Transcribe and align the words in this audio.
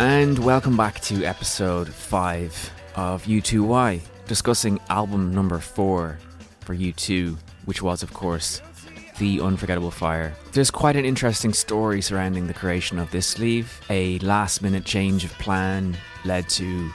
And 0.00 0.36
welcome 0.40 0.76
back 0.76 0.98
to 1.02 1.24
episode 1.24 1.88
5 1.88 2.70
of 2.96 3.24
U2Y, 3.26 4.00
discussing 4.26 4.80
album 4.88 5.32
number 5.32 5.60
4 5.60 6.18
for 6.60 6.74
U2, 6.74 7.36
which 7.66 7.80
was, 7.80 8.02
of 8.02 8.12
course, 8.12 8.60
The 9.18 9.40
Unforgettable 9.40 9.92
Fire. 9.92 10.34
There's 10.50 10.72
quite 10.72 10.96
an 10.96 11.04
interesting 11.04 11.52
story 11.52 12.02
surrounding 12.02 12.48
the 12.48 12.54
creation 12.54 12.98
of 12.98 13.08
this 13.12 13.24
sleeve. 13.24 13.80
A 13.88 14.18
last 14.18 14.62
minute 14.62 14.84
change 14.84 15.24
of 15.24 15.30
plan 15.34 15.96
led 16.24 16.48
to 16.50 16.90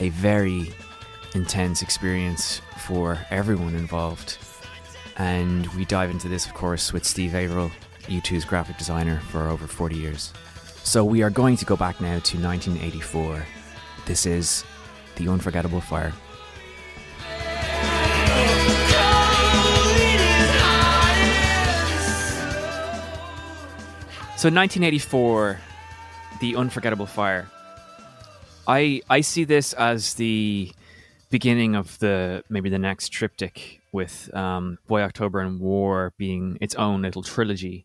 a 0.00 0.08
very 0.08 0.72
intense 1.34 1.82
experience 1.82 2.62
for 2.78 3.18
everyone 3.30 3.74
involved. 3.74 4.38
And 5.18 5.66
we 5.74 5.84
dive 5.84 6.10
into 6.10 6.28
this, 6.28 6.46
of 6.46 6.54
course, 6.54 6.94
with 6.94 7.04
Steve 7.04 7.34
Averill, 7.34 7.70
U2's 8.06 8.46
graphic 8.46 8.78
designer 8.78 9.20
for 9.28 9.48
over 9.48 9.66
40 9.66 9.96
years. 9.96 10.32
So 10.88 11.04
we 11.04 11.22
are 11.22 11.28
going 11.28 11.58
to 11.58 11.66
go 11.66 11.76
back 11.76 12.00
now 12.00 12.18
to 12.18 12.38
1984. 12.38 13.46
This 14.06 14.24
is 14.24 14.64
The 15.16 15.28
Unforgettable 15.28 15.82
Fire. 15.82 16.14
So 24.38 24.48
1984, 24.48 25.60
The 26.40 26.56
Unforgettable 26.56 27.04
Fire. 27.04 27.50
I 28.66 29.02
I 29.10 29.20
see 29.20 29.44
this 29.44 29.74
as 29.74 30.14
the 30.14 30.72
beginning 31.28 31.74
of 31.76 31.98
the 31.98 32.42
maybe 32.48 32.70
the 32.70 32.78
next 32.78 33.10
triptych 33.10 33.82
with 33.92 34.34
um, 34.34 34.78
Boy 34.86 35.02
October 35.02 35.40
and 35.40 35.60
War 35.60 36.14
being 36.16 36.56
its 36.62 36.74
own 36.76 37.02
little 37.02 37.22
trilogy, 37.22 37.84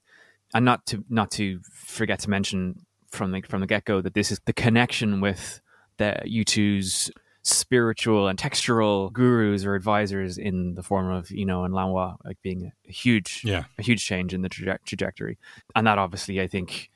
and 0.54 0.64
not 0.64 0.86
to 0.86 1.04
not 1.10 1.32
to 1.32 1.60
forget 1.70 2.20
to 2.20 2.30
mention 2.30 2.86
from 3.14 3.32
the 3.32 3.42
from 3.42 3.62
the 3.62 3.68
get 3.68 3.86
go 3.86 4.02
that 4.02 4.14
this 4.14 4.32
is 4.32 4.40
the 4.46 4.54
connection 4.54 5.22
with 5.22 5.62
the 5.98 6.18
U2's 6.26 7.12
spiritual 7.44 8.28
and 8.28 8.40
textural 8.40 9.12
gurus 9.12 9.66
or 9.66 9.76
advisors 9.76 10.38
in 10.38 10.76
the 10.76 10.82
form 10.84 11.12
of 11.12 11.30
Eno 11.36 11.64
and 11.66 11.74
Lanois 11.74 12.16
like 12.26 12.38
being 12.42 12.72
a 12.88 12.92
huge 12.92 13.42
Yeah. 13.44 13.66
a 13.78 13.82
huge 13.84 14.04
change 14.06 14.34
in 14.34 14.42
the 14.42 14.50
traje- 14.50 14.80
trajectory 14.86 15.38
and 15.76 15.86
that 15.86 15.98
obviously 15.98 16.42
I 16.42 16.48
think 16.48 16.90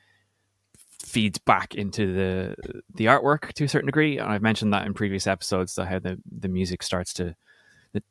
feeds 1.00 1.38
back 1.38 1.74
into 1.74 2.12
the 2.12 2.54
the 2.94 3.06
artwork 3.06 3.52
to 3.54 3.64
a 3.64 3.68
certain 3.68 3.86
degree 3.86 4.18
and 4.18 4.28
I've 4.30 4.42
mentioned 4.42 4.72
that 4.72 4.86
in 4.86 4.94
previous 4.94 5.26
episodes 5.26 5.72
so 5.72 5.84
how 5.84 5.98
the 5.98 6.18
the 6.30 6.48
music 6.48 6.82
starts 6.82 7.12
to 7.14 7.34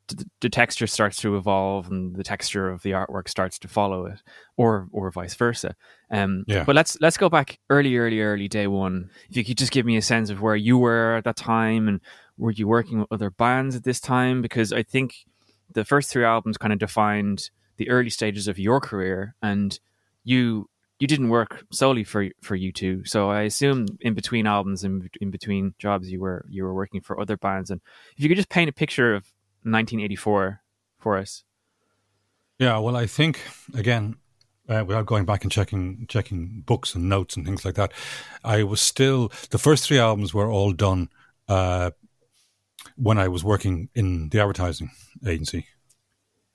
the, 0.08 0.26
the, 0.42 0.50
texture 0.50 0.88
starts 0.88 1.18
to 1.22 1.38
evolve 1.38 1.90
and 1.90 2.16
the 2.16 2.24
texture 2.24 2.70
of 2.70 2.82
the 2.82 2.92
artwork 2.92 3.28
starts 3.28 3.60
to 3.60 3.68
follow 3.68 4.06
it 4.06 4.22
or 4.56 4.88
or 4.92 5.12
vice 5.12 5.36
versa. 5.36 5.76
Um 6.12 6.44
Yeah. 6.48 6.64
but 6.64 6.76
let's 6.76 6.98
let's 7.02 7.18
go 7.18 7.30
back 7.30 7.60
early 7.70 7.98
early 7.98 8.22
early 8.22 8.48
day 8.48 8.68
one. 8.68 9.10
If 9.30 9.38
you 9.38 9.44
could 9.44 9.58
just 9.58 9.72
give 9.72 9.86
me 9.86 9.98
a 9.98 10.02
sense 10.02 10.30
of 10.30 10.42
where 10.42 10.56
you 10.56 10.78
were 10.78 11.16
at 11.18 11.24
that 11.26 11.36
time 11.36 11.88
and 11.88 12.02
were 12.38 12.52
you 12.52 12.68
working 12.68 13.00
with 13.00 13.12
other 13.12 13.30
bands 13.30 13.76
at 13.76 13.84
this 13.84 14.00
time? 14.00 14.42
Because 14.42 14.72
i 14.72 14.84
think 14.84 15.26
the 15.74 15.86
first 15.86 16.10
three 16.10 16.24
albums 16.24 16.58
kind 16.58 16.74
of 16.74 16.80
defined 16.80 17.50
the 17.78 17.90
early 17.90 18.10
stages 18.10 18.48
of 18.48 18.58
your 18.58 18.80
career 18.80 19.36
and 19.42 19.80
you 20.24 20.70
you 21.00 21.08
didn't 21.08 21.30
work 21.30 21.64
solely 21.72 22.04
for 22.04 22.30
for 22.42 22.58
U2. 22.58 23.08
So 23.08 23.30
i 23.30 23.42
assume 23.42 23.86
in 24.02 24.14
between 24.14 24.48
albums 24.48 24.84
and 24.84 25.10
in 25.22 25.30
between 25.30 25.76
jobs 25.78 26.12
you 26.12 26.20
were 26.20 26.46
you 26.50 26.64
were 26.64 26.74
working 26.74 27.02
for 27.02 27.20
other 27.20 27.38
bands. 27.38 27.70
And 27.70 27.82
if 28.16 28.24
you 28.24 28.30
could 28.30 28.38
just 28.38 28.50
paint 28.50 28.70
a 28.70 28.74
picture 28.74 29.14
of 29.14 29.26
1984 29.64 30.62
for 31.00 31.18
us 31.18 31.44
Yeah, 32.60 32.80
well, 32.80 32.96
I 32.96 33.06
think 33.06 33.42
again, 33.74 34.16
uh, 34.70 34.84
without 34.86 35.06
going 35.06 35.26
back 35.26 35.44
and 35.44 35.52
checking 35.52 36.06
checking 36.08 36.64
books 36.66 36.96
and 36.96 37.08
notes 37.08 37.36
and 37.36 37.46
things 37.46 37.64
like 37.64 37.76
that, 37.76 37.94
I 38.44 38.64
was 38.64 38.82
still 38.82 39.32
the 39.50 39.58
first 39.58 39.86
three 39.86 40.00
albums 40.00 40.34
were 40.34 40.52
all 40.52 40.74
done 40.74 41.10
uh, 41.48 41.92
when 42.96 43.18
I 43.18 43.28
was 43.28 43.44
working 43.44 43.90
in 43.96 44.30
the 44.30 44.40
advertising 44.42 44.92
agency. 45.26 45.68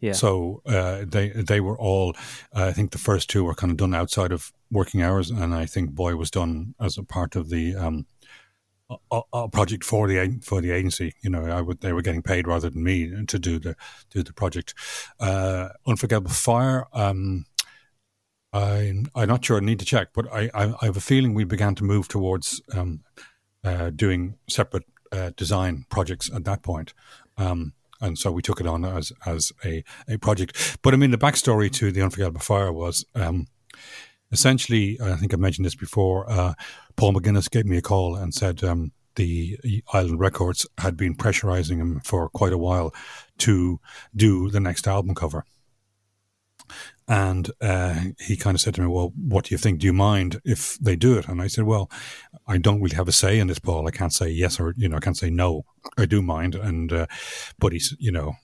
yeah 0.00 0.12
So 0.12 0.62
uh, 0.66 1.05
they 1.06 1.28
they 1.31 1.60
were 1.60 1.78
all. 1.78 2.14
I 2.52 2.72
think 2.72 2.90
the 2.90 2.98
first 2.98 3.31
two 3.31 3.44
were 3.44 3.55
kind 3.55 3.70
of 3.70 3.76
done 3.76 3.94
outside 3.94 4.32
of 4.32 4.52
working 4.70 5.02
hours, 5.02 5.31
and 5.31 5.55
I 5.55 5.66
think 5.66 5.90
Boy 5.90 6.16
was 6.16 6.31
done 6.31 6.75
as 6.78 6.98
a 6.98 7.05
part 7.05 7.37
of 7.37 7.48
the 7.48 7.76
um, 7.76 8.06
a, 9.11 9.21
a 9.33 9.49
project 9.49 9.85
for 9.85 10.09
the 10.09 10.41
for 10.43 10.61
the 10.61 10.71
agency. 10.71 11.15
You 11.23 11.31
know, 11.31 11.44
I 11.44 11.61
would 11.61 11.81
they 11.81 11.93
were 11.93 12.03
getting 12.03 12.23
paid 12.23 12.47
rather 12.47 12.71
than 12.71 12.83
me 12.83 13.25
to 13.27 13.39
do 13.39 13.59
the 13.59 13.77
do 14.11 14.23
the 14.23 14.33
project. 14.33 14.75
Uh, 15.21 15.69
Unforgettable 15.87 16.31
Fire. 16.31 16.87
Um, 16.93 17.47
I 18.53 19.05
I'm 19.15 19.29
not 19.29 19.44
sure. 19.44 19.56
I 19.56 19.61
need 19.61 19.79
to 19.79 19.85
check, 19.85 20.09
but 20.15 20.33
I 20.33 20.50
I, 20.55 20.75
I 20.81 20.87
have 20.87 20.97
a 20.97 21.00
feeling 21.00 21.35
we 21.35 21.44
began 21.44 21.75
to 21.77 21.85
move 21.85 22.09
towards 22.09 22.61
um, 22.75 23.00
uh, 23.65 23.91
doing 23.91 24.37
separate 24.49 24.85
uh, 25.12 25.31
design 25.37 25.85
projects 25.89 26.31
at 26.35 26.44
that 26.44 26.62
point. 26.62 26.94
Um, 27.37 27.75
and 28.00 28.19
so 28.19 28.33
we 28.33 28.43
took 28.43 28.61
it 28.61 28.67
on 28.67 28.85
as 28.85 29.12
as 29.25 29.53
a, 29.65 29.85
a 30.09 30.19
project. 30.19 30.79
But 30.83 30.93
I 30.93 30.97
mean, 30.97 31.12
the 31.12 31.19
backstory 31.19 31.71
to 31.73 31.93
the 31.93 32.03
Unforgettable 32.03 32.41
Fire 32.41 32.73
was 32.73 33.05
um, 33.15 33.47
essentially, 34.32 34.99
I 35.00 35.17
think 35.17 35.32
I 35.32 35.37
mentioned 35.37 35.67
this 35.67 35.75
before. 35.75 36.29
Uh, 36.31 36.55
Paul 36.96 37.12
McGuinness 37.12 37.50
gave 37.50 37.67
me 37.67 37.76
a 37.76 37.82
call 37.82 38.17
and 38.17 38.34
said 38.34 38.64
um, 38.64 38.93
the 39.17 39.58
Island 39.93 40.20
Records 40.20 40.67
had 40.79 40.96
been 40.96 41.14
pressurizing 41.14 41.76
him 41.76 42.00
for 42.00 42.29
quite 42.31 42.52
a 42.52 42.58
while 42.58 42.94
to 43.38 43.81
do 44.14 44.50
the 44.50 44.61
next 44.61 44.87
album 44.87 45.14
cover. 45.14 45.44
And 47.08 47.50
uh, 47.61 48.00
he 48.19 48.37
kind 48.37 48.55
of 48.55 48.61
said 48.61 48.75
to 48.76 48.81
me, 48.81 48.87
"Well, 48.87 49.12
what 49.17 49.46
do 49.46 49.55
you 49.55 49.58
think? 49.58 49.81
Do 49.81 49.87
you 49.87 49.93
mind 49.93 50.40
if 50.44 50.79
they 50.79 50.96
do 50.96 51.19
it?" 51.19 51.29
And 51.29 51.43
I 51.43 51.49
said, 51.49 51.64
"Well, 51.64 51.90
I 52.46 52.56
don't 52.56 52.81
really 52.81 52.96
have 52.96 53.08
a 53.08 53.12
say 53.12 53.38
in 53.38 53.49
this, 53.49 53.58
Paul. 53.58 53.87
I 53.87 53.90
can't 53.90 54.12
say 54.12 54.31
yes 54.31 54.58
or 54.58 54.73
you 54.76 54.88
know, 54.88 54.96
I 54.96 55.00
can't 55.00 55.17
say 55.17 55.29
no. 55.29 55.64
I 55.99 56.06
do 56.06 56.23
mind." 56.23 56.55
And 56.55 56.93
uh, 56.93 57.06
but 57.58 57.73
he's, 57.73 57.94
you 57.99 58.12
know, 58.12 58.34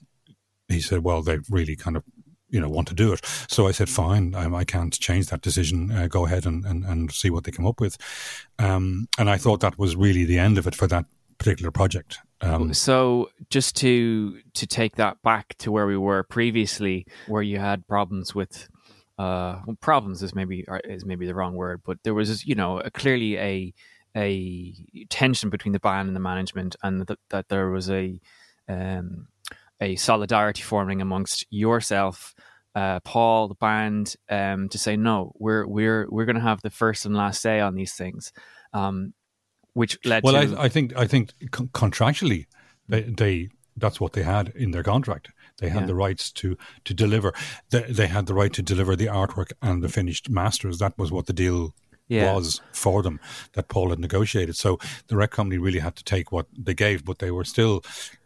he 0.67 0.81
said, 0.81 1.03
"Well, 1.03 1.23
they 1.23 1.39
really 1.49 1.75
kind 1.75 1.97
of 1.97 2.03
you 2.49 2.59
know 2.59 2.69
want 2.69 2.87
to 2.87 2.93
do 2.93 3.13
it. 3.13 3.21
So 3.47 3.67
I 3.67 3.71
said, 3.71 3.89
fine, 3.89 4.35
I 4.35 4.63
can't 4.63 4.93
change 4.93 5.27
that 5.27 5.41
decision. 5.41 5.91
Uh, 5.91 6.07
go 6.07 6.25
ahead 6.25 6.45
and, 6.45 6.65
and, 6.65 6.85
and 6.85 7.11
see 7.11 7.29
what 7.29 7.43
they 7.43 7.51
come 7.51 7.65
up 7.65 7.79
with. 7.79 7.97
Um, 8.57 9.07
and 9.17 9.29
I 9.29 9.37
thought 9.37 9.61
that 9.61 9.77
was 9.77 9.95
really 9.95 10.25
the 10.25 10.39
end 10.39 10.57
of 10.57 10.67
it 10.67 10.75
for 10.75 10.87
that 10.87 11.05
particular 11.37 11.71
project. 11.71 12.19
Um, 12.41 12.73
so 12.73 13.29
just 13.49 13.75
to 13.77 14.39
to 14.53 14.67
take 14.67 14.95
that 14.95 15.21
back 15.23 15.55
to 15.59 15.71
where 15.71 15.87
we 15.87 15.97
were 15.97 16.23
previously, 16.23 17.05
where 17.27 17.41
you 17.41 17.59
had 17.59 17.87
problems 17.87 18.33
with. 18.35 18.67
Uh, 19.17 19.59
well, 19.67 19.75
problems 19.81 20.23
is 20.23 20.33
maybe 20.33 20.65
is 20.85 21.03
maybe 21.05 21.27
the 21.27 21.35
wrong 21.35 21.53
word, 21.53 21.81
but 21.85 21.97
there 22.03 22.13
was 22.13 22.45
you 22.45 22.55
know 22.55 22.79
a, 22.79 22.89
clearly 22.89 23.37
a 23.37 23.73
a 24.15 24.73
tension 25.09 25.49
between 25.49 25.73
the 25.73 25.79
band 25.79 26.07
and 26.07 26.15
the 26.15 26.21
management, 26.21 26.77
and 26.83 27.05
th- 27.05 27.19
that 27.29 27.49
there 27.49 27.69
was 27.69 27.89
a 27.89 28.19
um, 28.69 29.27
a 29.81 29.95
solidarity 29.95 30.61
forming 30.61 31.01
amongst 31.01 31.45
yourself, 31.49 32.33
uh, 32.75 32.99
Paul, 33.01 33.47
the 33.47 33.55
band, 33.55 34.15
um, 34.29 34.69
to 34.69 34.77
say 34.77 34.95
no, 34.95 35.33
we're 35.39 35.65
we're 35.65 36.07
we're 36.09 36.25
going 36.25 36.35
to 36.35 36.41
have 36.41 36.61
the 36.61 36.69
first 36.69 37.05
and 37.05 37.15
last 37.15 37.41
say 37.41 37.59
on 37.59 37.75
these 37.75 37.93
things, 37.93 38.31
um, 38.73 39.13
which 39.73 39.97
led. 40.05 40.23
Well, 40.23 40.33
to, 40.33 40.57
I, 40.57 40.65
I 40.65 40.69
think 40.69 40.95
I 40.95 41.07
think 41.07 41.31
contractually, 41.49 42.45
they, 42.87 43.01
they 43.01 43.49
that's 43.75 43.99
what 43.99 44.13
they 44.13 44.23
had 44.23 44.49
in 44.55 44.71
their 44.71 44.83
contract. 44.83 45.29
They 45.57 45.69
had 45.69 45.81
yeah. 45.81 45.87
the 45.87 45.95
rights 45.95 46.31
to 46.33 46.57
to 46.85 46.93
deliver. 46.93 47.33
They, 47.69 47.81
they 47.81 48.07
had 48.07 48.27
the 48.27 48.33
right 48.33 48.53
to 48.53 48.61
deliver 48.61 48.95
the 48.95 49.07
artwork 49.07 49.51
and 49.61 49.83
the 49.83 49.89
finished 49.89 50.29
masters. 50.29 50.77
That 50.77 50.97
was 50.97 51.11
what 51.11 51.25
the 51.25 51.33
deal 51.33 51.73
yeah. 52.09 52.33
was 52.33 52.61
for 52.73 53.01
them 53.01 53.19
that 53.53 53.69
Paul 53.69 53.91
had 53.91 53.99
negotiated. 53.99 54.55
So 54.55 54.79
the 55.07 55.15
rec 55.15 55.31
company 55.31 55.57
really 55.57 55.79
had 55.79 55.95
to 55.95 56.03
take 56.03 56.31
what 56.31 56.47
they 56.57 56.73
gave, 56.73 57.05
but 57.05 57.19
they 57.19 57.31
were 57.31 57.45
still 57.45 57.83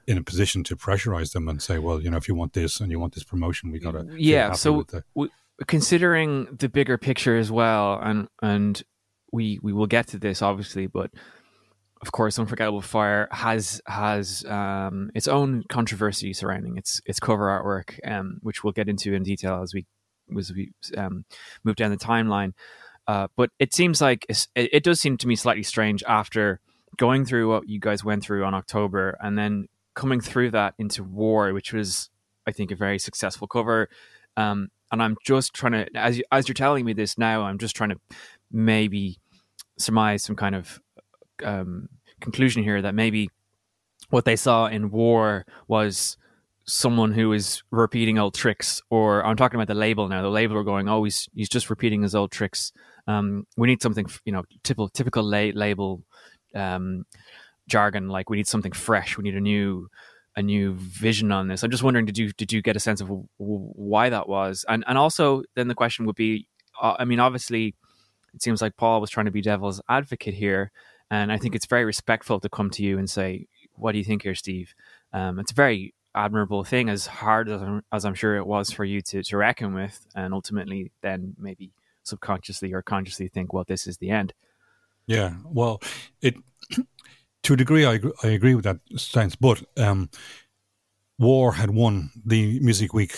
in 0.07 0.17
a 0.17 0.23
position 0.23 0.63
to 0.65 0.75
pressurize 0.75 1.33
them 1.33 1.47
and 1.47 1.61
say, 1.61 1.77
well, 1.77 2.01
you 2.01 2.09
know, 2.09 2.17
if 2.17 2.27
you 2.27 2.35
want 2.35 2.53
this 2.53 2.79
and 2.79 2.91
you 2.91 2.99
want 2.99 3.13
this 3.13 3.23
promotion, 3.23 3.71
we 3.71 3.79
got 3.79 3.91
to 3.91 4.07
yeah. 4.17 4.53
So 4.53 4.83
the- 4.83 5.03
we, 5.13 5.29
considering 5.67 6.47
the 6.57 6.69
bigger 6.69 6.97
picture 6.97 7.37
as 7.37 7.51
well, 7.51 7.99
and 8.01 8.27
and 8.41 8.81
we 9.31 9.59
we 9.61 9.73
will 9.73 9.87
get 9.87 10.07
to 10.07 10.17
this 10.17 10.41
obviously, 10.41 10.87
but 10.87 11.11
of 12.01 12.11
course, 12.11 12.37
Unforgettable 12.37 12.81
Fire 12.81 13.29
has 13.31 13.81
has 13.87 14.43
um, 14.45 15.09
its 15.15 15.27
own 15.27 15.63
controversy 15.69 16.33
surrounding 16.33 16.77
its 16.77 17.01
its 17.05 17.19
cover 17.19 17.45
artwork, 17.45 17.97
um, 18.05 18.39
which 18.41 18.63
we'll 18.63 18.73
get 18.73 18.89
into 18.89 19.13
in 19.13 19.23
detail 19.23 19.61
as 19.61 19.73
we 19.73 19.85
as 20.37 20.51
we 20.51 20.73
um, 20.97 21.23
move 21.63 21.77
down 21.77 21.91
the 21.91 21.97
timeline. 21.97 22.53
Uh, 23.07 23.27
but 23.35 23.49
it 23.59 23.73
seems 23.73 24.01
like 24.01 24.25
it, 24.29 24.47
it 24.55 24.83
does 24.83 24.99
seem 24.99 25.17
to 25.17 25.27
me 25.27 25.35
slightly 25.35 25.63
strange 25.63 26.03
after 26.07 26.59
going 26.97 27.25
through 27.25 27.49
what 27.49 27.67
you 27.67 27.79
guys 27.79 28.03
went 28.03 28.23
through 28.23 28.43
on 28.45 28.53
October 28.53 29.17
and 29.21 29.37
then 29.37 29.67
coming 29.93 30.21
through 30.21 30.51
that 30.51 30.73
into 30.77 31.03
War, 31.03 31.53
which 31.53 31.73
was, 31.73 32.09
I 32.47 32.51
think, 32.51 32.71
a 32.71 32.75
very 32.75 32.99
successful 32.99 33.47
cover. 33.47 33.89
Um, 34.37 34.69
and 34.91 35.01
I'm 35.01 35.17
just 35.23 35.53
trying 35.53 35.73
to, 35.73 35.87
as 35.95 36.17
you, 36.19 36.23
as 36.31 36.47
you're 36.47 36.53
telling 36.53 36.85
me 36.85 36.93
this 36.93 37.17
now, 37.17 37.43
I'm 37.43 37.57
just 37.57 37.75
trying 37.75 37.89
to 37.89 37.99
maybe 38.51 39.19
surmise 39.77 40.23
some 40.23 40.35
kind 40.35 40.55
of 40.55 40.79
um, 41.43 41.89
conclusion 42.21 42.63
here 42.63 42.81
that 42.81 42.95
maybe 42.95 43.29
what 44.09 44.25
they 44.25 44.35
saw 44.35 44.67
in 44.67 44.91
War 44.91 45.45
was 45.67 46.17
someone 46.65 47.11
who 47.11 47.33
is 47.33 47.63
repeating 47.71 48.17
old 48.17 48.33
tricks, 48.33 48.81
or 48.89 49.25
I'm 49.25 49.35
talking 49.35 49.59
about 49.59 49.67
the 49.67 49.79
label 49.79 50.07
now. 50.07 50.21
The 50.21 50.29
label 50.29 50.57
are 50.57 50.63
going, 50.63 50.87
oh, 50.87 51.03
he's 51.03 51.27
he's 51.33 51.49
just 51.49 51.69
repeating 51.69 52.03
his 52.03 52.15
old 52.15 52.31
tricks. 52.31 52.71
Um, 53.07 53.45
we 53.57 53.67
need 53.67 53.81
something, 53.81 54.07
you 54.25 54.31
know, 54.31 54.43
typical 54.63 54.89
typical 54.89 55.23
la- 55.23 55.51
label 55.53 56.03
um, 56.55 57.05
jargon. 57.67 58.07
Like 58.09 58.29
we 58.29 58.37
need 58.37 58.47
something 58.47 58.71
fresh. 58.71 59.17
We 59.17 59.23
need 59.23 59.35
a 59.35 59.41
new 59.41 59.89
a 60.35 60.41
new 60.41 60.73
vision 60.73 61.31
on 61.31 61.47
this. 61.47 61.63
I'm 61.63 61.71
just 61.71 61.83
wondering, 61.83 62.05
did 62.05 62.17
you 62.17 62.31
did 62.31 62.51
you 62.51 62.61
get 62.61 62.75
a 62.75 62.79
sense 62.79 63.01
of 63.01 63.07
w- 63.07 63.27
why 63.37 64.09
that 64.09 64.27
was? 64.27 64.65
And 64.67 64.83
and 64.87 64.97
also 64.97 65.43
then 65.55 65.67
the 65.67 65.75
question 65.75 66.05
would 66.05 66.15
be, 66.15 66.47
uh, 66.81 66.95
I 66.97 67.05
mean, 67.05 67.19
obviously, 67.19 67.75
it 68.33 68.41
seems 68.41 68.61
like 68.61 68.77
Paul 68.77 69.01
was 69.01 69.09
trying 69.09 69.25
to 69.25 69.31
be 69.31 69.41
devil's 69.41 69.81
advocate 69.89 70.33
here, 70.33 70.71
and 71.11 71.31
I 71.31 71.37
think 71.37 71.55
it's 71.55 71.67
very 71.67 71.85
respectful 71.85 72.39
to 72.39 72.49
come 72.49 72.69
to 72.71 72.83
you 72.83 72.97
and 72.97 73.09
say, 73.09 73.47
"What 73.75 73.91
do 73.91 73.97
you 73.97 74.03
think 74.03 74.23
here, 74.23 74.35
Steve?" 74.35 74.73
Um, 75.11 75.39
it's 75.39 75.51
very 75.51 75.93
admirable 76.15 76.63
thing, 76.63 76.89
as 76.89 77.07
hard 77.07 77.49
as 77.49 77.61
I'm, 77.61 77.81
as 77.91 78.05
I'm 78.05 78.13
sure 78.13 78.35
it 78.37 78.45
was 78.45 78.71
for 78.71 78.85
you 78.85 79.01
to 79.01 79.23
to 79.23 79.37
reckon 79.37 79.73
with, 79.73 80.05
and 80.15 80.33
ultimately 80.33 80.91
then 81.01 81.35
maybe 81.37 81.71
subconsciously 82.03 82.73
or 82.73 82.81
consciously 82.81 83.27
think, 83.27 83.53
"Well, 83.53 83.65
this 83.67 83.87
is 83.87 83.97
the 83.97 84.09
end." 84.09 84.33
Yeah, 85.07 85.35
well, 85.45 85.81
it 86.21 86.35
to 87.43 87.53
a 87.53 87.57
degree, 87.57 87.85
I, 87.85 87.99
I 88.23 88.27
agree 88.27 88.55
with 88.55 88.65
that 88.65 88.79
stance. 88.95 89.35
But 89.35 89.63
um, 89.77 90.09
War 91.19 91.53
had 91.53 91.71
won 91.71 92.11
the 92.25 92.59
Music 92.59 92.93
Week 92.93 93.15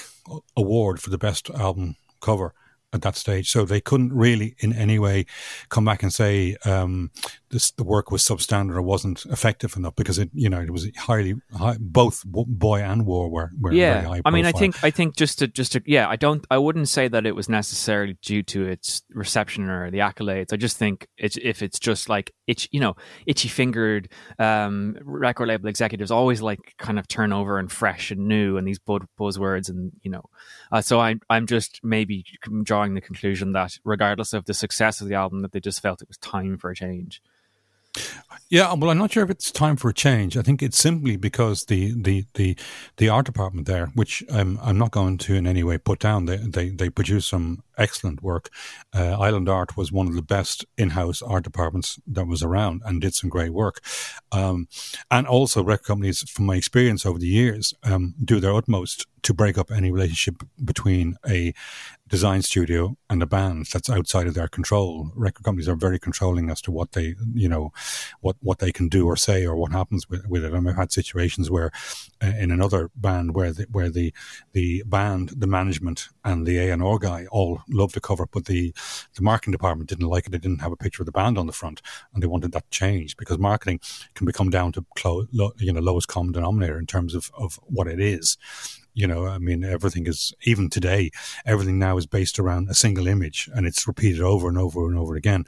award 0.57 1.01
for 1.01 1.09
the 1.09 1.17
best 1.17 1.49
album 1.51 1.95
cover 2.21 2.53
at 2.95 3.01
that 3.03 3.15
stage. 3.15 3.51
So 3.51 3.65
they 3.65 3.81
couldn't 3.81 4.13
really, 4.13 4.55
in 4.59 4.73
any 4.73 4.97
way, 4.99 5.25
come 5.69 5.85
back 5.85 6.01
and 6.03 6.13
say 6.13 6.55
um, 6.65 7.11
this 7.49 7.71
the 7.71 7.83
work 7.83 8.11
was 8.11 8.23
substandard 8.23 8.75
or 8.75 8.81
wasn't 8.81 9.25
effective 9.25 9.75
enough 9.77 9.95
because 9.95 10.17
it, 10.17 10.29
you 10.33 10.49
know, 10.49 10.61
it 10.61 10.71
was 10.71 10.89
highly 10.97 11.35
high, 11.55 11.77
both 11.79 12.23
boy 12.25 12.81
and 12.81 13.05
war 13.05 13.29
were, 13.29 13.51
were 13.59 13.71
yeah. 13.71 14.19
I 14.25 14.31
mean, 14.31 14.45
I 14.45 14.51
think 14.51 14.83
I 14.83 14.89
think 14.89 15.15
just 15.15 15.39
to 15.39 15.47
just 15.47 15.73
to 15.73 15.81
yeah, 15.85 16.07
I 16.09 16.15
don't 16.15 16.45
I 16.49 16.57
wouldn't 16.57 16.89
say 16.89 17.07
that 17.07 17.25
it 17.25 17.35
was 17.35 17.49
necessarily 17.49 18.17
due 18.21 18.43
to 18.43 18.65
its 18.65 19.03
reception 19.13 19.69
or 19.69 19.91
the 19.91 19.99
accolades. 19.99 20.53
I 20.53 20.57
just 20.57 20.77
think 20.77 21.07
it's 21.17 21.37
if 21.41 21.61
it's 21.61 21.79
just 21.79 22.09
like 22.09 22.33
itch, 22.47 22.67
you 22.71 22.79
know, 22.79 22.95
itchy 23.25 23.47
fingered 23.47 24.09
um, 24.39 24.97
record 25.03 25.47
label 25.47 25.67
executives 25.67 26.11
always 26.11 26.41
like 26.41 26.75
kind 26.77 26.99
of 26.99 27.07
turnover 27.07 27.59
and 27.59 27.71
fresh 27.71 28.11
and 28.11 28.27
new 28.27 28.57
and 28.57 28.67
these 28.67 28.79
buzzwords 28.79 29.69
and 29.69 29.91
you 30.01 30.11
know, 30.11 30.23
uh, 30.71 30.81
so 30.81 30.99
I 30.99 31.15
I'm 31.29 31.47
just 31.47 31.79
maybe 31.83 32.25
drawing 32.63 32.84
the 32.93 33.01
conclusion 33.01 33.53
that 33.53 33.79
regardless 33.83 34.33
of 34.33 34.45
the 34.45 34.53
success 34.53 35.01
of 35.01 35.07
the 35.07 35.15
album, 35.15 35.41
that 35.41 35.51
they 35.51 35.59
just 35.59 35.81
felt 35.81 36.01
it 36.01 36.07
was 36.07 36.17
time 36.17 36.57
for 36.57 36.69
a 36.69 36.75
change. 36.75 37.21
Yeah, 38.49 38.73
well, 38.73 38.89
I'm 38.89 38.97
not 38.97 39.11
sure 39.11 39.23
if 39.23 39.29
it's 39.29 39.51
time 39.51 39.75
for 39.75 39.89
a 39.89 39.93
change. 39.93 40.37
I 40.37 40.41
think 40.41 40.61
it's 40.61 40.77
simply 40.77 41.17
because 41.17 41.65
the 41.65 41.93
the 41.95 42.25
the, 42.35 42.57
the 42.97 43.09
art 43.09 43.25
department 43.25 43.67
there, 43.67 43.87
which 43.95 44.23
I'm 44.31 44.59
I'm 44.61 44.77
not 44.77 44.91
going 44.91 45.17
to 45.19 45.35
in 45.35 45.47
any 45.47 45.63
way 45.63 45.77
put 45.77 45.99
down, 45.99 46.25
they 46.25 46.37
they, 46.37 46.69
they 46.69 46.89
produce 46.89 47.27
some 47.27 47.63
excellent 47.77 48.21
work. 48.21 48.49
Uh, 48.93 49.17
Island 49.19 49.49
Art 49.49 49.75
was 49.75 49.91
one 49.91 50.07
of 50.07 50.15
the 50.15 50.21
best 50.21 50.65
in-house 50.77 51.21
art 51.21 51.43
departments 51.43 51.99
that 52.07 52.25
was 52.27 52.41
around 52.41 52.81
and 52.85 53.01
did 53.01 53.13
some 53.13 53.29
great 53.29 53.53
work. 53.53 53.81
Um, 54.31 54.67
and 55.11 55.27
also, 55.27 55.63
record 55.63 55.85
companies, 55.85 56.29
from 56.29 56.45
my 56.45 56.55
experience 56.55 57.05
over 57.05 57.19
the 57.19 57.27
years, 57.27 57.73
um, 57.83 58.15
do 58.23 58.39
their 58.39 58.53
utmost 58.53 59.07
to 59.23 59.33
break 59.33 59.57
up 59.57 59.71
any 59.71 59.91
relationship 59.91 60.43
between 60.63 61.17
a 61.27 61.51
design 62.07 62.43
studio 62.43 62.95
and 63.09 63.23
a 63.23 63.25
band 63.25 63.65
that's 63.73 63.89
outside 63.89 64.27
of 64.27 64.35
their 64.35 64.47
control. 64.47 65.11
Record 65.15 65.43
companies 65.43 65.67
are 65.67 65.75
very 65.75 65.97
controlling 65.97 66.51
as 66.51 66.61
to 66.61 66.71
what 66.71 66.91
they, 66.91 67.15
you 67.33 67.49
know, 67.49 67.71
what, 68.25 68.37
what 68.41 68.57
they 68.57 68.71
can 68.71 68.89
do 68.89 69.05
or 69.05 69.15
say 69.15 69.45
or 69.45 69.55
what 69.55 69.71
happens 69.71 70.09
with, 70.09 70.25
with 70.27 70.43
it. 70.43 70.51
And 70.51 70.67
I've 70.67 70.75
had 70.75 70.91
situations 70.91 71.51
where 71.51 71.69
uh, 72.23 72.33
in 72.39 72.49
another 72.49 72.89
band 72.95 73.35
where 73.35 73.53
the, 73.53 73.67
where 73.71 73.91
the, 73.91 74.11
the 74.53 74.81
band, 74.87 75.29
the 75.37 75.45
management 75.45 76.09
and 76.23 76.43
the 76.43 76.57
A&R 76.57 76.97
guy 76.97 77.27
all 77.29 77.61
loved 77.69 77.93
the 77.93 78.01
cover, 78.01 78.25
but 78.25 78.45
the, 78.45 78.73
the 79.13 79.21
marketing 79.21 79.51
department 79.51 79.89
didn't 79.89 80.07
like 80.07 80.25
it. 80.25 80.31
They 80.31 80.39
didn't 80.39 80.61
have 80.61 80.71
a 80.71 80.75
picture 80.75 81.03
of 81.03 81.05
the 81.05 81.11
band 81.11 81.37
on 81.37 81.45
the 81.45 81.53
front 81.53 81.83
and 82.15 82.23
they 82.23 82.27
wanted 82.27 82.51
that 82.53 82.71
changed 82.71 83.17
because 83.17 83.37
marketing 83.37 83.79
can 84.15 84.25
become 84.25 84.49
down 84.49 84.71
to, 84.71 84.83
clo- 84.95 85.27
lo, 85.31 85.51
you 85.59 85.71
know, 85.71 85.79
lowest 85.79 86.07
common 86.07 86.31
denominator 86.31 86.79
in 86.79 86.87
terms 86.87 87.13
of, 87.13 87.29
of 87.37 87.59
what 87.65 87.87
it 87.87 87.99
is. 87.99 88.39
You 88.95 89.05
know, 89.05 89.27
I 89.27 89.37
mean, 89.37 89.63
everything 89.63 90.07
is, 90.07 90.33
even 90.45 90.69
today, 90.69 91.11
everything 91.45 91.77
now 91.77 91.97
is 91.97 92.07
based 92.07 92.39
around 92.39 92.69
a 92.69 92.73
single 92.73 93.07
image 93.07 93.49
and 93.53 93.67
it's 93.67 93.85
repeated 93.85 94.21
over 94.21 94.47
and 94.47 94.57
over 94.57 94.87
and 94.89 94.97
over 94.97 95.15
again. 95.15 95.45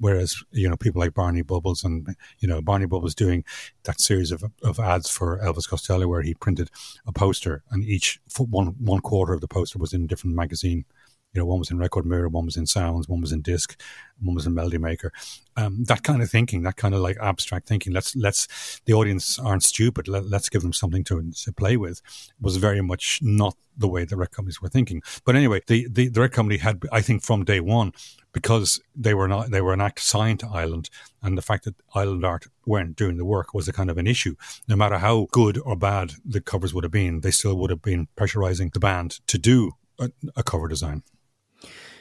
Whereas, 0.00 0.42
you 0.50 0.68
know, 0.68 0.76
people 0.76 1.00
like 1.00 1.14
Barney 1.14 1.42
Bubbles 1.42 1.84
and, 1.84 2.16
you 2.38 2.48
know, 2.48 2.62
Barney 2.62 2.86
Bubbles 2.86 3.14
doing 3.14 3.44
that 3.84 4.00
series 4.00 4.32
of, 4.32 4.42
of 4.62 4.80
ads 4.80 5.10
for 5.10 5.38
Elvis 5.38 5.68
Costello 5.68 6.08
where 6.08 6.22
he 6.22 6.34
printed 6.34 6.70
a 7.06 7.12
poster 7.12 7.62
and 7.70 7.84
each 7.84 8.18
one, 8.38 8.68
one 8.78 9.00
quarter 9.00 9.34
of 9.34 9.42
the 9.42 9.48
poster 9.48 9.78
was 9.78 9.92
in 9.92 10.04
a 10.04 10.06
different 10.06 10.34
magazine 10.34 10.86
You 11.32 11.40
know, 11.40 11.46
one 11.46 11.60
was 11.60 11.70
in 11.70 11.78
Record 11.78 12.06
Mirror, 12.06 12.30
one 12.30 12.46
was 12.46 12.56
in 12.56 12.66
Sounds, 12.66 13.08
one 13.08 13.20
was 13.20 13.30
in 13.30 13.40
Disc, 13.40 13.80
one 14.20 14.34
was 14.34 14.46
in 14.46 14.54
Melody 14.54 14.78
Maker. 14.78 15.12
Um, 15.56 15.84
that 15.84 16.02
kind 16.02 16.22
of 16.22 16.30
thinking, 16.30 16.62
that 16.62 16.76
kind 16.76 16.92
of 16.92 17.02
like 17.02 17.18
abstract 17.20 17.68
thinking. 17.68 17.92
Let's 17.92 18.16
let's 18.16 18.80
the 18.84 18.94
audience 18.94 19.38
aren't 19.38 19.62
stupid. 19.62 20.08
Let, 20.08 20.24
us 20.32 20.48
give 20.48 20.62
them 20.62 20.72
something 20.72 21.04
to 21.04 21.30
to 21.30 21.52
play 21.52 21.76
with. 21.76 22.02
Was 22.40 22.56
very 22.56 22.80
much 22.80 23.20
not 23.22 23.56
the 23.76 23.86
way 23.86 24.04
the 24.04 24.16
record 24.16 24.34
companies 24.34 24.60
were 24.60 24.68
thinking. 24.68 25.02
But 25.24 25.36
anyway, 25.36 25.60
the 25.68 25.86
the, 25.88 26.08
the 26.08 26.20
record 26.20 26.34
company 26.34 26.58
had, 26.58 26.82
I 26.90 27.00
think, 27.00 27.22
from 27.22 27.44
day 27.44 27.60
one, 27.60 27.92
because 28.32 28.80
they 28.96 29.14
were 29.14 29.28
not 29.28 29.52
they 29.52 29.60
were 29.60 29.72
an 29.72 29.80
act 29.80 30.00
signed 30.00 30.40
to 30.40 30.48
Island, 30.48 30.90
and 31.22 31.38
the 31.38 31.42
fact 31.42 31.64
that 31.64 31.76
Island 31.94 32.24
Art 32.24 32.46
weren't 32.66 32.96
doing 32.96 33.18
the 33.18 33.24
work 33.24 33.54
was 33.54 33.68
a 33.68 33.72
kind 33.72 33.88
of 33.88 33.98
an 33.98 34.08
issue. 34.08 34.34
No 34.66 34.74
matter 34.74 34.98
how 34.98 35.28
good 35.30 35.58
or 35.64 35.76
bad 35.76 36.14
the 36.24 36.40
covers 36.40 36.74
would 36.74 36.82
have 36.82 36.90
been, 36.90 37.20
they 37.20 37.30
still 37.30 37.56
would 37.58 37.70
have 37.70 37.82
been 37.82 38.08
pressurizing 38.16 38.72
the 38.72 38.80
band 38.80 39.20
to 39.28 39.38
do 39.38 39.72
a, 40.00 40.10
a 40.34 40.42
cover 40.42 40.66
design. 40.66 41.04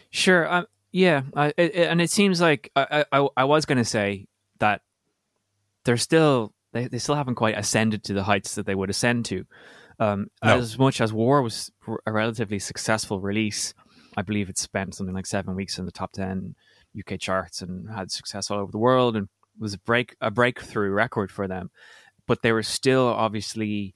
Sure. 0.09 0.51
Um, 0.51 0.65
yeah. 0.91 1.21
It, 1.35 1.75
and 1.75 2.01
it 2.01 2.09
seems 2.09 2.41
like 2.41 2.71
I, 2.75 3.05
I, 3.11 3.27
I 3.37 3.43
was 3.43 3.65
going 3.65 3.77
to 3.77 3.85
say 3.85 4.27
that 4.59 4.81
they're 5.85 5.97
still 5.97 6.53
they, 6.73 6.87
they 6.87 6.99
still 6.99 7.15
haven't 7.15 7.35
quite 7.35 7.57
ascended 7.57 8.03
to 8.05 8.13
the 8.13 8.23
heights 8.23 8.55
that 8.55 8.65
they 8.65 8.75
would 8.75 8.89
ascend 8.89 9.25
to. 9.25 9.45
Um, 9.99 10.27
no. 10.43 10.57
As 10.57 10.77
much 10.77 11.01
as 11.01 11.11
War 11.11 11.41
was 11.41 11.71
a 12.05 12.11
relatively 12.11 12.59
successful 12.59 13.19
release, 13.19 13.73
I 14.15 14.21
believe 14.21 14.49
it 14.49 14.57
spent 14.57 14.95
something 14.95 15.15
like 15.15 15.25
seven 15.25 15.55
weeks 15.55 15.77
in 15.77 15.85
the 15.85 15.91
top 15.91 16.13
ten 16.13 16.55
UK 16.97 17.19
charts 17.19 17.61
and 17.61 17.89
had 17.89 18.11
success 18.11 18.49
all 18.49 18.59
over 18.59 18.71
the 18.71 18.77
world 18.77 19.15
and 19.15 19.27
was 19.59 19.73
a 19.73 19.79
break 19.79 20.15
a 20.21 20.31
breakthrough 20.31 20.91
record 20.91 21.31
for 21.31 21.47
them. 21.47 21.69
But 22.27 22.41
they 22.43 22.51
were 22.51 22.63
still 22.63 23.07
obviously 23.07 23.93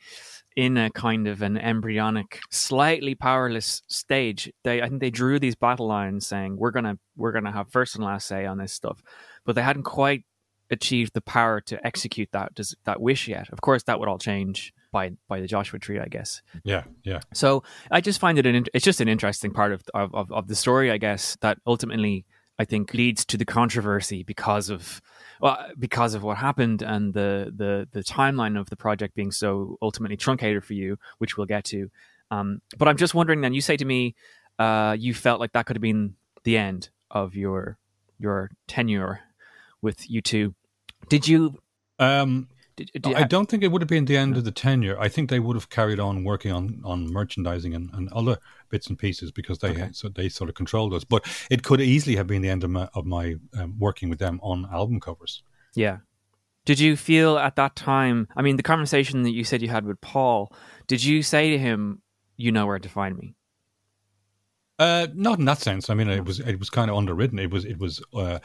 in 0.55 0.77
a 0.77 0.89
kind 0.89 1.27
of 1.27 1.41
an 1.41 1.57
embryonic, 1.57 2.39
slightly 2.49 3.15
powerless 3.15 3.81
stage. 3.87 4.51
They, 4.63 4.81
I 4.81 4.89
think, 4.89 5.01
they 5.01 5.09
drew 5.09 5.39
these 5.39 5.55
battle 5.55 5.87
lines, 5.87 6.27
saying 6.27 6.57
we're 6.57 6.71
gonna 6.71 6.97
we're 7.15 7.31
gonna 7.31 7.51
have 7.51 7.71
first 7.71 7.95
and 7.95 8.03
last 8.03 8.27
say 8.27 8.45
on 8.45 8.57
this 8.57 8.73
stuff, 8.73 9.01
but 9.45 9.55
they 9.55 9.63
hadn't 9.63 9.83
quite 9.83 10.23
achieved 10.69 11.13
the 11.13 11.21
power 11.21 11.61
to 11.61 11.85
execute 11.85 12.29
that 12.31 12.51
that 12.85 13.01
wish 13.01 13.27
yet. 13.27 13.49
Of 13.51 13.61
course, 13.61 13.83
that 13.83 13.99
would 13.99 14.09
all 14.09 14.17
change 14.17 14.73
by 14.91 15.11
by 15.27 15.39
the 15.39 15.47
Joshua 15.47 15.79
Tree, 15.79 15.99
I 15.99 16.07
guess. 16.07 16.41
Yeah, 16.63 16.83
yeah. 17.03 17.19
So 17.33 17.63
I 17.91 18.01
just 18.01 18.19
find 18.19 18.37
it 18.37 18.45
an 18.45 18.65
it's 18.73 18.85
just 18.85 19.01
an 19.01 19.07
interesting 19.07 19.51
part 19.51 19.71
of 19.71 19.83
of 19.93 20.31
of 20.31 20.47
the 20.47 20.55
story, 20.55 20.91
I 20.91 20.97
guess, 20.97 21.37
that 21.41 21.59
ultimately 21.65 22.25
I 22.59 22.65
think 22.65 22.93
leads 22.93 23.25
to 23.25 23.37
the 23.37 23.45
controversy 23.45 24.23
because 24.23 24.69
of 24.69 25.01
well 25.43 25.57
because 25.77 26.13
of 26.13 26.23
what 26.23 26.37
happened 26.37 26.81
and 26.81 27.13
the 27.13 27.51
the 27.55 27.87
the 27.91 28.01
timeline 28.01 28.57
of 28.57 28.69
the 28.69 28.77
project 28.77 29.13
being 29.13 29.31
so 29.31 29.77
ultimately 29.81 30.15
truncated 30.15 30.63
for 30.63 30.73
you, 30.73 30.97
which 31.17 31.37
we'll 31.37 31.45
get 31.45 31.65
to. 31.65 31.91
Um, 32.31 32.61
but 32.77 32.87
I'm 32.87 32.97
just 32.97 33.13
wondering. 33.13 33.41
Then 33.41 33.53
you 33.53 33.59
say 33.59 33.75
to 33.75 33.85
me, 33.85 34.15
uh, 34.57 34.95
you 34.97 35.13
felt 35.13 35.41
like 35.41 35.51
that 35.51 35.65
could 35.65 35.75
have 35.75 35.81
been 35.81 36.15
the 36.45 36.57
end 36.57 36.89
of 37.11 37.35
your 37.35 37.77
your 38.17 38.51
tenure 38.67 39.19
with 39.81 40.07
U2. 40.07 40.55
Did 41.09 41.27
you? 41.27 41.59
Um, 41.99 42.47
did, 42.77 42.89
did, 42.93 43.13
I 43.13 43.23
don't 43.23 43.49
think 43.49 43.63
it 43.63 43.67
would 43.67 43.81
have 43.81 43.89
been 43.89 44.05
the 44.05 44.17
end 44.17 44.37
of 44.37 44.45
the 44.45 44.51
tenure. 44.51 44.99
I 44.99 45.09
think 45.09 45.29
they 45.29 45.39
would 45.39 45.55
have 45.55 45.69
carried 45.69 45.99
on 45.99 46.23
working 46.23 46.51
on, 46.51 46.81
on 46.83 47.11
merchandising 47.11 47.75
and, 47.75 47.91
and 47.93 48.11
other 48.13 48.39
bits 48.73 48.87
and 48.87 48.97
pieces 48.97 49.31
because 49.31 49.59
they 49.59 49.69
okay. 49.69 49.89
so 49.91 50.09
they 50.09 50.27
sort 50.27 50.49
of 50.49 50.55
controlled 50.55 50.95
us. 50.95 51.03
But 51.03 51.23
it 51.51 51.61
could 51.61 51.79
easily 51.79 52.15
have 52.15 52.25
been 52.25 52.41
the 52.41 52.49
end 52.49 52.63
of 52.63 52.71
my, 52.71 52.89
of 52.95 53.05
my 53.05 53.35
um, 53.55 53.75
working 53.77 54.09
with 54.09 54.17
them 54.17 54.39
on 54.41 54.67
album 54.73 54.99
covers. 54.99 55.43
Yeah. 55.75 55.97
Did 56.65 56.79
you 56.79 56.97
feel 56.97 57.37
at 57.37 57.55
that 57.57 57.75
time? 57.75 58.27
I 58.35 58.41
mean, 58.41 58.57
the 58.57 58.63
conversation 58.63 59.21
that 59.23 59.31
you 59.31 59.43
said 59.43 59.61
you 59.61 59.69
had 59.69 59.85
with 59.85 60.01
Paul. 60.01 60.51
Did 60.87 61.03
you 61.03 61.21
say 61.21 61.51
to 61.51 61.59
him, 61.59 62.01
"You 62.35 62.51
know 62.51 62.65
where 62.65 62.79
to 62.79 62.89
find 62.89 63.15
me"? 63.15 63.35
Uh, 64.79 65.07
not 65.13 65.37
in 65.37 65.45
that 65.45 65.59
sense. 65.59 65.91
I 65.91 65.93
mean, 65.93 66.09
it 66.09 66.25
was 66.25 66.39
it 66.39 66.57
was 66.57 66.69
kind 66.71 66.89
of 66.89 66.97
underwritten. 66.97 67.37
It 67.37 67.51
was 67.51 67.65
it 67.65 67.77
was 67.77 68.01
uh, 68.15 68.39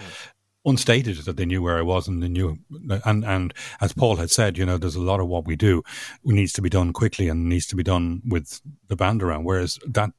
unstated 0.65 1.17
that 1.19 1.37
they 1.37 1.47
knew 1.47 1.63
where 1.63 1.79
I 1.79 1.83
was 1.83 2.09
and 2.09 2.23
they 2.23 2.29
knew 2.29 2.59
and 3.05 3.25
and 3.25 3.55
as 3.81 3.93
Paul 3.93 4.17
had 4.17 4.31
said, 4.31 4.59
you 4.59 4.67
know, 4.67 4.77
there's 4.77 4.97
a 4.97 5.01
lot 5.01 5.21
of 5.21 5.29
what 5.29 5.47
we 5.47 5.57
do 5.57 5.83
needs 6.25 6.53
to 6.55 6.63
be 6.63 6.69
done 6.69 6.93
quickly 6.93 7.29
and 7.29 7.49
needs 7.49 7.67
to 7.69 7.77
be 7.77 7.83
done 7.83 8.23
with 8.27 8.61
the 8.89 8.97
band 8.97 9.23
around. 9.23 9.45
Whereas 9.45 9.79
that 9.87 10.11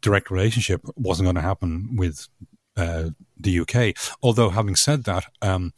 direct 0.00 0.30
relationship 0.30 0.80
wasn't 0.96 1.26
going 1.26 1.36
to 1.36 1.42
happen 1.42 1.96
with 1.96 2.28
uh, 2.76 3.10
the 3.38 3.60
UK. 3.60 3.96
Although 4.22 4.50
having 4.50 4.76
said 4.76 5.04
that, 5.04 5.26
um, 5.42 5.72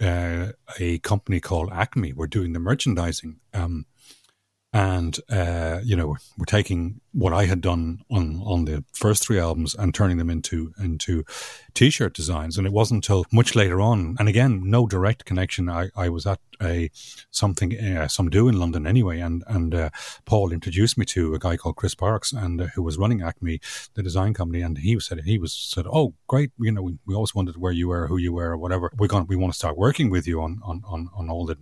uh, 0.00 0.52
a 0.78 0.98
company 0.98 1.40
called 1.40 1.70
Acme 1.72 2.12
were 2.12 2.28
doing 2.28 2.52
the 2.52 2.60
merchandising. 2.60 3.40
Um, 3.52 3.86
and 4.78 5.18
uh, 5.28 5.80
you 5.82 5.96
know 5.96 6.16
we're 6.36 6.44
taking 6.44 7.00
what 7.12 7.32
I 7.32 7.46
had 7.46 7.60
done 7.60 7.98
on 8.12 8.40
on 8.44 8.64
the 8.64 8.84
first 8.92 9.24
three 9.24 9.40
albums 9.40 9.74
and 9.74 9.92
turning 9.92 10.18
them 10.18 10.30
into 10.30 10.72
into 10.78 11.24
t-shirt 11.74 12.14
designs. 12.14 12.56
And 12.56 12.64
it 12.64 12.72
wasn't 12.72 12.98
until 12.98 13.24
much 13.32 13.56
later 13.56 13.80
on, 13.80 14.14
and 14.20 14.28
again, 14.28 14.62
no 14.70 14.86
direct 14.86 15.24
connection. 15.24 15.68
I, 15.68 15.90
I 15.96 16.08
was 16.10 16.26
at 16.26 16.38
a 16.62 16.90
something 17.32 17.76
uh, 17.76 18.06
some 18.06 18.30
do 18.30 18.48
in 18.48 18.60
London 18.60 18.86
anyway, 18.86 19.18
and 19.18 19.42
and 19.48 19.74
uh, 19.74 19.90
Paul 20.24 20.52
introduced 20.52 20.96
me 20.96 21.04
to 21.06 21.34
a 21.34 21.40
guy 21.40 21.56
called 21.56 21.74
Chris 21.74 21.96
Parks, 21.96 22.32
and 22.32 22.60
uh, 22.60 22.66
who 22.76 22.82
was 22.84 22.98
running 22.98 23.20
Acme, 23.20 23.60
the 23.94 24.02
design 24.04 24.32
company, 24.32 24.62
and 24.62 24.78
he 24.78 25.00
said 25.00 25.22
he 25.24 25.38
was 25.38 25.52
said, 25.52 25.86
"Oh, 25.92 26.14
great! 26.28 26.52
You 26.56 26.70
know, 26.70 26.82
we, 26.82 26.98
we 27.04 27.16
always 27.16 27.34
wondered 27.34 27.56
where 27.56 27.72
you 27.72 27.88
were, 27.88 28.06
who 28.06 28.16
you 28.16 28.32
were, 28.32 28.50
or 28.50 28.58
whatever. 28.58 28.92
We're 28.96 29.08
going, 29.08 29.26
we 29.26 29.34
want 29.34 29.52
to 29.52 29.58
start 29.58 29.76
working 29.76 30.08
with 30.08 30.28
you 30.28 30.40
on 30.40 30.60
on 30.62 30.82
on, 30.86 31.08
on 31.16 31.28
all 31.28 31.46
the." 31.46 31.58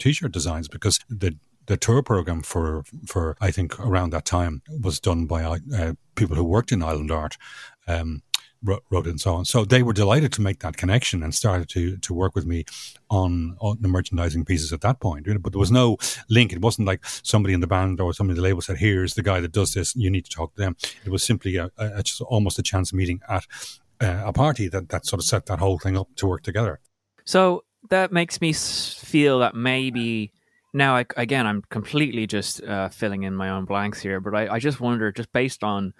t-shirt 0.00 0.32
designs 0.32 0.66
because 0.66 0.98
the 1.08 1.38
the 1.66 1.76
tour 1.76 2.02
program 2.02 2.42
for 2.42 2.84
for 3.06 3.36
I 3.40 3.50
think 3.50 3.78
around 3.80 4.10
that 4.10 4.24
time 4.24 4.62
was 4.80 5.00
done 5.00 5.26
by 5.26 5.44
uh, 5.44 5.94
people 6.14 6.36
who 6.36 6.44
worked 6.44 6.72
in 6.72 6.82
Island 6.82 7.10
Art. 7.10 7.36
Um, 7.88 8.22
wrote 8.62 9.06
and 9.06 9.20
so 9.20 9.34
on. 9.34 9.44
So 9.44 9.64
they 9.64 9.82
were 9.82 9.92
delighted 9.92 10.32
to 10.34 10.42
make 10.42 10.60
that 10.60 10.76
connection 10.76 11.22
and 11.22 11.34
started 11.34 11.68
to 11.70 11.96
to 11.98 12.14
work 12.14 12.34
with 12.34 12.46
me 12.46 12.64
on, 13.10 13.56
on 13.60 13.78
the 13.80 13.88
merchandising 13.88 14.44
pieces 14.44 14.72
at 14.72 14.80
that 14.80 15.00
point. 15.00 15.26
But 15.42 15.52
there 15.52 15.60
was 15.60 15.70
no 15.70 15.98
link. 16.28 16.52
It 16.52 16.60
wasn't 16.60 16.88
like 16.88 17.04
somebody 17.04 17.54
in 17.54 17.60
the 17.60 17.66
band 17.66 18.00
or 18.00 18.12
somebody 18.12 18.38
in 18.38 18.42
the 18.42 18.48
label 18.48 18.62
said, 18.62 18.78
"Here's 18.78 19.14
the 19.14 19.22
guy 19.22 19.40
that 19.40 19.52
does 19.52 19.74
this. 19.74 19.94
You 19.94 20.10
need 20.10 20.24
to 20.24 20.30
talk 20.30 20.54
to 20.54 20.62
them." 20.62 20.76
It 21.04 21.10
was 21.10 21.22
simply 21.22 21.56
a, 21.56 21.70
a 21.78 22.02
just 22.02 22.20
almost 22.22 22.58
a 22.58 22.62
chance 22.62 22.92
meeting 22.92 23.20
at 23.28 23.46
uh, 24.00 24.22
a 24.24 24.32
party 24.32 24.68
that 24.68 24.88
that 24.88 25.06
sort 25.06 25.20
of 25.20 25.26
set 25.26 25.46
that 25.46 25.58
whole 25.58 25.78
thing 25.78 25.96
up 25.96 26.08
to 26.16 26.26
work 26.26 26.42
together. 26.42 26.80
So 27.24 27.64
that 27.90 28.12
makes 28.12 28.40
me 28.40 28.52
feel 28.52 29.38
that 29.40 29.54
maybe 29.54 30.32
now, 30.76 30.94
I, 30.94 31.06
again, 31.16 31.46
I'm 31.46 31.62
completely 31.70 32.26
just 32.26 32.62
uh, 32.62 32.90
filling 32.90 33.22
in 33.22 33.34
my 33.34 33.48
own 33.48 33.64
blanks 33.64 33.98
here, 33.98 34.20
but 34.20 34.34
I, 34.34 34.46
I, 34.54 34.58
just 34.58 34.78
wonder, 34.78 35.10
just 35.10 35.32
based 35.32 35.64
on 35.64 35.94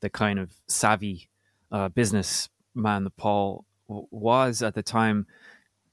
the 0.00 0.08
kind 0.08 0.38
of 0.38 0.54
savvy 0.68 1.28
uh, 1.70 1.90
businessman 1.90 3.04
that 3.04 3.16
Paul 3.18 3.66
w- 3.88 4.06
was 4.10 4.62
at 4.62 4.74
the 4.74 4.82
time, 4.82 5.26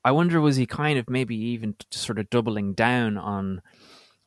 I 0.06 0.12
wonder 0.12 0.40
was 0.40 0.56
he 0.56 0.66
kind 0.66 0.98
of 0.98 1.10
maybe 1.10 1.36
even 1.36 1.76
sort 1.92 2.18
of 2.18 2.30
doubling 2.30 2.74
down 2.74 3.18
on 3.18 3.62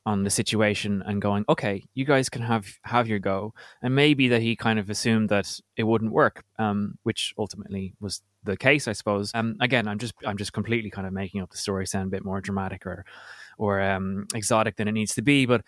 on 0.05 0.23
the 0.23 0.31
situation 0.31 1.03
and 1.05 1.21
going, 1.21 1.45
okay, 1.49 1.83
you 1.95 2.05
guys 2.05 2.29
can 2.29 2.43
have 2.43 2.67
have 2.83 3.09
your 3.09 3.19
go, 3.19 3.55
and 3.83 3.95
maybe 3.95 4.29
that 4.29 4.43
he 4.43 4.57
kind 4.57 4.79
of 4.79 4.91
assumed 4.91 5.31
that 5.31 5.59
it 5.76 5.83
wouldn't 5.83 6.12
work, 6.12 6.45
um, 6.59 6.97
which 7.03 7.35
ultimately 7.38 7.95
was 7.99 8.23
the 8.45 8.57
case, 8.57 8.87
I 8.87 8.93
suppose. 8.93 9.33
Um, 9.35 9.57
again, 9.61 9.88
I'm 9.88 9.99
just 9.99 10.15
I'm 10.25 10.37
just 10.37 10.53
completely 10.53 10.91
kind 10.91 11.07
of 11.07 11.12
making 11.12 11.41
up 11.41 11.50
the 11.50 11.57
story 11.57 11.87
sound 11.87 12.09
a 12.09 12.11
bit 12.11 12.25
more 12.25 12.41
dramatic 12.41 12.87
or 12.87 13.05
or 13.57 13.81
um, 13.81 14.27
exotic 14.35 14.77
than 14.77 14.89
it 14.89 14.93
needs 14.93 15.15
to 15.15 15.23
be. 15.23 15.47
But 15.47 15.63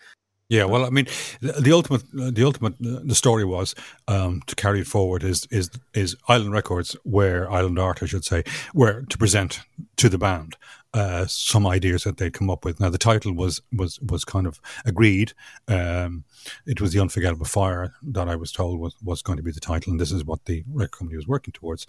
yeah, 0.49 0.63
well, 0.63 0.83
I 0.83 0.89
mean, 0.89 1.05
the, 1.41 1.51
the 1.51 1.71
ultimate, 1.71 2.03
the 2.11 2.43
ultimate, 2.43 2.73
the 2.79 3.13
story 3.13 3.45
was 3.45 3.75
um, 4.07 4.41
to 4.47 4.55
carry 4.55 4.81
it 4.81 4.87
forward 4.87 5.23
is 5.23 5.47
is 5.51 5.69
is 5.93 6.15
Island 6.27 6.53
Records, 6.53 6.97
where 7.03 7.51
Island 7.51 7.77
Art, 7.77 8.01
I 8.01 8.07
should 8.07 8.25
say, 8.25 8.43
where 8.73 9.03
to 9.03 9.17
present 9.17 9.61
to 9.97 10.09
the 10.09 10.17
band 10.17 10.57
uh, 10.93 11.25
some 11.27 11.67
ideas 11.67 12.03
that 12.03 12.17
they'd 12.17 12.33
come 12.33 12.49
up 12.49 12.65
with. 12.65 12.79
Now, 12.79 12.89
the 12.89 12.97
title 12.97 13.33
was 13.33 13.61
was 13.71 13.99
was 13.99 14.25
kind 14.25 14.47
of 14.47 14.59
agreed. 14.85 15.33
Um, 15.67 16.23
it 16.65 16.81
was 16.81 16.93
the 16.93 16.99
Unforgettable 16.99 17.45
Fire 17.45 17.93
that 18.01 18.27
I 18.27 18.35
was 18.35 18.51
told 18.51 18.79
was 18.79 18.95
was 19.03 19.21
going 19.21 19.37
to 19.37 19.43
be 19.43 19.51
the 19.51 19.59
title, 19.59 19.91
and 19.91 19.99
this 19.99 20.11
is 20.11 20.25
what 20.25 20.45
the 20.45 20.63
record 20.67 20.97
company 20.97 21.17
was 21.17 21.27
working 21.27 21.51
towards. 21.51 21.85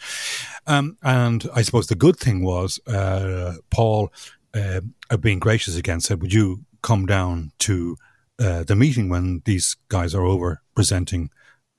Um, 0.66 0.98
and 1.02 1.48
I 1.54 1.62
suppose 1.62 1.86
the 1.86 1.94
good 1.94 2.16
thing 2.16 2.44
was 2.44 2.78
uh, 2.86 3.54
Paul 3.70 4.12
uh, 4.54 5.16
being 5.18 5.38
gracious 5.38 5.76
again, 5.76 6.00
said, 6.00 6.20
"Would 6.22 6.32
you 6.32 6.64
come 6.82 7.06
down 7.06 7.52
to 7.60 7.96
uh, 8.38 8.64
the 8.64 8.76
meeting 8.76 9.08
when 9.08 9.42
these 9.44 9.76
guys 9.88 10.14
are 10.14 10.24
over 10.24 10.62
presenting 10.74 11.30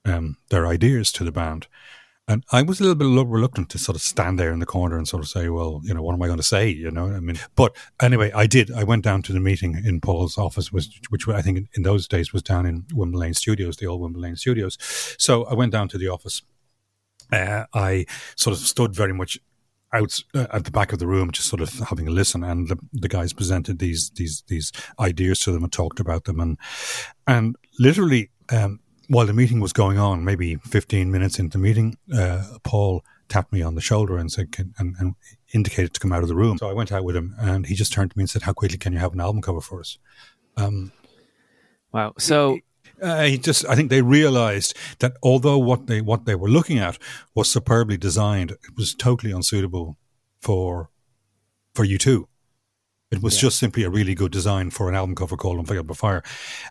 um, 0.04 0.36
their 0.50 0.66
ideas 0.66 1.12
to 1.12 1.24
the 1.24 1.32
band?" 1.32 1.66
And 2.28 2.44
I 2.52 2.62
was 2.62 2.78
a 2.78 2.84
little 2.84 2.94
bit 2.94 3.26
reluctant 3.28 3.68
to 3.70 3.78
sort 3.78 3.96
of 3.96 4.02
stand 4.02 4.38
there 4.38 4.52
in 4.52 4.60
the 4.60 4.66
corner 4.66 4.96
and 4.96 5.08
sort 5.08 5.22
of 5.22 5.28
say, 5.28 5.48
"Well, 5.48 5.80
you 5.84 5.92
know, 5.92 6.02
what 6.02 6.14
am 6.14 6.22
I 6.22 6.26
going 6.26 6.38
to 6.38 6.44
say?" 6.44 6.68
You 6.68 6.90
know, 6.90 7.08
I 7.08 7.20
mean, 7.20 7.38
but 7.56 7.76
anyway, 8.00 8.30
I 8.32 8.46
did. 8.46 8.70
I 8.70 8.84
went 8.84 9.02
down 9.02 9.22
to 9.22 9.32
the 9.32 9.40
meeting 9.40 9.82
in 9.84 10.00
Paul's 10.00 10.38
office, 10.38 10.72
which, 10.72 11.00
which 11.10 11.26
I 11.28 11.42
think 11.42 11.68
in 11.74 11.82
those 11.82 12.06
days 12.06 12.32
was 12.32 12.42
down 12.42 12.64
in 12.64 12.86
Windmill 12.94 13.20
Lane 13.20 13.34
Studios, 13.34 13.76
the 13.76 13.86
old 13.86 14.00
Windmill 14.00 14.22
Lane 14.22 14.36
Studios. 14.36 14.78
So 15.18 15.44
I 15.44 15.54
went 15.54 15.72
down 15.72 15.88
to 15.88 15.98
the 15.98 16.08
office. 16.08 16.42
Uh, 17.32 17.64
I 17.74 18.06
sort 18.36 18.56
of 18.56 18.62
stood 18.62 18.94
very 18.94 19.12
much 19.12 19.38
out 19.92 20.22
uh, 20.34 20.46
at 20.52 20.64
the 20.64 20.70
back 20.70 20.92
of 20.92 20.98
the 20.98 21.06
room, 21.06 21.30
just 21.30 21.48
sort 21.48 21.60
of 21.60 21.72
having 21.88 22.08
a 22.08 22.10
listen. 22.10 22.42
And 22.42 22.68
the, 22.68 22.78
the, 22.92 23.08
guys 23.08 23.32
presented 23.32 23.78
these 23.78 24.10
these 24.10 24.42
these 24.48 24.72
ideas 24.98 25.40
to 25.40 25.52
them 25.52 25.64
and 25.64 25.72
talked 25.72 26.00
about 26.00 26.24
them, 26.24 26.40
and 26.40 26.58
and 27.26 27.56
literally 27.78 28.30
um, 28.50 28.80
while 29.08 29.26
the 29.26 29.32
meeting 29.32 29.60
was 29.60 29.72
going 29.72 29.98
on, 29.98 30.24
maybe 30.24 30.56
15 30.56 31.10
minutes 31.10 31.38
into 31.38 31.58
the 31.58 31.62
meeting, 31.62 31.98
uh, 32.14 32.44
Paul 32.62 33.04
tapped 33.28 33.52
me 33.52 33.62
on 33.62 33.74
the 33.74 33.80
shoulder 33.80 34.16
and 34.16 34.32
said, 34.32 34.52
can, 34.52 34.74
and, 34.78 34.94
and, 34.98 35.14
indicated 35.54 35.92
to 35.92 36.00
come 36.00 36.12
out 36.12 36.22
of 36.22 36.28
the 36.28 36.34
room. 36.34 36.56
So 36.56 36.70
I 36.70 36.72
went 36.72 36.92
out 36.92 37.04
with 37.04 37.14
him 37.14 37.34
and 37.38 37.66
he 37.66 37.74
just 37.74 37.92
turned 37.92 38.10
to 38.10 38.16
me 38.16 38.22
and 38.22 38.30
said, 38.30 38.40
how 38.40 38.54
quickly 38.54 38.78
can 38.78 38.94
you 38.94 38.98
have 39.00 39.12
an 39.12 39.20
album 39.20 39.42
cover 39.42 39.60
for 39.60 39.80
us? 39.80 39.98
Um, 40.56 40.92
wow. 41.92 42.14
So 42.18 42.58
uh, 43.02 43.22
he 43.24 43.38
just, 43.38 43.66
I 43.66 43.74
think 43.74 43.90
they 43.90 44.02
realized 44.02 44.76
that 45.00 45.16
although 45.22 45.58
what 45.58 45.86
they, 45.86 46.00
what 46.00 46.24
they 46.24 46.34
were 46.34 46.48
looking 46.48 46.78
at 46.78 46.98
was 47.34 47.50
superbly 47.50 47.96
designed, 47.96 48.52
it 48.52 48.76
was 48.76 48.94
totally 48.94 49.32
unsuitable 49.32 49.96
for, 50.40 50.90
for 51.74 51.84
U2. 51.84 52.24
It 53.12 53.22
was 53.22 53.36
yeah. 53.36 53.40
just 53.42 53.58
simply 53.58 53.82
a 53.82 53.90
really 53.90 54.14
good 54.14 54.32
design 54.32 54.70
for 54.70 54.88
an 54.88 54.94
album 54.94 55.14
cover 55.14 55.36
called 55.36 55.58
Unforgettable 55.58 55.94
Fire. 55.94 56.22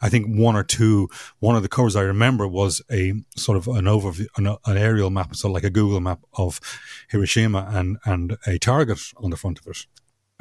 I 0.01 0.09
think 0.09 0.25
one 0.25 0.55
or 0.55 0.63
two, 0.63 1.07
one 1.39 1.55
of 1.55 1.61
the 1.61 1.69
covers 1.69 1.95
I 1.95 2.01
remember 2.01 2.47
was 2.47 2.81
a 2.91 3.13
sort 3.37 3.59
of 3.59 3.67
an 3.67 3.85
overview, 3.85 4.25
an, 4.37 4.47
an 4.65 4.77
aerial 4.77 5.11
map, 5.11 5.35
so 5.35 5.51
like 5.51 5.63
a 5.63 5.69
Google 5.69 5.99
map 5.99 6.21
of 6.33 6.59
Hiroshima 7.11 7.69
and, 7.71 7.97
and 8.05 8.37
a 8.47 8.57
target 8.57 8.99
on 9.17 9.29
the 9.29 9.37
front 9.37 9.59
of 9.59 9.67
it. 9.67 9.85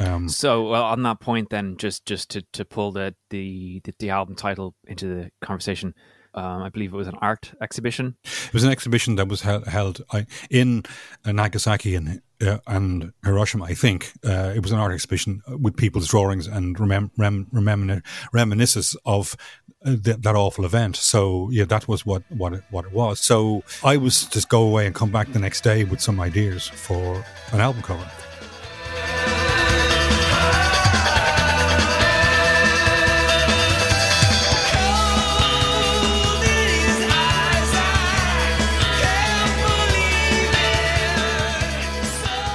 Um, 0.01 0.29
so, 0.29 0.69
well, 0.69 0.85
on 0.85 1.03
that 1.03 1.21
point, 1.21 1.51
then, 1.51 1.77
just 1.77 2.07
just 2.07 2.31
to, 2.31 2.43
to 2.53 2.65
pull 2.65 2.91
the, 2.91 3.15
the, 3.29 3.83
the, 3.99 4.11
album 4.11 4.35
title 4.35 4.75
into 4.87 5.07
the 5.07 5.31
conversation, 5.43 5.95
um, 6.35 6.63
I 6.63 6.71
believe 6.71 6.95
it 6.95 6.97
was 6.97 7.07
an 7.07 7.19
art 7.21 7.53
exhibition. 7.61 8.17
It 8.25 8.55
was 8.55 8.65
an 8.65 8.71
exhibition 8.71 9.17
that 9.17 9.29
was 9.29 9.43
held, 9.43 9.67
held 9.67 10.01
in 10.49 10.85
Nagasaki 11.27 11.95
and 11.95 12.23
uh, 12.41 12.59
and 12.67 13.13
Hiroshima, 13.25 13.67
I 13.67 13.75
think. 13.75 14.13
Uh, 14.25 14.53
it 14.57 14.63
was 14.63 14.73
an 14.73 14.79
art 14.79 14.93
exhibition 14.93 15.43
with 15.49 15.77
people's 15.77 16.09
drawings 16.09 16.47
and 16.47 16.77
remem- 16.79 17.11
rem- 17.19 17.49
rem- 17.53 18.03
reminiscences 18.33 18.99
of 19.05 19.37
uh, 19.85 19.97
th- 20.03 20.19
that 20.19 20.35
awful 20.35 20.65
event. 20.65 20.97
So 20.97 21.51
yeah, 21.51 21.65
that 21.67 21.89
was 21.89 22.07
what 22.07 22.23
what 22.31 22.55
it, 22.55 22.63
what 22.71 22.87
it 22.87 22.93
was. 22.93 23.21
So 23.21 23.65
I 23.85 23.99
was 23.99 24.25
just 24.27 24.49
go 24.49 24.63
away 24.63 24.87
and 24.87 24.95
come 24.95 25.11
back 25.11 25.33
the 25.33 25.39
next 25.39 25.63
day 25.63 25.85
with 25.85 26.01
some 26.01 26.21
ideas 26.21 26.69
for 26.69 27.23
an 27.53 27.61
album 27.61 27.83
cover. 27.83 28.09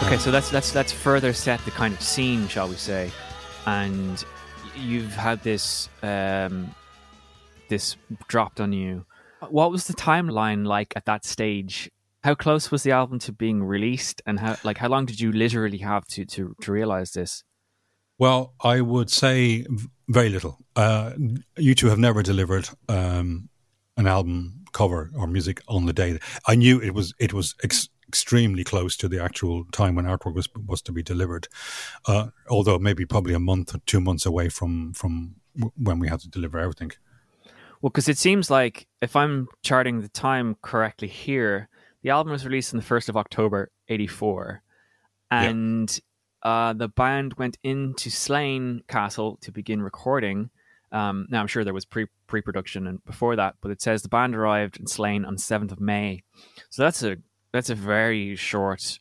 Okay, 0.06 0.18
so 0.24 0.32
that's 0.32 0.50
that's 0.50 0.72
that's 0.72 0.92
further 0.94 1.34
set 1.34 1.60
the 1.66 1.72
kind 1.72 1.94
of 1.94 2.02
scene, 2.02 2.48
shall 2.48 2.70
we 2.70 2.76
say, 2.76 3.12
and 3.66 4.24
you've 4.78 5.14
had 5.14 5.44
this 5.44 5.90
um, 6.04 6.74
this 7.70 7.98
dropped 8.28 8.62
on 8.62 8.72
you. 8.72 9.06
What 9.50 9.72
was 9.72 9.88
the 9.88 9.94
timeline 9.94 10.66
like 10.66 10.94
at 10.96 11.06
that 11.06 11.26
stage? 11.26 11.92
How 12.24 12.36
close 12.36 12.72
was 12.72 12.84
the 12.84 12.92
album 12.92 13.20
to 13.20 13.32
being 13.32 13.64
released, 13.64 14.22
and 14.26 14.40
how 14.40 14.56
like 14.64 14.78
how 14.78 14.88
long 14.88 15.06
did 15.06 15.20
you 15.20 15.32
literally 15.32 15.80
have 15.80 16.06
to 16.10 16.24
to, 16.24 16.56
to 16.62 16.72
realize 16.72 17.12
this? 17.12 17.44
Well, 18.18 18.54
I 18.62 18.82
would 18.82 19.10
say 19.10 19.66
very 20.08 20.30
little. 20.30 20.60
Uh, 20.76 21.12
U2 21.58 21.90
have 21.90 22.00
never 22.00 22.24
delivered 22.24 22.70
um, 22.88 23.50
an 23.98 24.08
album 24.08 24.66
cover 24.72 25.10
or 25.18 25.28
music 25.28 25.62
on 25.68 25.86
the 25.86 25.94
day. 25.94 26.20
I 26.48 26.56
knew 26.56 26.80
it 26.80 26.94
was 26.94 27.14
it 27.20 27.34
was 27.34 27.56
ex- 27.64 27.90
extremely 28.08 28.64
close 28.64 28.96
to 28.98 29.08
the 29.08 29.24
actual 29.24 29.66
time 29.72 29.96
when 29.96 30.06
artwork 30.06 30.36
was 30.36 30.48
was 30.68 30.82
to 30.84 30.92
be 30.92 31.04
delivered, 31.04 31.48
uh, 32.08 32.28
although 32.50 32.78
maybe 32.78 33.06
probably 33.06 33.34
a 33.34 33.40
month 33.40 33.74
or 33.74 33.80
two 33.86 34.00
months 34.00 34.26
away 34.26 34.50
from 34.50 34.94
from 34.94 35.36
when 35.78 36.00
we 36.00 36.08
had 36.08 36.20
to 36.22 36.30
deliver 36.30 36.60
everything. 36.60 36.92
Well, 37.82 37.90
because 37.90 38.10
it 38.10 38.18
seems 38.18 38.50
like 38.50 38.88
if 39.02 39.16
I'm 39.16 39.48
charting 39.64 40.02
the 40.02 40.10
time 40.10 40.58
correctly 40.62 41.08
here, 41.08 41.70
the 42.04 42.10
album 42.10 42.32
was 42.32 42.46
released 42.46 42.74
on 42.74 42.80
the 42.80 42.86
first 42.86 43.10
of 43.10 43.18
October 43.18 43.72
'84, 43.88 44.62
and 45.32 45.90
yeah. 45.90 46.00
Uh, 46.46 46.74
the 46.74 46.88
band 46.88 47.34
went 47.34 47.58
into 47.64 48.12
Slane 48.12 48.84
Castle 48.88 49.38
to 49.42 49.52
begin 49.52 49.82
recording. 49.82 50.52
Um, 50.92 51.26
now 51.32 51.42
I'm 51.42 51.48
sure 51.48 51.64
there 51.64 51.74
was 51.74 51.86
pre 51.86 52.06
pre 52.28 52.42
production 52.42 52.86
and 52.86 53.04
before 53.04 53.36
that, 53.36 53.56
but 53.62 53.72
it 53.72 53.82
says 53.82 54.04
the 54.04 54.10
band 54.10 54.36
arrived 54.36 54.80
in 54.80 54.86
Slane 54.86 55.26
on 55.26 55.40
seventh 55.40 55.72
of 55.72 55.82
May, 55.82 56.22
so 56.70 56.84
that's 56.84 57.02
a 57.02 57.18
that's 57.52 57.72
a 57.72 57.76
very 57.76 58.36
short 58.36 59.00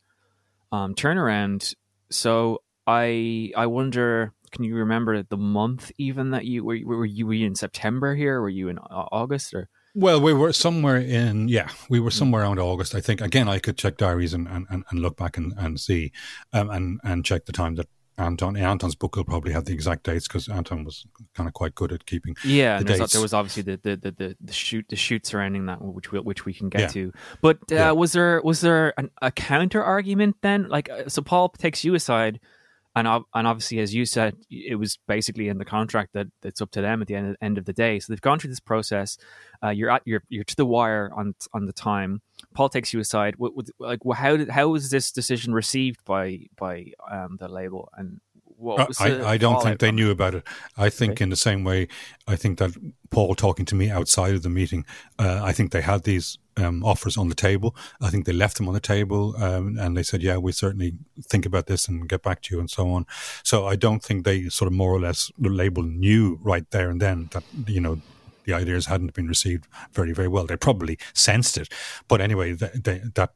um, 0.73 0.95
turnaround. 0.95 1.75
So 2.11 2.63
I 2.87 3.53
I 3.55 3.67
wonder, 3.67 4.33
can 4.51 4.65
you 4.65 4.77
remember 4.77 5.23
the 5.23 5.37
month 5.37 5.93
even 5.99 6.31
that 6.31 6.47
you 6.47 6.65
were 6.65 6.79
were 6.83 7.05
you, 7.05 7.27
were 7.27 7.35
you 7.35 7.47
in 7.47 7.55
September 7.55 8.15
here? 8.15 8.41
Were 8.41 8.49
you 8.49 8.71
in 8.71 8.79
August 8.79 9.53
or? 9.53 9.69
Well, 9.95 10.21
we 10.21 10.33
were 10.33 10.53
somewhere 10.53 10.97
in 10.97 11.49
yeah, 11.49 11.69
we 11.89 12.01
were 12.01 12.11
somewhere 12.11 12.43
around 12.43 12.59
August. 12.59 12.95
I 12.95 13.01
think 13.01 13.21
again, 13.21 13.49
I 13.49 13.59
could 13.61 13.79
check 13.79 13.97
diaries 13.97 14.35
and, 14.35 14.49
and, 14.49 14.67
and 14.69 15.01
look 15.01 15.17
back 15.17 15.37
and, 15.37 15.53
and 15.57 15.79
see, 15.79 16.11
um, 16.53 16.69
and 16.71 17.01
and 17.05 17.25
check 17.25 17.45
the 17.47 17.53
time 17.53 17.77
that 17.77 17.89
Anton. 18.19 18.57
Anton's 18.57 18.95
book 18.95 19.17
will 19.17 19.25
probably 19.25 19.53
have 19.53 19.65
the 19.65 19.73
exact 19.73 20.05
dates 20.05 20.29
because 20.29 20.49
Anton 20.49 20.85
was 20.85 21.07
kind 21.35 21.49
of 21.49 21.55
quite 21.55 21.75
good 21.75 21.93
at 21.93 22.07
keeping. 22.07 22.37
Yeah, 22.45 22.79
the 22.79 22.85
dates. 22.85 23.13
there 23.13 23.23
was 23.23 23.35
obviously 23.35 23.63
the 23.63 23.81
the, 23.83 23.97
the, 23.97 24.11
the, 24.11 24.37
the 24.41 24.53
shoot 24.53 24.87
the 24.89 24.97
shoot 24.97 25.27
surrounding 25.27 25.67
that, 25.67 25.83
which 25.83 26.13
we 26.13 26.21
which 26.21 26.45
we 26.45 26.55
can 26.55 26.69
get 26.69 26.81
yeah. 26.81 26.89
to. 26.89 27.13
But 27.41 27.59
uh, 27.71 27.75
yeah. 27.75 27.91
was 27.93 28.13
there 28.13 28.41
was 28.43 28.61
there 28.61 28.95
an, 28.99 29.11
a 29.21 29.31
counter 29.31 29.83
argument 29.83 30.37
then? 30.43 30.69
Like, 30.69 30.91
uh, 30.91 31.09
so 31.09 31.23
Paul 31.23 31.49
takes 31.51 31.85
you 31.85 31.95
aside 31.95 32.41
and 32.97 33.09
and 33.09 33.47
obviously, 33.47 33.81
as 33.81 33.95
you 33.95 34.05
said, 34.07 34.37
it 34.51 34.79
was 34.79 34.99
basically 35.09 35.49
in 35.49 35.59
the 35.59 35.65
contract 35.65 36.13
that 36.13 36.29
it's 36.43 36.61
up 36.61 36.71
to 36.73 36.81
them 36.81 37.03
at 37.03 37.09
the 37.09 37.17
end, 37.17 37.37
end 37.43 37.59
of 37.59 37.65
the 37.65 37.73
day. 37.73 37.99
So 37.99 38.13
they've 38.13 38.21
gone 38.21 38.39
through 38.39 38.51
this 38.51 38.61
process. 38.61 39.19
Uh, 39.63 39.71
you're 39.71 39.91
at 39.91 40.03
you're 40.05 40.23
you're 40.29 40.45
to 40.45 40.57
the 40.57 40.67
wire 40.67 41.11
on 41.15 41.35
on 41.53 41.67
the 41.67 41.73
time. 41.73 42.23
Paul 42.55 42.69
takes 42.69 42.93
you 42.93 43.01
aside. 43.01 43.35
What, 43.37 43.57
what, 43.57 43.67
like 43.79 44.01
how 44.15 44.37
did 44.37 44.51
how 44.51 44.69
was 44.69 44.91
this 44.91 45.11
decision 45.11 45.53
received 45.53 46.05
by 46.05 46.47
by 46.57 46.93
um, 47.11 47.37
the 47.41 47.49
label 47.49 47.91
and 47.97 48.21
what 48.57 49.01
I, 49.01 49.33
I, 49.33 49.37
don't 49.37 49.61
think 49.63 49.81
they 49.81 49.91
knew 49.91 50.11
about 50.13 50.37
it. 50.37 50.45
I 50.77 50.89
think 50.89 51.15
okay. 51.15 51.25
in 51.25 51.31
the 51.31 51.37
same 51.37 51.65
way, 51.65 51.89
I 52.29 52.37
think 52.37 52.59
that 52.59 52.71
Paul 53.11 53.35
talking 53.35 53.67
to 53.67 53.75
me 53.75 53.91
outside 53.91 54.35
of 54.35 54.43
the 54.43 54.49
meeting, 54.49 54.87
uh, 55.19 55.41
I 55.43 55.53
think 55.53 55.73
they 55.73 55.81
had 55.81 56.05
these 56.05 56.39
um, 56.57 56.85
offers 56.85 57.17
on 57.17 57.29
the 57.29 57.35
table. 57.35 57.75
I 58.01 58.11
think 58.11 58.27
they 58.27 58.33
left 58.33 58.57
them 58.57 58.69
on 58.69 58.75
the 58.75 58.81
table 58.81 59.35
um, 59.43 59.79
and 59.79 59.97
they 59.97 60.03
said, 60.03 60.23
yeah, 60.23 60.37
we 60.37 60.53
certainly 60.53 60.95
think 61.23 61.47
about 61.47 61.67
this 61.67 61.89
and 61.89 62.09
get 62.09 62.23
back 62.23 62.43
to 62.43 62.55
you 62.55 62.61
and 62.61 62.71
so 62.71 62.91
on. 62.91 63.07
So 63.43 63.67
I 63.67 63.77
don't 63.77 64.03
think 64.03 64.25
they 64.25 64.49
sort 64.49 64.67
of 64.67 64.73
more 64.73 64.93
or 64.93 65.01
less, 65.01 65.31
label 65.39 65.83
knew 65.83 66.39
right 66.43 66.69
there 66.71 66.91
and 66.91 67.01
then 67.01 67.29
that, 67.33 67.45
you 67.67 67.81
know, 67.81 68.01
the 68.45 68.53
ideas 68.53 68.87
hadn't 68.87 69.15
been 69.15 69.27
received 69.27 69.67
very, 69.93 70.13
very 70.13 70.29
well. 70.29 70.47
They 70.47 70.57
probably 70.57 70.99
sensed 71.15 71.57
it. 71.57 71.69
But 72.09 72.21
anyway, 72.21 72.53
they, 72.53 72.71
they, 72.75 73.03
that 73.15 73.33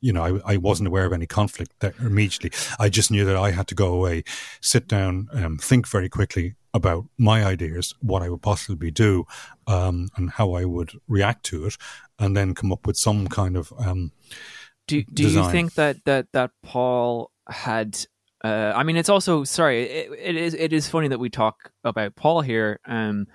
you 0.00 0.12
know, 0.12 0.40
I, 0.46 0.54
I 0.54 0.56
wasn't 0.56 0.86
aware 0.86 1.06
of 1.06 1.12
any 1.12 1.26
conflict 1.26 1.72
immediately. 2.00 2.52
I 2.78 2.88
just 2.88 3.10
knew 3.10 3.24
that 3.24 3.36
I 3.36 3.50
had 3.50 3.66
to 3.68 3.74
go 3.74 3.92
away, 3.92 4.22
sit 4.60 4.86
down, 4.86 5.28
um, 5.32 5.58
think 5.58 5.88
very 5.88 6.08
quickly 6.08 6.54
about 6.74 7.06
my 7.16 7.44
ideas, 7.44 7.94
what 8.00 8.22
I 8.22 8.28
would 8.28 8.42
possibly 8.42 8.90
do, 8.90 9.24
um, 9.66 10.08
and 10.16 10.30
how 10.30 10.52
I 10.52 10.64
would 10.64 10.92
react 11.06 11.44
to 11.46 11.66
it, 11.66 11.76
and 12.18 12.36
then 12.36 12.54
come 12.54 12.72
up 12.72 12.86
with 12.86 12.96
some 12.96 13.26
kind 13.28 13.56
of. 13.56 13.72
Um, 13.78 14.12
do 14.86 15.02
Do 15.02 15.24
design. 15.24 15.44
you 15.44 15.50
think 15.50 15.74
that 15.74 16.04
that 16.04 16.26
that 16.32 16.50
Paul 16.62 17.30
had? 17.48 17.98
Uh, 18.44 18.72
I 18.74 18.84
mean, 18.84 18.96
it's 18.96 19.08
also 19.08 19.44
sorry. 19.44 19.82
It, 19.82 20.10
it 20.18 20.36
is 20.36 20.54
it 20.54 20.72
is 20.72 20.88
funny 20.88 21.08
that 21.08 21.20
we 21.20 21.28
talk 21.30 21.72
about 21.84 22.16
Paul 22.16 22.40
here, 22.40 22.80
um, 22.86 23.26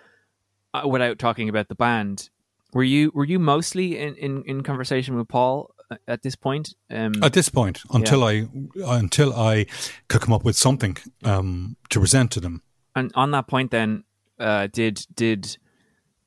uh, 0.74 0.88
without 0.88 1.20
talking 1.20 1.50
about 1.50 1.68
the 1.68 1.76
band. 1.76 2.30
Were 2.74 2.84
you 2.84 3.12
were 3.14 3.26
you 3.26 3.40
mostly 3.40 4.00
in, 4.00 4.16
in, 4.16 4.44
in 4.48 4.64
conversation 4.64 5.16
with 5.16 5.28
Paul 5.28 5.74
at 6.08 6.24
this 6.24 6.36
point? 6.36 6.74
Um, 6.90 7.14
at 7.22 7.34
this 7.34 7.50
point, 7.50 7.82
until 7.92 8.32
yeah. 8.32 8.48
I 8.88 8.98
until 8.98 9.34
I 9.34 9.68
could 10.08 10.22
come 10.22 10.34
up 10.34 10.44
with 10.44 10.56
something 10.56 10.98
um, 11.24 11.78
to 11.90 12.00
present 12.00 12.32
to 12.32 12.40
them. 12.40 12.64
And 12.96 13.12
on 13.16 13.32
that 13.32 13.48
point, 13.48 13.72
then, 13.72 14.04
uh, 14.40 14.68
did 14.72 15.06
did 15.14 15.58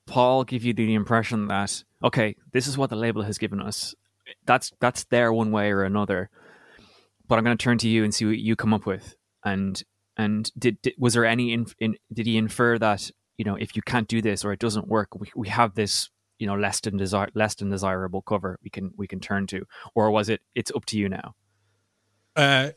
Paul 0.06 0.44
give 0.44 0.64
you 0.64 0.72
the 0.74 0.94
impression 0.94 1.48
that 1.48 1.84
okay, 2.02 2.36
this 2.52 2.66
is 2.66 2.78
what 2.78 2.90
the 2.90 2.96
label 2.96 3.22
has 3.22 3.38
given 3.38 3.60
us? 3.60 3.94
That's 4.44 4.72
that's 4.80 5.04
there 5.04 5.32
one 5.32 5.52
way 5.52 5.70
or 5.70 5.84
another. 5.84 6.30
But 7.28 7.38
I'm 7.38 7.44
going 7.44 7.56
to 7.56 7.62
turn 7.62 7.78
to 7.78 7.88
you 7.88 8.04
and 8.04 8.14
see 8.14 8.24
what 8.24 8.38
you 8.38 8.56
come 8.56 8.74
up 8.74 8.86
with. 8.86 9.16
And 9.44 9.82
and 10.16 10.50
did, 10.58 10.80
did 10.82 10.94
was 10.98 11.14
there 11.14 11.24
any 11.24 11.52
in, 11.52 11.66
in, 11.78 11.96
did 12.12 12.26
he 12.26 12.36
infer 12.36 12.78
that 12.78 13.10
you 13.36 13.44
know 13.44 13.56
if 13.56 13.76
you 13.76 13.82
can't 13.82 14.08
do 14.08 14.22
this 14.22 14.44
or 14.44 14.52
it 14.52 14.60
doesn't 14.60 14.88
work, 14.88 15.08
we, 15.14 15.30
we 15.34 15.48
have 15.48 15.74
this 15.74 16.10
you 16.38 16.46
know 16.46 16.56
less 16.56 16.80
than 16.80 16.96
desire 16.96 17.28
less 17.34 17.54
than 17.54 17.70
desirable 17.70 18.22
cover 18.22 18.58
we 18.62 18.70
can 18.70 18.92
we 18.96 19.06
can 19.06 19.20
turn 19.20 19.46
to 19.46 19.64
or 19.94 20.10
was 20.10 20.28
it 20.28 20.40
it's 20.54 20.70
up 20.74 20.84
to 20.86 20.98
you 20.98 21.08
now 21.08 21.34
uh 22.36 22.70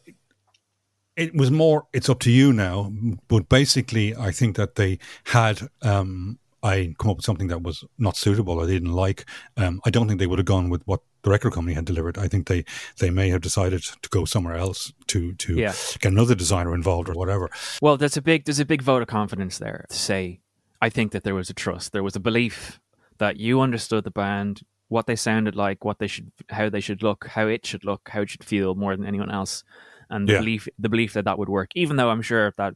it 1.19 1.36
was 1.36 1.51
more 1.51 1.88
it's 1.93 2.10
up 2.10 2.19
to 2.19 2.32
you 2.32 2.53
now 2.53 2.91
but 3.27 3.49
basically 3.49 4.15
i 4.15 4.32
think 4.32 4.55
that 4.55 4.75
they 4.75 4.97
had 5.25 5.62
um 5.82 6.39
I 6.62 6.93
come 6.97 7.12
up 7.12 7.17
with 7.17 7.25
something 7.25 7.47
that 7.47 7.63
was 7.63 7.86
not 7.97 8.17
suitable 8.17 8.60
or 8.60 8.65
they 8.65 8.73
didn't 8.73 8.91
like. 8.91 9.25
Um, 9.55 9.79
I 9.86 9.89
don't 9.89 10.08
think 10.08 10.19
they 10.19 10.27
would 10.27 10.39
have 10.39 10.45
gone 10.45 10.69
with 10.69 10.86
what 10.86 11.01
the 11.21 11.29
record 11.29 11.53
company 11.53 11.73
had 11.73 11.86
delivered. 11.86 12.17
I 12.17 12.27
think 12.27 12.47
they, 12.47 12.65
they 12.97 13.10
may 13.10 13.29
have 13.29 13.41
decided 13.41 13.84
to 13.84 14.10
go 14.10 14.25
somewhere 14.25 14.55
else 14.55 14.91
to 15.08 15.34
to 15.36 15.55
yeah. 15.55 15.73
get 15.99 16.12
another 16.12 16.36
designer 16.36 16.73
involved 16.75 17.10
or 17.10 17.13
whatever. 17.13 17.49
Well, 17.82 17.97
there's 17.97 18.17
a 18.17 18.21
big 18.21 18.45
there's 18.45 18.60
a 18.60 18.65
big 18.65 18.82
vote 18.82 19.01
of 19.01 19.08
confidence 19.08 19.58
there 19.58 19.86
to 19.89 19.95
say. 19.95 20.41
I 20.82 20.89
think 20.89 21.12
that 21.12 21.23
there 21.23 21.36
was 21.36 21.49
a 21.49 21.53
trust, 21.53 21.91
there 21.91 22.03
was 22.03 22.15
a 22.15 22.21
belief 22.21 22.79
that 23.17 23.36
you 23.38 23.60
understood 23.60 24.05
the 24.05 24.12
band, 24.12 24.62
what 24.88 25.08
they 25.08 25.15
sounded 25.15 25.55
like, 25.55 25.84
what 25.84 25.99
they 25.99 26.08
should, 26.08 26.32
how 26.49 26.69
they 26.69 26.79
should 26.79 27.03
look, 27.03 27.27
how 27.27 27.47
it 27.47 27.65
should 27.65 27.84
look, 27.84 28.08
how 28.10 28.21
it 28.21 28.29
should 28.29 28.45
feel 28.45 28.75
more 28.75 28.95
than 28.95 29.05
anyone 29.05 29.29
else, 29.29 29.65
and 30.10 30.28
the 30.28 30.34
Yeah. 30.34 30.39
belief, 30.39 30.67
the 30.78 30.89
belief 30.89 31.13
that 31.13 31.26
that 31.26 31.38
would 31.39 31.50
work. 31.50 31.69
Even 31.76 31.95
though 31.98 32.10
I'm 32.10 32.22
sure 32.22 32.54
that 32.58 32.74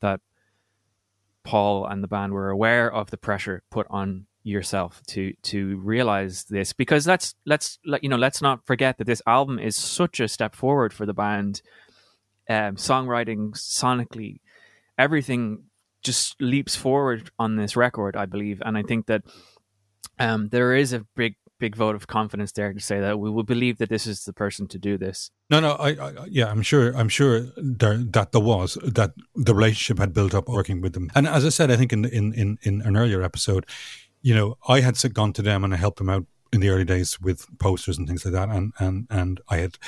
that 0.00 0.20
Paul 1.44 1.86
and 1.86 2.02
the 2.02 2.08
band 2.08 2.32
were 2.32 2.50
aware 2.50 2.92
of 2.92 3.10
the 3.10 3.16
pressure 3.16 3.62
put 3.70 3.86
on 3.90 4.26
yourself 4.42 5.02
to 5.08 5.32
to 5.42 5.76
realize 5.78 6.44
this 6.44 6.72
because 6.72 7.06
let's 7.06 7.34
let's 7.44 7.78
let 7.84 8.02
you 8.02 8.08
know 8.08 8.16
let's 8.16 8.40
not 8.40 8.64
forget 8.66 8.96
that 8.96 9.06
this 9.06 9.20
album 9.26 9.58
is 9.58 9.76
such 9.76 10.20
a 10.20 10.28
step 10.28 10.54
forward 10.54 10.92
for 10.92 11.04
the 11.04 11.12
band 11.12 11.60
um 12.48 12.76
songwriting 12.76 13.50
sonically 13.50 14.40
everything 14.96 15.64
just 16.02 16.40
leaps 16.40 16.74
forward 16.76 17.30
on 17.38 17.56
this 17.56 17.76
record 17.76 18.16
i 18.16 18.24
believe 18.24 18.62
and 18.64 18.78
i 18.78 18.82
think 18.82 19.04
that 19.06 19.22
um 20.18 20.48
there 20.48 20.74
is 20.74 20.94
a 20.94 21.04
big 21.14 21.34
big 21.58 21.76
vote 21.76 21.94
of 21.94 22.06
confidence 22.06 22.52
there 22.52 22.72
to 22.72 22.80
say 22.80 23.00
that 23.00 23.18
we 23.18 23.30
will 23.30 23.44
believe 23.44 23.78
that 23.78 23.88
this 23.88 24.06
is 24.06 24.24
the 24.24 24.32
person 24.32 24.66
to 24.68 24.78
do 24.78 24.96
this. 24.98 25.30
No, 25.50 25.60
no, 25.60 25.72
I, 25.72 25.90
I 25.90 26.12
yeah, 26.28 26.46
I'm 26.50 26.62
sure, 26.62 26.96
I'm 26.96 27.08
sure 27.08 27.46
there, 27.56 27.96
that 27.96 28.32
there 28.32 28.40
was 28.40 28.78
that 28.82 29.12
the 29.34 29.54
relationship 29.54 29.98
had 29.98 30.12
built 30.12 30.34
up 30.34 30.48
working 30.48 30.80
with 30.80 30.92
them, 30.92 31.10
and 31.14 31.26
as 31.26 31.44
I 31.44 31.50
said, 31.50 31.70
I 31.70 31.76
think 31.76 31.92
in 31.92 32.04
in 32.04 32.32
in, 32.34 32.58
in 32.62 32.82
an 32.82 32.96
earlier 32.96 33.22
episode, 33.22 33.66
you 34.22 34.34
know, 34.34 34.56
I 34.68 34.80
had 34.80 34.96
gone 35.14 35.32
to 35.34 35.42
them 35.42 35.64
and 35.64 35.74
I 35.74 35.76
helped 35.76 35.98
them 35.98 36.08
out 36.08 36.26
in 36.52 36.60
the 36.60 36.70
early 36.70 36.84
days 36.84 37.20
with 37.20 37.46
posters 37.58 37.98
and 37.98 38.06
things 38.06 38.24
like 38.24 38.34
that, 38.34 38.48
and 38.48 38.72
and 38.78 39.06
and 39.10 39.40
I 39.48 39.58
had 39.58 39.78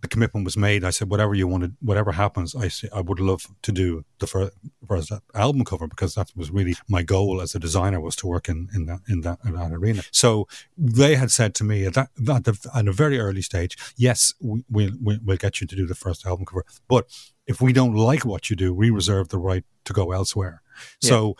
the 0.00 0.08
commitment 0.08 0.44
was 0.44 0.56
made. 0.56 0.84
I 0.84 0.90
said, 0.90 1.10
whatever 1.10 1.34
you 1.34 1.48
wanted, 1.48 1.76
whatever 1.80 2.12
happens, 2.12 2.54
I 2.54 2.68
say 2.68 2.88
I 2.94 3.00
would 3.00 3.18
love 3.18 3.46
to 3.62 3.72
do 3.72 4.04
the 4.20 4.26
first, 4.26 4.52
first 4.86 5.12
album 5.34 5.64
cover 5.64 5.88
because 5.88 6.14
that 6.14 6.30
was 6.36 6.50
really 6.50 6.76
my 6.88 7.02
goal 7.02 7.40
as 7.40 7.54
a 7.54 7.58
designer 7.58 8.00
was 8.00 8.16
to 8.16 8.26
work 8.26 8.48
in 8.48 8.68
in 8.74 8.86
that 8.86 9.00
in 9.08 9.22
that, 9.22 9.38
in 9.44 9.54
that 9.54 9.72
arena. 9.72 10.02
So 10.12 10.46
they 10.76 11.16
had 11.16 11.30
said 11.30 11.54
to 11.56 11.64
me 11.64 11.84
at 11.86 11.94
that, 11.94 12.10
that 12.16 12.66
at 12.74 12.88
a 12.88 12.92
very 12.92 13.18
early 13.18 13.42
stage, 13.42 13.76
yes, 13.96 14.34
we, 14.40 14.64
we'll, 14.70 14.92
we'll 15.00 15.18
we'll 15.24 15.36
get 15.36 15.60
you 15.60 15.66
to 15.66 15.76
do 15.76 15.86
the 15.86 15.94
first 15.94 16.24
album 16.26 16.46
cover, 16.46 16.64
but 16.88 17.06
if 17.46 17.60
we 17.60 17.72
don't 17.72 17.94
like 17.94 18.24
what 18.24 18.50
you 18.50 18.56
do, 18.56 18.74
we 18.74 18.90
reserve 18.90 19.30
the 19.30 19.38
right 19.38 19.64
to 19.84 19.92
go 19.92 20.12
elsewhere. 20.12 20.62
So 21.00 21.36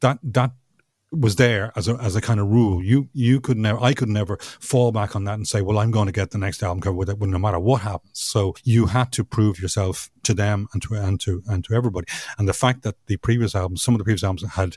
that 0.00 0.18
that 0.22 0.52
was 1.12 1.36
there 1.36 1.72
as 1.76 1.88
a 1.88 1.94
as 1.96 2.16
a 2.16 2.20
kind 2.20 2.40
of 2.40 2.48
rule. 2.48 2.82
You 2.82 3.08
you 3.12 3.40
could 3.40 3.58
never, 3.58 3.78
I 3.80 3.92
could 3.92 4.08
never 4.08 4.38
fall 4.60 4.92
back 4.92 5.14
on 5.14 5.24
that 5.24 5.34
and 5.34 5.46
say, 5.46 5.60
well, 5.60 5.78
I'm 5.78 5.90
going 5.90 6.06
to 6.06 6.12
get 6.12 6.30
the 6.30 6.38
next 6.38 6.62
album 6.62 6.80
cover 6.80 6.96
with 6.96 7.10
it, 7.10 7.20
no 7.20 7.38
matter 7.38 7.58
what 7.58 7.82
happens. 7.82 8.18
So 8.18 8.54
you 8.64 8.86
had 8.86 9.12
to 9.12 9.24
prove 9.24 9.60
yourself 9.60 10.10
to 10.24 10.34
them 10.34 10.68
and 10.72 10.82
to 10.82 10.94
and 10.94 11.20
to 11.20 11.42
and 11.46 11.62
to 11.64 11.74
everybody. 11.74 12.06
And 12.38 12.48
the 12.48 12.54
fact 12.54 12.82
that 12.82 12.96
the 13.06 13.18
previous 13.18 13.54
albums, 13.54 13.82
some 13.82 13.94
of 13.94 13.98
the 13.98 14.04
previous 14.04 14.24
albums 14.24 14.44
had. 14.54 14.76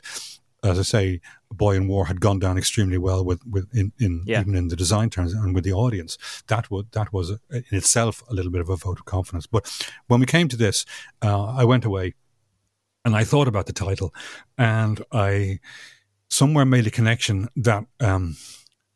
As 0.64 0.78
I 0.80 0.82
say, 0.82 1.20
Boy 1.52 1.76
in 1.76 1.86
War 1.86 2.06
had 2.06 2.20
gone 2.20 2.40
down 2.40 2.58
extremely 2.58 2.98
well 2.98 3.24
with, 3.24 3.40
with 3.46 3.68
in, 3.72 3.92
in 4.00 4.24
Yeah. 4.26 4.40
even 4.40 4.56
in 4.56 4.68
the 4.68 4.74
design 4.74 5.10
terms 5.10 5.32
and 5.32 5.54
with 5.54 5.62
the 5.64 5.72
audience. 5.72 6.18
That 6.48 6.70
would 6.70 6.90
that 6.92 7.12
was 7.12 7.30
in 7.50 7.64
itself 7.70 8.22
a 8.28 8.34
little 8.34 8.50
bit 8.50 8.62
of 8.62 8.70
a 8.70 8.76
vote 8.76 8.98
of 8.98 9.04
confidence. 9.04 9.46
But 9.46 9.62
when 10.08 10.18
we 10.18 10.26
came 10.26 10.48
to 10.48 10.56
this, 10.56 10.84
uh, 11.22 11.44
I 11.44 11.64
went 11.64 11.84
away 11.84 12.14
and 13.04 13.14
I 13.14 13.22
thought 13.22 13.46
about 13.46 13.66
the 13.66 13.72
title, 13.72 14.12
and 14.58 15.04
I 15.12 15.60
somewhere 16.28 16.64
made 16.64 16.86
a 16.86 16.90
connection 16.90 17.48
that 17.56 17.84
um, 18.00 18.36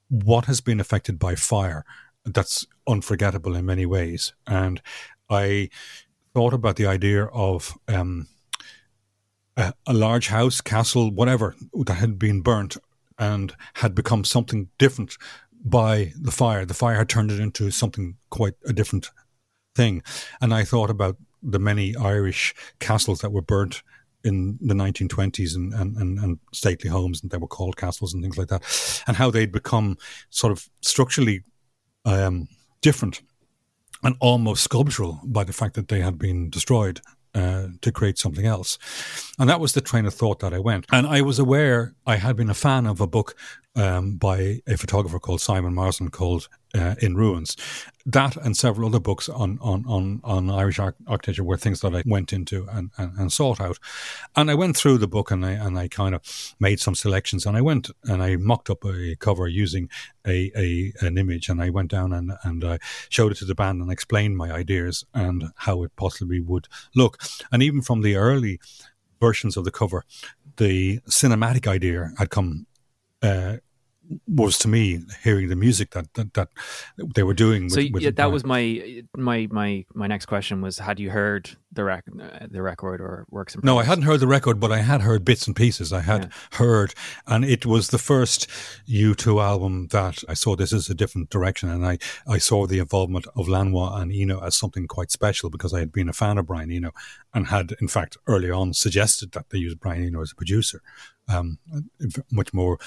what 0.09 0.47
has 0.47 0.61
been 0.61 0.81
affected 0.81 1.19
by 1.19 1.35
fire 1.35 1.85
that's 2.25 2.67
unforgettable 2.89 3.55
in 3.55 3.65
many 3.65 3.87
ways, 3.87 4.33
and 4.47 4.81
I 5.29 5.71
thought 6.35 6.53
about 6.53 6.77
the 6.77 6.87
idea 6.87 7.25
of 7.27 7.77
um, 7.89 8.29
a, 9.57 9.73
a 9.87 9.95
large 9.95 10.29
house, 10.29 10.61
castle, 10.61 11.11
whatever 11.11 11.55
that 11.87 11.95
had 11.95 12.19
been 12.19 12.41
burnt 12.41 12.77
and 13.19 13.55
had 13.75 13.95
become 13.95 14.25
something 14.25 14.69
different 14.79 15.17
by 15.65 16.13
the 16.17 16.31
fire. 16.31 16.65
The 16.65 16.75
fire 16.75 16.97
had 16.97 17.09
turned 17.09 17.31
it 17.31 17.41
into 17.41 17.71
something 17.71 18.17
quite 18.31 18.55
a 18.67 18.73
different 18.73 19.11
thing, 19.75 20.03
and 20.41 20.53
I 20.53 20.65
thought 20.65 20.91
about 20.91 21.17
the 21.43 21.59
many 21.59 21.97
Irish 21.97 22.55
castles 22.81 23.21
that 23.21 23.33
were 23.33 23.43
burnt 23.43 23.83
in 24.25 24.59
the 24.61 24.75
1920s 24.75 25.55
and, 25.57 25.73
and, 25.75 25.97
and, 25.97 26.19
and 26.19 26.39
stately 26.53 26.91
homes, 26.91 27.23
and 27.23 27.31
they 27.31 27.39
were 27.39 27.47
called 27.47 27.77
castles 27.77 28.13
and 28.13 28.23
things 28.23 28.39
like 28.39 28.49
that, 28.49 28.63
and 29.07 29.17
how 29.17 29.31
they'd 29.31 29.53
become 29.53 29.97
sort 30.31 30.53
of 30.53 30.69
structurally 30.83 31.43
um, 32.05 32.49
different 32.81 33.23
and 34.03 34.17
almost 34.21 34.65
sculptural 34.65 35.21
by 35.25 35.45
the 35.45 35.53
fact 35.53 35.75
that 35.75 35.89
they 35.89 36.01
had 36.01 36.19
been 36.19 36.51
destroyed 36.51 37.01
uh, 37.35 37.69
to 37.81 37.93
create 37.93 38.19
something 38.19 38.47
else. 38.47 38.79
And 39.39 39.49
that 39.49 39.61
was 39.61 39.73
the 39.73 39.81
train 39.81 40.07
of 40.07 40.15
thought 40.15 40.41
that 40.41 40.53
I 40.53 40.59
went. 40.59 40.87
And 40.91 41.07
I 41.07 41.21
was 41.21 41.39
aware 41.39 41.95
I 42.07 42.17
had 42.17 42.37
been 42.37 42.51
a 42.51 42.55
fan 42.55 42.87
of 42.87 43.01
a 43.01 43.07
book 43.07 43.37
um, 43.77 44.17
by 44.17 44.61
a 44.67 44.77
photographer 44.77 45.19
called 45.19 45.41
Simon 45.41 45.75
Marsden 45.75 46.11
called 46.11 46.49
uh, 46.75 46.95
In 47.01 47.17
Ruins. 47.17 47.57
That 48.07 48.37
and 48.37 48.57
several 48.57 48.89
other 48.89 48.99
books 48.99 49.29
on 49.29 49.59
on 49.61 49.85
on, 49.87 50.21
on 50.25 50.51
Irish 50.51 50.79
arch- 50.79 50.97
architecture 51.07 51.45
were 51.45 51.57
things 51.57 51.81
that 51.81 51.95
I 51.95 52.03
went 52.07 52.33
into 52.33 52.67
and, 52.71 52.91
and, 52.99 53.17
and 53.19 53.33
sought 53.33 53.61
out. 53.61 53.79
And 54.35 54.51
I 54.51 54.55
went 54.55 54.77
through 54.77 54.99
the 54.99 55.07
book 55.07 55.31
and 55.31 55.45
I 55.45 55.53
and 55.53 55.79
I 55.79 55.89
kind 55.89 56.15
of 56.15 56.23
made 56.59 56.81
some 56.81 56.95
selections 56.95 57.47
and 57.47 57.57
I 57.57 57.61
went 57.61 57.91
and 58.05 58.23
I 58.23 58.37
mocked 58.37 58.71
up 58.71 58.85
a 58.85 59.15
cover 59.17 59.47
using 59.47 59.89
a, 60.27 60.51
a 60.57 60.93
an 61.01 61.19
image 61.19 61.49
and 61.49 61.63
I 61.63 61.71
went 61.71 61.91
down 61.91 62.13
and 62.13 62.33
and 62.43 62.65
I 62.65 62.79
showed 63.09 63.33
it 63.33 63.39
to 63.39 63.45
the 63.45 63.55
band 63.55 63.81
and 63.81 63.93
explained 63.93 64.37
my 64.37 64.51
ideas 64.51 65.05
and 65.15 65.45
how 65.57 65.83
it 65.85 65.95
possibly 65.97 66.41
would 66.41 66.67
look. 66.97 67.19
And 67.53 67.63
even 67.63 67.83
from 67.83 68.03
the 68.03 68.17
early 68.17 68.59
versions 69.21 69.57
of 69.57 69.65
the 69.65 69.71
cover, 69.71 70.05
the 70.57 71.01
cinematic 71.09 71.67
idea 71.67 72.13
had 72.19 72.31
come. 72.31 72.67
Uh, 73.23 73.57
was 74.27 74.59
to 74.59 74.69
me 74.69 75.01
hearing 75.23 75.49
the 75.49 75.57
music 75.57 75.91
that 75.91 76.13
that, 76.15 76.35
that 76.35 76.49
they 77.15 77.23
were 77.23 77.35
doing. 77.35 77.65
With, 77.65 77.73
so 77.73 77.83
with 77.93 78.03
yeah, 78.03 78.11
that 78.17 78.33
was 78.33 78.45
my 78.45 79.03
my 79.17 79.49
my 79.51 79.85
my 79.95 80.07
next 80.07 80.27
question 80.27 80.61
was 80.61 80.79
had 80.79 80.99
you 80.99 81.11
heard 81.11 81.51
the 81.73 81.85
rec- 81.85 82.05
uh, 82.21 82.47
the 82.51 82.63
record 82.63 83.01
or 83.01 83.27
works 83.31 83.57
No, 83.63 83.79
I 83.79 83.85
hadn't 83.85 84.05
heard 84.05 84.21
the 84.21 84.27
record, 84.27 84.59
but 84.59 84.73
I 84.73 84.79
had 84.79 85.03
heard 85.03 85.25
bits 85.25 85.47
and 85.47 85.55
pieces. 85.55 85.93
I 85.93 86.01
had 86.01 86.31
heard, 86.53 86.95
and 87.27 87.45
it 87.45 87.65
was 87.65 87.89
the 87.89 87.99
first 87.99 88.49
U2 88.89 89.43
album 89.43 89.89
that 89.89 90.25
I 90.29 90.35
saw 90.35 90.57
this 90.57 90.73
as 90.73 90.89
a 90.89 90.95
different 90.95 91.31
direction. 91.31 91.69
And 91.69 91.87
I, 91.87 91.99
I 92.27 92.39
saw 92.39 92.67
the 92.67 92.81
involvement 92.81 93.27
of 93.37 93.49
Lanois 93.49 93.97
and 93.97 94.13
Eno 94.13 94.41
as 94.41 94.57
something 94.57 94.89
quite 94.89 95.11
special 95.11 95.51
because 95.51 95.73
I 95.73 95.79
had 95.79 95.93
been 95.93 96.09
a 96.09 96.13
fan 96.13 96.39
of 96.39 96.47
Brian 96.47 96.73
Eno 96.73 96.91
and 97.33 97.47
had, 97.47 97.75
in 97.81 97.89
fact, 97.89 98.17
early 98.27 98.51
on 98.51 98.75
suggested 98.75 99.33
that 99.33 99.51
they 99.51 99.59
use 99.59 99.75
Brian 99.75 100.05
Eno 100.05 100.23
as 100.23 100.33
a 100.33 100.37
producer. 100.37 100.83
Um, 101.31 101.59
much 102.31 102.53
more 102.53 102.79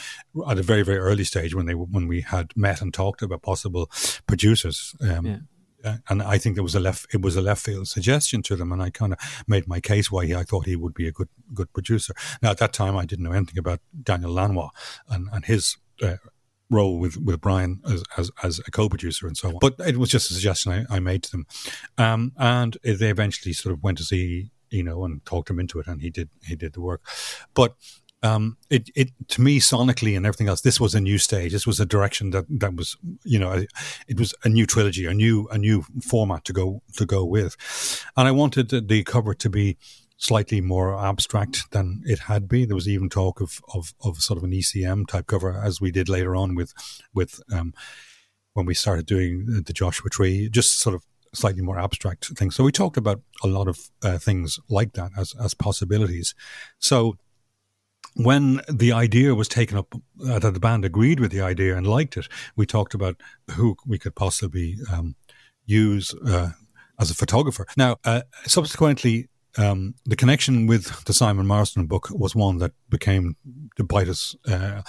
at 0.49 0.57
a 0.57 0.63
very, 0.63 0.83
very 0.83 0.97
early 0.99 1.23
stage 1.23 1.55
when 1.55 1.65
they 1.65 1.75
when 1.75 2.07
we 2.07 2.21
had 2.21 2.51
met 2.55 2.81
and 2.81 2.93
talked 2.93 3.21
about 3.21 3.41
possible 3.41 3.89
producers. 4.27 4.95
Um, 5.01 5.25
Yeah. 5.25 5.37
uh, 5.85 5.97
and 6.09 6.21
I 6.21 6.37
think 6.39 6.55
there 6.55 6.63
was 6.63 6.75
a 6.75 6.79
left 6.79 7.13
it 7.13 7.21
was 7.21 7.35
a 7.35 7.41
left 7.41 7.65
field 7.65 7.87
suggestion 7.87 8.41
to 8.43 8.55
them, 8.55 8.71
and 8.71 8.81
I 8.81 8.89
kind 8.89 9.13
of 9.13 9.19
made 9.47 9.67
my 9.67 9.79
case 9.79 10.11
why 10.11 10.23
I 10.23 10.43
thought 10.43 10.65
he 10.65 10.75
would 10.75 10.93
be 10.93 11.07
a 11.07 11.11
good 11.11 11.29
good 11.53 11.71
producer. 11.73 12.13
Now 12.41 12.51
at 12.51 12.57
that 12.57 12.73
time, 12.73 12.95
I 12.97 13.05
didn't 13.05 13.25
know 13.25 13.33
anything 13.35 13.59
about 13.59 13.79
Daniel 14.03 14.33
Lanois 14.33 14.69
and 15.07 15.29
and 15.31 15.45
his. 15.45 15.77
Uh, 16.01 16.17
role 16.69 16.97
with, 16.97 17.17
with 17.17 17.39
Brian 17.39 17.81
as, 17.85 18.03
as, 18.17 18.31
as 18.41 18.59
a 18.67 18.71
co-producer 18.71 19.27
and 19.27 19.37
so 19.37 19.49
on. 19.49 19.57
But 19.61 19.75
it 19.87 19.97
was 19.97 20.09
just 20.09 20.31
a 20.31 20.33
suggestion 20.33 20.71
I, 20.89 20.95
I 20.95 20.99
made 20.99 21.21
to 21.23 21.31
them. 21.31 21.45
Um, 21.99 22.31
and 22.37 22.77
they 22.83 23.09
eventually 23.11 23.53
sort 23.53 23.73
of 23.73 23.83
went 23.83 23.99
to 23.99 24.03
see, 24.03 24.49
you 24.71 24.81
know, 24.81 25.05
and 25.05 25.23
talked 25.23 25.51
him 25.51 25.59
into 25.59 25.79
it 25.79 25.87
and 25.87 26.01
he 26.01 26.09
did, 26.09 26.29
he 26.47 26.55
did 26.55 26.73
the 26.73 26.81
work. 26.81 27.01
But, 27.53 27.75
um, 28.23 28.57
it, 28.69 28.89
it, 28.95 29.09
to 29.29 29.41
me, 29.41 29.59
sonically 29.59 30.15
and 30.15 30.25
everything 30.25 30.47
else, 30.47 30.61
this 30.61 30.79
was 30.79 30.95
a 30.95 31.01
new 31.01 31.17
stage. 31.17 31.51
This 31.51 31.67
was 31.67 31.79
a 31.79 31.85
direction 31.85 32.31
that, 32.31 32.45
that 32.49 32.75
was, 32.75 32.97
you 33.23 33.37
know, 33.37 33.65
it 34.07 34.17
was 34.17 34.33
a 34.43 34.49
new 34.49 34.65
trilogy, 34.65 35.05
a 35.05 35.13
new, 35.13 35.47
a 35.51 35.57
new 35.57 35.83
format 36.01 36.45
to 36.45 36.53
go, 36.53 36.81
to 36.95 37.05
go 37.05 37.25
with. 37.25 37.57
And 38.15 38.27
I 38.27 38.31
wanted 38.31 38.69
the, 38.69 39.03
cover 39.03 39.33
to 39.33 39.49
be, 39.49 39.77
slightly 40.15 40.61
more 40.61 40.97
abstract 40.97 41.69
than 41.71 42.01
it 42.05 42.19
had 42.19 42.47
been. 42.47 42.69
There 42.69 42.75
was 42.75 42.87
even 42.87 43.09
talk 43.09 43.41
of, 43.41 43.59
of, 43.73 43.93
of 44.01 44.21
sort 44.21 44.37
of 44.37 44.43
an 44.45 44.51
ECM 44.51 45.05
type 45.05 45.27
cover, 45.27 45.59
as 45.61 45.81
we 45.81 45.91
did 45.91 46.07
later 46.07 46.33
on 46.33 46.55
with 46.55 46.73
with 47.13 47.41
um, 47.51 47.73
when 48.53 48.65
we 48.65 48.73
started 48.73 49.05
doing 49.05 49.63
the 49.65 49.73
Joshua 49.73 50.09
Tree, 50.09 50.47
just 50.49 50.79
sort 50.79 50.95
of 50.95 51.03
slightly 51.33 51.61
more 51.61 51.79
abstract 51.79 52.27
things. 52.37 52.55
So 52.55 52.63
we 52.63 52.71
talked 52.71 52.95
about 52.95 53.21
a 53.43 53.47
lot 53.47 53.67
of 53.67 53.89
uh, 54.01 54.17
things 54.17 54.59
like 54.69 54.93
that 54.93 55.11
as 55.17 55.33
as 55.43 55.53
possibilities. 55.53 56.33
So 56.79 57.17
when 58.15 58.61
the 58.71 58.91
idea 58.91 59.35
was 59.35 59.47
taken 59.47 59.77
up, 59.77 59.93
uh, 60.27 60.39
that 60.39 60.53
the 60.53 60.59
band 60.59 60.85
agreed 60.85 61.19
with 61.19 61.31
the 61.31 61.41
idea 61.41 61.75
and 61.75 61.87
liked 61.87 62.17
it, 62.17 62.27
we 62.55 62.65
talked 62.65 62.93
about 62.93 63.19
who 63.51 63.75
we 63.85 63.97
could 63.97 64.15
possibly 64.15 64.77
um, 64.91 65.15
use 65.65 66.13
uh, 66.25 66.51
as 66.99 67.09
a 67.09 67.15
photographer. 67.15 67.65
Now, 67.77 67.97
uh, 68.03 68.21
subsequently, 68.45 69.29
um, 69.57 69.95
the 70.05 70.15
connection 70.15 70.67
with 70.67 71.03
the 71.05 71.13
Simon 71.13 71.45
Marsden 71.45 71.85
book 71.85 72.09
was 72.11 72.35
one 72.35 72.57
that 72.57 72.73
became 72.89 73.35
to 73.75 73.83
bite 73.83 74.09
us 74.09 74.35
uh, 74.47 74.81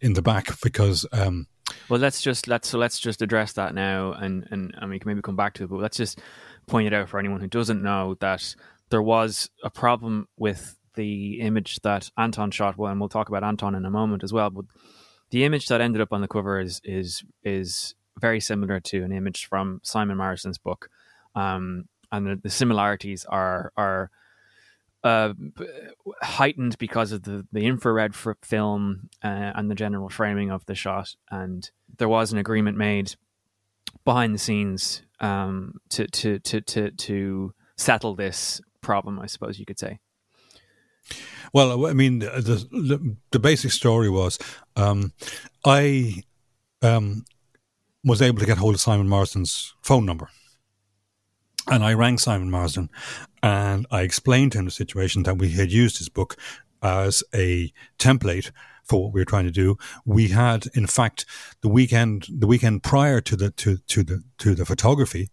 in 0.00 0.12
the 0.14 0.22
back 0.22 0.48
because. 0.62 1.06
Um, 1.12 1.46
well, 1.88 1.98
let's 1.98 2.20
just 2.20 2.46
let's 2.46 2.68
so 2.68 2.78
let's 2.78 2.98
just 2.98 3.22
address 3.22 3.54
that 3.54 3.74
now, 3.74 4.12
and 4.12 4.46
and, 4.50 4.74
and 4.76 4.90
we 4.90 4.98
can 4.98 5.08
maybe 5.08 5.22
come 5.22 5.36
back 5.36 5.54
to 5.54 5.64
it. 5.64 5.70
But 5.70 5.80
let's 5.80 5.96
just 5.96 6.20
point 6.66 6.86
it 6.86 6.92
out 6.92 7.08
for 7.08 7.18
anyone 7.18 7.40
who 7.40 7.46
doesn't 7.46 7.82
know 7.82 8.16
that 8.20 8.54
there 8.90 9.02
was 9.02 9.48
a 9.62 9.70
problem 9.70 10.28
with 10.36 10.76
the 10.94 11.40
image 11.40 11.80
that 11.80 12.10
Anton 12.16 12.50
shot. 12.50 12.76
Well, 12.76 12.90
and 12.90 13.00
we'll 13.00 13.08
talk 13.08 13.28
about 13.28 13.44
Anton 13.44 13.74
in 13.74 13.84
a 13.84 13.90
moment 13.90 14.22
as 14.24 14.32
well. 14.32 14.50
But 14.50 14.66
the 15.30 15.44
image 15.44 15.68
that 15.68 15.80
ended 15.80 16.00
up 16.00 16.12
on 16.12 16.20
the 16.20 16.28
cover 16.28 16.60
is 16.60 16.80
is 16.84 17.24
is 17.42 17.94
very 18.20 18.40
similar 18.40 18.80
to 18.80 19.02
an 19.02 19.12
image 19.12 19.46
from 19.46 19.80
Simon 19.82 20.16
Marsden's 20.16 20.58
book, 20.58 20.88
um, 21.34 21.88
and 22.12 22.26
the, 22.26 22.36
the, 22.36 22.50
similarities 22.50 23.24
are 23.24 23.72
are 23.76 24.10
uh, 25.02 25.34
heightened 26.22 26.78
because 26.78 27.12
of 27.12 27.24
the 27.24 27.46
the 27.52 27.66
infrared 27.66 28.14
film 28.14 29.10
uh, 29.22 29.52
and 29.54 29.70
the 29.70 29.74
general 29.74 30.08
framing 30.08 30.50
of 30.50 30.64
the 30.66 30.74
shot. 30.74 31.14
And 31.30 31.68
there 31.98 32.08
was 32.08 32.32
an 32.32 32.38
agreement 32.38 32.76
made 32.76 33.14
behind 34.04 34.34
the 34.34 34.38
scenes 34.38 35.02
um, 35.20 35.80
to, 35.90 36.06
to 36.06 36.38
to 36.38 36.60
to 36.60 36.90
to 36.90 37.54
settle 37.76 38.14
this 38.14 38.60
problem, 38.80 39.18
I 39.18 39.26
suppose 39.26 39.58
you 39.58 39.66
could 39.66 39.78
say. 39.78 39.98
Well, 41.52 41.86
I 41.86 41.92
mean, 41.92 42.18
the 42.20 42.66
the, 42.70 43.16
the 43.30 43.38
basic 43.38 43.70
story 43.70 44.10
was 44.10 44.38
um, 44.76 45.12
I 45.64 46.24
um, 46.82 47.24
was 48.04 48.20
able 48.20 48.38
to 48.38 48.46
get 48.46 48.58
hold 48.58 48.74
of 48.74 48.80
Simon 48.80 49.08
Marsden's 49.08 49.74
phone 49.82 50.04
number. 50.04 50.28
And 51.66 51.82
I 51.82 51.94
rang 51.94 52.18
Simon 52.18 52.50
Marsden 52.50 52.90
and 53.42 53.86
I 53.90 54.02
explained 54.02 54.52
to 54.52 54.58
him 54.58 54.66
the 54.66 54.70
situation 54.70 55.22
that 55.22 55.38
we 55.38 55.50
had 55.52 55.72
used 55.72 55.96
his 55.96 56.10
book 56.10 56.36
as 56.82 57.24
a 57.34 57.72
template 57.98 58.50
for 58.84 59.04
what 59.04 59.14
we 59.14 59.20
were 59.22 59.24
trying 59.24 59.46
to 59.46 59.50
do. 59.50 59.78
We 60.04 60.28
had, 60.28 60.66
in 60.74 60.86
fact, 60.86 61.24
the 61.62 61.70
weekend 61.70 62.26
the 62.28 62.46
weekend 62.46 62.82
prior 62.82 63.22
to 63.22 63.36
the 63.36 63.50
to 63.52 63.78
to 63.78 64.02
the 64.02 64.22
to 64.38 64.54
the 64.54 64.66
photography, 64.66 65.30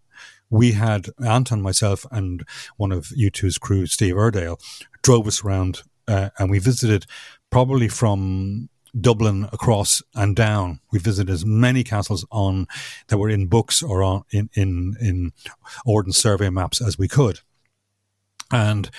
we 0.48 0.72
had 0.72 1.08
Anton, 1.22 1.60
myself, 1.60 2.06
and 2.10 2.46
one 2.76 2.92
of 2.92 3.06
U2's 3.18 3.58
crew, 3.58 3.86
Steve 3.86 4.16
Iredale, 4.16 4.58
drove 5.02 5.26
us 5.26 5.44
around 5.44 5.82
uh, 6.08 6.30
and 6.38 6.50
we 6.50 6.58
visited 6.58 7.06
probably 7.50 7.88
from 7.88 8.68
Dublin 8.98 9.48
across 9.52 10.02
and 10.14 10.36
down. 10.36 10.80
We 10.90 10.98
visited 10.98 11.32
as 11.32 11.46
many 11.46 11.82
castles 11.82 12.26
on 12.30 12.66
that 13.08 13.18
were 13.18 13.30
in 13.30 13.46
books 13.46 13.82
or 13.82 14.02
on 14.02 14.24
in 14.30 14.50
in 14.54 14.96
in 15.00 15.32
Ordnance 15.86 16.18
survey 16.18 16.50
maps 16.50 16.82
as 16.82 16.98
we 16.98 17.08
could, 17.08 17.40
and 18.50 18.90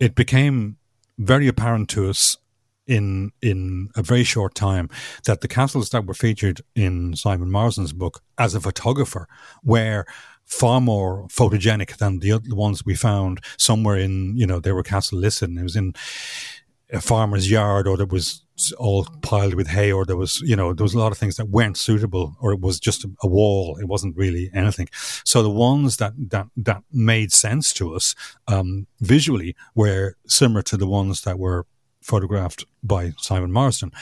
it 0.00 0.14
became 0.14 0.78
very 1.18 1.48
apparent 1.48 1.90
to 1.90 2.08
us 2.08 2.38
in 2.86 3.32
in 3.42 3.90
a 3.94 4.02
very 4.02 4.24
short 4.24 4.54
time 4.54 4.88
that 5.26 5.40
the 5.40 5.48
castles 5.48 5.90
that 5.90 6.06
were 6.06 6.14
featured 6.14 6.62
in 6.74 7.14
Simon 7.14 7.50
Marsden's 7.50 7.92
book 7.92 8.22
as 8.38 8.54
a 8.54 8.60
photographer 8.60 9.28
were 9.62 10.06
far 10.46 10.80
more 10.80 11.26
photogenic 11.28 11.96
than 11.96 12.18
the 12.18 12.32
other 12.32 12.54
ones 12.54 12.84
we 12.84 12.94
found 12.94 13.40
somewhere 13.56 13.96
in 13.96 14.36
you 14.36 14.46
know 14.46 14.60
they 14.60 14.72
were 14.72 14.82
castle 14.82 15.18
listed 15.18 15.48
and 15.48 15.58
it 15.58 15.62
was 15.62 15.76
in 15.76 15.94
a 16.92 17.00
farmer's 17.00 17.50
yard 17.50 17.88
or 17.88 17.96
there 17.96 18.06
was 18.06 18.42
all 18.78 19.06
piled 19.22 19.54
with 19.54 19.68
hay 19.68 19.90
or 19.90 20.04
there 20.04 20.16
was 20.16 20.40
you 20.42 20.54
know 20.54 20.72
there 20.72 20.84
was 20.84 20.94
a 20.94 20.98
lot 20.98 21.10
of 21.10 21.18
things 21.18 21.36
that 21.36 21.48
weren't 21.48 21.78
suitable 21.78 22.36
or 22.40 22.52
it 22.52 22.60
was 22.60 22.78
just 22.78 23.04
a, 23.04 23.26
wall. 23.26 23.78
It 23.80 23.88
wasn't 23.88 24.16
really 24.16 24.50
anything. 24.54 24.88
So 25.24 25.42
the 25.42 25.50
ones 25.50 25.96
that 25.96 26.12
that 26.30 26.46
that 26.56 26.82
made 26.92 27.32
sense 27.32 27.72
to 27.74 27.94
us 27.94 28.14
um, 28.46 28.86
visually 29.00 29.56
were 29.74 30.16
similar 30.26 30.62
to 30.62 30.76
the 30.76 30.86
ones 30.86 31.22
that 31.22 31.38
were 31.38 31.66
photographed 32.02 32.64
by 32.82 33.12
Simon 33.16 33.52
Marsden. 33.52 33.92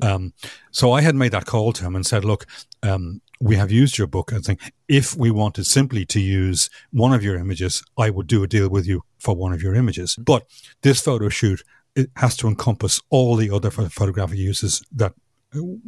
Um, 0.00 0.32
so 0.70 0.92
I 0.92 1.02
had 1.02 1.14
made 1.14 1.32
that 1.32 1.44
call 1.44 1.72
to 1.72 1.84
him 1.84 1.96
and 1.96 2.06
said, 2.06 2.24
look, 2.24 2.46
um, 2.82 3.20
we 3.40 3.56
have 3.56 3.70
used 3.70 3.98
your 3.98 4.06
book 4.06 4.32
and 4.32 4.44
think 4.44 4.60
if 4.88 5.16
we 5.16 5.30
wanted 5.30 5.64
simply 5.66 6.04
to 6.06 6.20
use 6.20 6.70
one 6.90 7.12
of 7.12 7.22
your 7.22 7.36
images, 7.36 7.82
I 7.96 8.10
would 8.10 8.26
do 8.26 8.42
a 8.42 8.48
deal 8.48 8.68
with 8.68 8.86
you 8.86 9.02
for 9.18 9.34
one 9.34 9.52
of 9.52 9.62
your 9.62 9.74
images. 9.74 10.16
But 10.16 10.46
this 10.82 11.00
photo 11.00 11.28
shoot 11.28 11.62
it 11.94 12.10
has 12.16 12.36
to 12.36 12.46
encompass 12.46 13.00
all 13.10 13.34
the 13.34 13.50
other 13.50 13.70
photographic 13.70 14.38
uses 14.38 14.82
that 14.92 15.14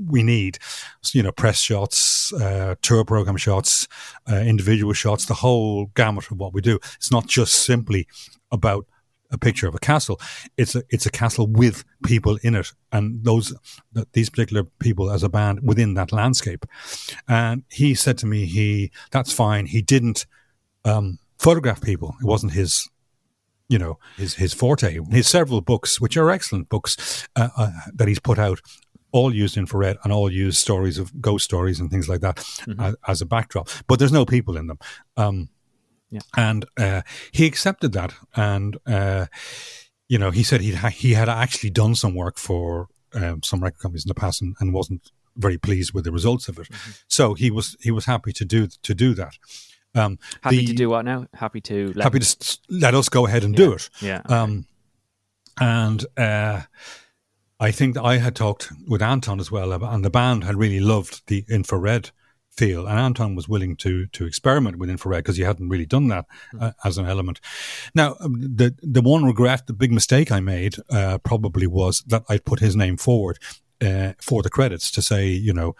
we 0.06 0.22
need. 0.22 0.58
So, 1.02 1.18
you 1.18 1.22
know, 1.22 1.32
press 1.32 1.60
shots, 1.60 2.32
uh, 2.32 2.74
tour 2.82 3.04
program 3.04 3.36
shots, 3.36 3.86
uh, 4.30 4.36
individual 4.36 4.92
shots, 4.92 5.26
the 5.26 5.34
whole 5.34 5.86
gamut 5.94 6.30
of 6.30 6.38
what 6.38 6.52
we 6.52 6.60
do. 6.62 6.80
It's 6.96 7.12
not 7.12 7.26
just 7.26 7.64
simply 7.64 8.08
about 8.50 8.86
a 9.30 9.38
picture 9.38 9.68
of 9.68 9.74
a 9.74 9.78
castle. 9.78 10.20
It's 10.56 10.74
a 10.74 10.82
it's 10.90 11.06
a 11.06 11.10
castle 11.10 11.46
with 11.46 11.84
people 12.04 12.38
in 12.42 12.54
it, 12.54 12.72
and 12.92 13.24
those 13.24 13.54
these 14.12 14.30
particular 14.30 14.64
people 14.78 15.10
as 15.10 15.22
a 15.22 15.28
band 15.28 15.60
within 15.62 15.94
that 15.94 16.12
landscape. 16.12 16.66
And 17.28 17.64
he 17.70 17.94
said 17.94 18.18
to 18.18 18.26
me, 18.26 18.46
he 18.46 18.90
that's 19.10 19.32
fine. 19.32 19.66
He 19.66 19.82
didn't 19.82 20.26
um, 20.84 21.18
photograph 21.38 21.80
people. 21.80 22.14
It 22.20 22.26
wasn't 22.26 22.52
his 22.52 22.88
you 23.68 23.78
know 23.78 23.98
his 24.16 24.34
his 24.34 24.52
forte. 24.52 24.98
His 25.10 25.28
several 25.28 25.60
books, 25.60 26.00
which 26.00 26.16
are 26.16 26.30
excellent 26.30 26.68
books 26.68 27.28
uh, 27.36 27.48
uh, 27.56 27.70
that 27.94 28.08
he's 28.08 28.20
put 28.20 28.38
out, 28.38 28.60
all 29.12 29.34
used 29.34 29.56
infrared 29.56 29.96
and 30.04 30.12
all 30.12 30.30
use 30.30 30.58
stories 30.58 30.98
of 30.98 31.20
ghost 31.20 31.44
stories 31.44 31.80
and 31.80 31.90
things 31.90 32.08
like 32.08 32.20
that 32.20 32.36
mm-hmm. 32.36 32.80
as, 32.80 32.96
as, 33.06 33.20
a 33.20 33.26
backdrop. 33.26 33.68
But 33.86 33.98
there's 33.98 34.12
no 34.12 34.24
people 34.24 34.56
in 34.56 34.66
them. 34.66 34.78
Um, 35.16 35.48
yeah. 36.10 36.20
And 36.36 36.64
uh, 36.76 37.02
he 37.32 37.46
accepted 37.46 37.92
that, 37.92 38.14
and 38.34 38.76
uh, 38.86 39.26
you 40.08 40.18
know 40.18 40.30
he 40.30 40.42
said 40.42 40.60
he 40.60 40.74
he 40.90 41.14
had 41.14 41.28
actually 41.28 41.70
done 41.70 41.94
some 41.94 42.14
work 42.14 42.38
for 42.38 42.88
um, 43.14 43.42
some 43.42 43.62
record 43.62 43.80
companies 43.80 44.04
in 44.04 44.08
the 44.08 44.14
past 44.14 44.42
and, 44.42 44.54
and, 44.60 44.72
wasn't 44.72 45.10
very 45.36 45.58
pleased 45.58 45.92
with 45.92 46.04
the 46.04 46.12
results 46.12 46.48
of 46.48 46.58
it. 46.58 46.68
Mm-hmm. 46.68 46.90
So 47.08 47.34
he 47.34 47.50
was 47.50 47.76
he 47.80 47.90
was 47.90 48.04
happy 48.06 48.32
to 48.32 48.44
do 48.44 48.68
to 48.82 48.94
do 48.94 49.14
that. 49.14 49.34
Um, 49.94 50.18
happy 50.42 50.58
the, 50.58 50.66
to 50.66 50.72
do 50.74 50.90
what 50.90 51.04
now? 51.04 51.26
Happy 51.34 51.60
to 51.62 51.92
let 51.94 52.04
happy 52.04 52.20
to 52.20 52.58
let 52.68 52.94
us 52.94 53.08
go 53.08 53.26
ahead 53.26 53.44
and 53.44 53.58
yeah. 53.58 53.64
do 53.64 53.72
it. 53.72 53.90
Yeah. 54.00 54.22
Okay. 54.24 54.34
Um, 54.34 54.66
and 55.60 56.06
uh, 56.16 56.62
I 57.58 57.70
think 57.70 57.96
I 57.96 58.16
had 58.16 58.34
talked 58.34 58.72
with 58.88 59.02
Anton 59.02 59.40
as 59.40 59.50
well, 59.50 59.72
and 59.72 60.04
the 60.04 60.10
band 60.10 60.44
had 60.44 60.56
really 60.56 60.80
loved 60.80 61.22
the 61.26 61.44
infrared 61.50 62.10
feel, 62.56 62.86
and 62.86 62.98
Anton 62.98 63.34
was 63.34 63.48
willing 63.48 63.76
to 63.76 64.06
to 64.08 64.26
experiment 64.26 64.78
with 64.78 64.90
infrared 64.90 65.24
because 65.24 65.36
he 65.36 65.44
hadn't 65.44 65.68
really 65.68 65.86
done 65.86 66.08
that 66.08 66.26
mm. 66.54 66.62
uh, 66.62 66.72
as 66.84 66.98
an 66.98 67.06
element. 67.06 67.40
Now, 67.94 68.16
um, 68.20 68.40
the 68.40 68.74
the 68.82 69.02
one 69.02 69.24
regret, 69.24 69.66
the 69.66 69.72
big 69.72 69.92
mistake 69.92 70.30
I 70.30 70.40
made, 70.40 70.76
uh, 70.90 71.18
probably 71.18 71.66
was 71.66 72.02
that 72.06 72.24
I 72.28 72.38
put 72.38 72.60
his 72.60 72.76
name 72.76 72.96
forward 72.96 73.38
uh, 73.80 74.12
for 74.20 74.42
the 74.42 74.50
credits 74.50 74.90
to 74.92 75.02
say, 75.02 75.28
you 75.28 75.52
know, 75.52 75.74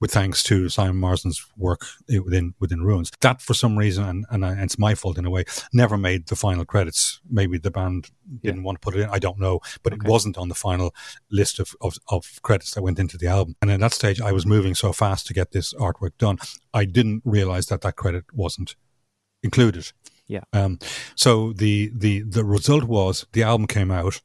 with 0.00 0.10
thanks 0.10 0.42
to 0.44 0.68
Simon 0.68 0.96
Marsden's 0.96 1.46
work 1.56 1.86
within 2.08 2.54
within 2.58 2.82
Ruins. 2.82 3.10
That 3.20 3.42
for 3.42 3.54
some 3.54 3.78
reason, 3.78 4.04
and, 4.04 4.26
and, 4.30 4.44
and, 4.44 4.60
it's 4.62 4.78
my 4.78 4.94
fault 4.94 5.18
in 5.18 5.26
a 5.26 5.30
way, 5.30 5.44
never 5.72 5.96
made 5.96 6.28
the 6.28 6.36
final 6.36 6.64
credits. 6.64 7.20
Maybe 7.28 7.58
the 7.58 7.70
band 7.70 8.10
didn't 8.42 8.62
want 8.62 8.80
to 8.80 8.84
put 8.84 8.96
it 8.96 9.02
in. 9.02 9.10
I 9.10 9.18
don't 9.18 9.38
know, 9.38 9.60
but 9.82 9.92
okay. 9.92 10.04
it 10.04 10.10
wasn't 10.10 10.38
on 10.38 10.48
the 10.48 10.54
final 10.54 10.94
list 11.30 11.60
of, 11.60 11.74
of, 11.80 11.96
of 12.08 12.40
credits 12.42 12.74
that 12.74 12.82
went 12.82 12.98
into 12.98 13.18
the 13.18 13.26
album. 13.26 13.56
And 13.60 13.70
at 13.70 13.80
that 13.80 13.92
stage, 13.92 14.20
I 14.20 14.32
was 14.32 14.46
moving 14.46 14.74
so 14.74 14.92
fast 14.92 15.26
to 15.26 15.34
get 15.34 15.52
this 15.52 15.74
artwork 15.74 16.16
done, 16.18 16.38
I 16.72 16.84
didn't 16.84 17.22
realize 17.24 17.66
that 17.66 17.82
that 17.82 17.96
credit 17.96 18.24
wasn't 18.32 18.76
included. 19.42 19.92
Yeah. 20.26 20.44
Um, 20.52 20.78
so 21.16 21.52
the 21.52 21.90
the 21.94 22.22
the 22.22 22.44
result 22.44 22.84
was 22.84 23.26
the 23.32 23.42
album 23.42 23.66
came 23.66 23.90
out 23.90 24.20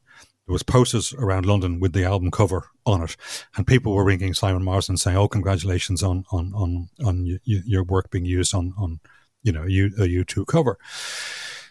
there 0.46 0.54
was 0.54 0.64
posters 0.64 1.14
around 1.14 1.46
London 1.46 1.80
with 1.80 1.94
the 1.94 2.04
album 2.04 2.30
cover 2.30 2.70
on 2.86 3.04
it, 3.04 3.16
and 3.56 3.66
people 3.66 3.94
were 3.94 4.06
ringing 4.06 4.34
Simon 4.34 4.64
Marsden 4.64 4.98
saying, 4.98 5.18
"Oh, 5.18 5.28
congratulations 5.28 6.04
on 6.04 6.26
on 6.32 6.54
on 6.54 6.90
on 7.04 7.40
your 7.46 7.84
work 7.84 8.10
being 8.12 8.26
used 8.26 8.54
on 8.54 8.74
on 8.78 9.00
you 9.44 9.52
know 9.52 9.66
you, 9.66 9.92
a 9.98 10.08
U2 10.08 10.46
cover." 10.46 10.78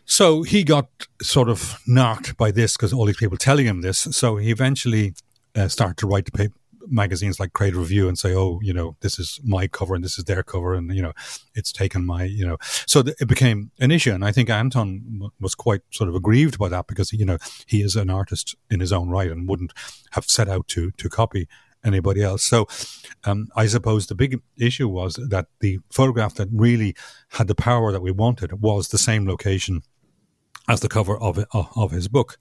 So 0.07 0.43
he 0.43 0.65
got 0.65 0.89
sort 1.23 1.49
of 1.49 1.81
knocked 1.87 2.37
by 2.37 2.51
this 2.51 2.77
because 2.77 2.93
all 2.93 3.07
these 3.07 3.17
people 3.17 3.39
telling 3.39 3.67
him 3.67 3.81
this. 3.81 3.99
So 3.99 4.37
he 4.37 4.51
eventually 4.51 5.15
uh, 5.55 5.69
started 5.69 5.97
to 5.99 6.07
write 6.07 6.27
the 6.27 6.33
paper, 6.33 6.55
magazines 6.89 7.41
like 7.41 7.53
Creative 7.53 7.79
Review 7.79 8.09
and 8.09 8.19
say, 8.19 8.35
oh, 8.35 8.61
you 8.63 8.73
know, 8.73 8.97
this 9.01 9.19
is 9.19 9.41
my 9.45 9.67
cover 9.67 9.95
and 9.95 10.05
this 10.05 10.19
is 10.19 10.25
their 10.25 10.43
cover, 10.43 10.75
and 10.75 10.95
you 10.95 11.03
know, 11.03 11.13
it's 11.55 11.73
taken 11.73 12.05
my, 12.05 12.25
you 12.25 12.47
know, 12.47 12.57
so 12.87 13.03
th- 13.03 13.17
it 13.21 13.29
became 13.29 13.71
an 13.81 13.91
issue. 13.91 14.13
And 14.13 14.25
I 14.25 14.33
think 14.33 14.51
Anton 14.51 15.03
w- 15.13 15.31
was 15.41 15.55
quite 15.55 15.83
sort 15.91 16.09
of 16.09 16.15
aggrieved 16.15 16.59
by 16.59 16.69
that 16.69 16.87
because 16.87 17.13
you 17.13 17.25
know 17.25 17.39
he 17.67 17.83
is 17.83 17.97
an 17.97 18.11
artist 18.11 18.57
in 18.71 18.81
his 18.81 18.93
own 18.93 19.09
right 19.09 19.31
and 19.31 19.49
wouldn't 19.49 19.73
have 20.13 20.25
set 20.25 20.49
out 20.49 20.69
to 20.69 20.91
to 20.93 21.09
copy 21.09 21.49
anybody 21.85 22.23
else. 22.23 22.43
So 22.43 22.67
um, 23.25 23.49
I 23.55 23.67
suppose 23.67 24.07
the 24.07 24.15
big 24.15 24.41
issue 24.57 24.89
was 24.89 25.17
that 25.17 25.47
the 25.61 25.79
photograph 25.91 26.35
that 26.37 26.49
really 26.53 26.97
had 27.31 27.49
the 27.49 27.55
power 27.55 27.93
that 27.93 28.03
we 28.03 28.11
wanted 28.11 28.63
was 28.63 28.89
the 28.89 28.99
same 28.99 29.27
location 29.27 29.83
as 30.69 30.81
the 30.81 30.89
cover 30.89 31.17
of 31.19 31.45
of 31.53 31.91
his 31.91 32.09
book. 32.09 32.39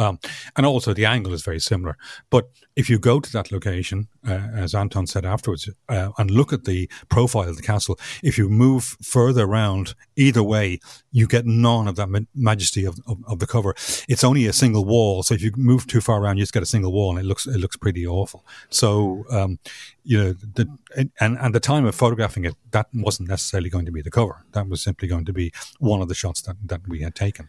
Um, 0.00 0.18
and 0.56 0.64
also 0.64 0.94
the 0.94 1.04
angle 1.04 1.34
is 1.34 1.42
very 1.42 1.60
similar. 1.60 1.98
But 2.30 2.48
if 2.74 2.88
you 2.88 2.98
go 2.98 3.20
to 3.20 3.32
that 3.32 3.52
location, 3.52 4.08
uh, 4.26 4.48
as 4.54 4.74
Anton 4.74 5.06
said 5.06 5.26
afterwards, 5.26 5.68
uh, 5.90 6.10
and 6.16 6.30
look 6.30 6.54
at 6.54 6.64
the 6.64 6.90
profile 7.10 7.50
of 7.50 7.56
the 7.56 7.62
castle, 7.62 7.98
if 8.22 8.38
you 8.38 8.48
move 8.48 8.96
further 9.02 9.44
around 9.44 9.94
either 10.16 10.42
way, 10.42 10.80
you 11.12 11.26
get 11.26 11.44
none 11.44 11.86
of 11.86 11.96
that 11.96 12.08
ma- 12.08 12.20
majesty 12.34 12.86
of, 12.86 12.98
of, 13.06 13.18
of, 13.26 13.38
the 13.40 13.46
cover. 13.46 13.74
It's 14.08 14.24
only 14.24 14.46
a 14.46 14.54
single 14.54 14.86
wall, 14.86 15.22
so 15.22 15.34
if 15.34 15.42
you 15.42 15.52
move 15.56 15.86
too 15.86 16.00
far 16.00 16.22
around, 16.22 16.38
you 16.38 16.44
just 16.44 16.54
get 16.54 16.62
a 16.62 16.66
single 16.66 16.92
wall, 16.92 17.10
and 17.10 17.18
it 17.18 17.28
looks 17.28 17.46
it 17.46 17.58
looks 17.58 17.76
pretty 17.76 18.06
awful. 18.06 18.46
So 18.70 19.24
um, 19.30 19.58
you 20.02 20.18
know, 20.18 20.32
the, 20.32 20.66
and 20.96 21.38
and 21.38 21.54
the 21.54 21.60
time 21.60 21.84
of 21.84 21.94
photographing 21.94 22.46
it, 22.46 22.54
that 22.70 22.86
wasn't 22.94 23.28
necessarily 23.28 23.68
going 23.68 23.86
to 23.86 23.92
be 23.92 24.02
the 24.02 24.10
cover. 24.10 24.44
That 24.52 24.68
was 24.68 24.80
simply 24.80 25.08
going 25.08 25.26
to 25.26 25.32
be 25.32 25.52
one 25.78 26.00
of 26.00 26.08
the 26.08 26.14
shots 26.14 26.40
that 26.42 26.56
that 26.64 26.88
we 26.88 27.02
had 27.02 27.14
taken. 27.14 27.48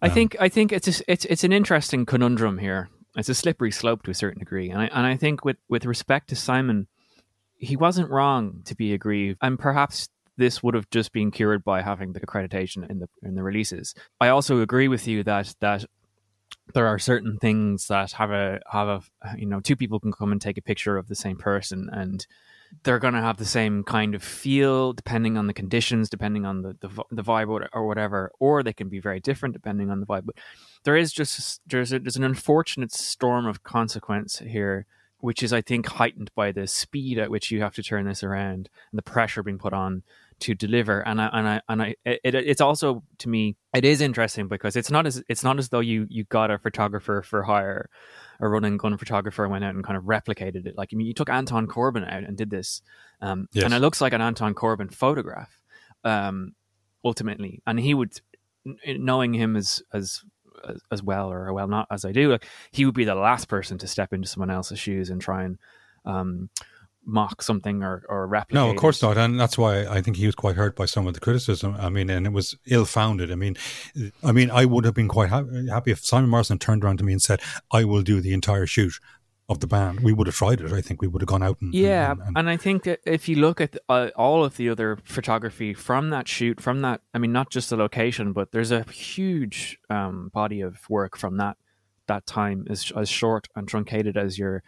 I 0.00 0.08
um, 0.08 0.14
think 0.14 0.36
I 0.40 0.48
think 0.48 0.72
it's 0.72 1.00
a, 1.00 1.10
it's 1.10 1.24
it's 1.26 1.44
an 1.44 1.52
interesting 1.52 2.06
conundrum 2.06 2.58
here. 2.58 2.88
It's 3.16 3.28
a 3.28 3.34
slippery 3.34 3.72
slope 3.72 4.02
to 4.04 4.10
a 4.10 4.14
certain 4.14 4.38
degree, 4.38 4.70
and 4.70 4.80
I 4.80 4.86
and 4.86 5.06
I 5.06 5.16
think 5.16 5.44
with 5.44 5.56
with 5.68 5.84
respect 5.84 6.28
to 6.28 6.36
Simon, 6.36 6.86
he 7.56 7.76
wasn't 7.76 8.10
wrong 8.10 8.62
to 8.66 8.74
be 8.74 8.92
aggrieved, 8.92 9.38
and 9.42 9.58
perhaps 9.58 10.08
this 10.36 10.62
would 10.62 10.74
have 10.74 10.88
just 10.90 11.12
been 11.12 11.30
cured 11.30 11.64
by 11.64 11.82
having 11.82 12.12
the 12.12 12.20
accreditation 12.20 12.88
in 12.88 13.00
the 13.00 13.08
in 13.22 13.34
the 13.34 13.42
releases. 13.42 13.94
I 14.20 14.28
also 14.28 14.60
agree 14.60 14.88
with 14.88 15.08
you 15.08 15.24
that 15.24 15.54
that 15.60 15.84
there 16.74 16.86
are 16.86 16.98
certain 16.98 17.38
things 17.38 17.86
that 17.88 18.12
have 18.12 18.30
a 18.30 18.60
have 18.70 18.88
a 18.88 19.02
you 19.36 19.46
know 19.46 19.60
two 19.60 19.76
people 19.76 19.98
can 20.00 20.12
come 20.12 20.32
and 20.32 20.40
take 20.40 20.58
a 20.58 20.62
picture 20.62 20.96
of 20.96 21.08
the 21.08 21.14
same 21.14 21.36
person 21.36 21.90
and 21.92 22.26
they're 22.82 22.98
going 22.98 23.14
to 23.14 23.20
have 23.20 23.36
the 23.36 23.44
same 23.44 23.82
kind 23.82 24.14
of 24.14 24.22
feel 24.22 24.92
depending 24.92 25.36
on 25.36 25.46
the 25.46 25.52
conditions 25.52 26.08
depending 26.08 26.44
on 26.44 26.62
the, 26.62 26.76
the 26.80 26.88
the 27.10 27.22
vibe 27.22 27.48
or, 27.48 27.68
or 27.72 27.86
whatever 27.86 28.30
or 28.38 28.62
they 28.62 28.72
can 28.72 28.88
be 28.88 29.00
very 29.00 29.20
different 29.20 29.52
depending 29.52 29.90
on 29.90 30.00
the 30.00 30.06
vibe 30.06 30.26
but 30.26 30.36
there 30.84 30.96
is 30.96 31.12
just 31.12 31.60
there's 31.66 31.92
a, 31.92 31.98
there's 31.98 32.16
an 32.16 32.24
unfortunate 32.24 32.92
storm 32.92 33.46
of 33.46 33.62
consequence 33.62 34.38
here 34.38 34.86
which 35.18 35.42
is 35.42 35.52
i 35.52 35.60
think 35.60 35.86
heightened 35.86 36.30
by 36.34 36.52
the 36.52 36.66
speed 36.66 37.18
at 37.18 37.30
which 37.30 37.50
you 37.50 37.60
have 37.60 37.74
to 37.74 37.82
turn 37.82 38.06
this 38.06 38.22
around 38.22 38.68
and 38.90 38.98
the 38.98 39.02
pressure 39.02 39.42
being 39.42 39.58
put 39.58 39.72
on 39.72 40.02
to 40.40 40.54
deliver 40.54 41.00
and 41.00 41.20
I 41.20 41.28
and 41.32 41.48
I 41.48 41.60
and 41.68 41.82
I 41.82 41.94
it, 42.04 42.34
it's 42.34 42.60
also 42.60 43.02
to 43.18 43.28
me 43.28 43.56
it 43.74 43.84
is 43.84 44.00
interesting 44.00 44.46
because 44.46 44.76
it's 44.76 44.90
not 44.90 45.06
as 45.06 45.22
it's 45.28 45.42
not 45.42 45.58
as 45.58 45.70
though 45.70 45.80
you 45.80 46.06
you 46.08 46.24
got 46.24 46.50
a 46.50 46.58
photographer 46.58 47.22
for 47.22 47.42
hire 47.42 47.90
a 48.40 48.48
running 48.48 48.76
gun 48.76 48.96
photographer 48.96 49.42
and 49.44 49.50
went 49.52 49.64
out 49.64 49.74
and 49.74 49.84
kind 49.84 49.96
of 49.96 50.04
replicated 50.04 50.66
it 50.66 50.76
like 50.76 50.90
I 50.92 50.96
mean 50.96 51.06
you 51.06 51.14
took 51.14 51.28
Anton 51.28 51.66
Corbijn 51.66 52.06
out 52.10 52.22
and 52.24 52.36
did 52.36 52.50
this 52.50 52.82
um, 53.20 53.48
Yes. 53.52 53.64
and 53.64 53.74
it 53.74 53.80
looks 53.80 54.00
like 54.00 54.12
an 54.12 54.20
Anton 54.20 54.54
Corbijn 54.54 54.92
photograph 54.94 55.60
um, 56.04 56.54
ultimately 57.04 57.62
and 57.66 57.78
he 57.80 57.94
would 57.94 58.20
knowing 58.86 59.34
him 59.34 59.56
as 59.56 59.82
as 59.92 60.22
as- 60.68 60.80
as 60.90 61.02
well 61.02 61.30
or 61.32 61.52
well 61.52 61.68
not 61.68 61.86
as 61.90 62.04
I 62.04 62.10
do 62.12 62.32
like, 62.32 62.46
he 62.72 62.84
would 62.84 62.94
be 62.94 63.04
the 63.04 63.14
last 63.14 63.48
person 63.48 63.78
to 63.78 63.86
step 63.86 64.12
into 64.12 64.26
someone 64.28 64.50
else's 64.50 64.78
shoes 64.78 65.08
and 65.10 65.20
try 65.20 65.44
and 65.44 65.58
um, 66.04 66.50
mock 67.08 67.42
something 67.42 67.82
or 67.82 68.04
or 68.08 68.26
replicate 68.26 68.54
No, 68.54 68.70
of 68.70 68.76
course 68.76 69.02
not, 69.02 69.16
and 69.16 69.40
that's 69.40 69.56
why 69.56 69.86
I 69.86 70.02
think 70.02 70.16
he 70.18 70.26
was 70.26 70.34
quite 70.34 70.56
hurt 70.56 70.76
by 70.76 70.84
some 70.84 71.06
of 71.08 71.14
the 71.14 71.20
criticism. 71.20 71.74
I 71.78 71.88
mean, 71.88 72.10
and 72.10 72.26
it 72.26 72.32
was 72.32 72.56
ill-founded. 72.66 73.32
I 73.32 73.34
mean, 73.34 73.56
I 74.22 74.32
mean, 74.32 74.50
I 74.50 74.64
would 74.66 74.84
have 74.84 74.94
been 74.94 75.08
quite 75.08 75.30
ha- 75.30 75.44
happy 75.70 75.90
if 75.90 76.04
Simon 76.04 76.28
Marsden 76.30 76.58
turned 76.58 76.84
around 76.84 76.98
to 76.98 77.04
me 77.04 77.12
and 77.12 77.22
said, 77.22 77.40
"I 77.72 77.84
will 77.84 78.02
do 78.02 78.20
the 78.20 78.32
entire 78.34 78.66
shoot 78.66 78.92
of 79.48 79.60
the 79.60 79.66
band." 79.66 80.00
We 80.00 80.12
would 80.12 80.26
have 80.26 80.36
tried 80.36 80.60
it. 80.60 80.70
I 80.72 80.82
think 80.82 81.00
we 81.00 81.08
would 81.08 81.22
have 81.22 81.28
gone 81.28 81.42
out 81.42 81.56
and 81.62 81.72
Yeah, 81.74 82.12
and, 82.12 82.20
and- 82.20 82.38
and 82.38 82.50
I 82.50 82.56
think 82.58 82.86
if 83.06 83.28
you 83.28 83.36
look 83.36 83.60
at 83.60 83.76
uh, 83.88 84.10
all 84.14 84.44
of 84.44 84.56
the 84.58 84.68
other 84.68 84.98
photography 85.04 85.72
from 85.74 86.10
that 86.10 86.28
shoot, 86.28 86.60
from 86.60 86.82
that, 86.82 87.00
I 87.14 87.18
mean, 87.18 87.32
not 87.32 87.48
just 87.50 87.70
the 87.70 87.76
location, 87.76 88.32
but 88.34 88.52
there's 88.52 88.70
a 88.70 88.82
huge 88.90 89.78
um, 89.88 90.30
body 90.34 90.60
of 90.60 90.74
work 90.90 91.16
from 91.16 91.38
that 91.38 91.56
that 92.08 92.26
time, 92.26 92.66
is 92.68 92.92
as 92.96 93.08
short 93.08 93.48
and 93.54 93.68
truncated 93.68 94.16
as 94.16 94.38
your 94.38 94.62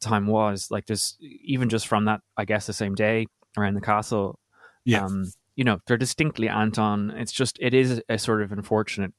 time 0.00 0.26
was. 0.26 0.70
Like, 0.70 0.86
there's 0.86 1.16
even 1.20 1.68
just 1.68 1.86
from 1.86 2.06
that, 2.06 2.20
I 2.36 2.44
guess, 2.44 2.66
the 2.66 2.72
same 2.72 2.94
day 2.94 3.26
around 3.56 3.74
the 3.74 3.80
castle. 3.80 4.38
yeah, 4.84 5.04
Um, 5.04 5.26
you 5.56 5.64
know, 5.64 5.78
they're 5.86 5.96
distinctly 5.96 6.48
Anton. 6.48 7.10
It's 7.16 7.30
just, 7.32 7.58
it 7.60 7.74
is 7.74 8.02
a 8.08 8.18
sort 8.18 8.42
of 8.42 8.50
unfortunate 8.52 9.12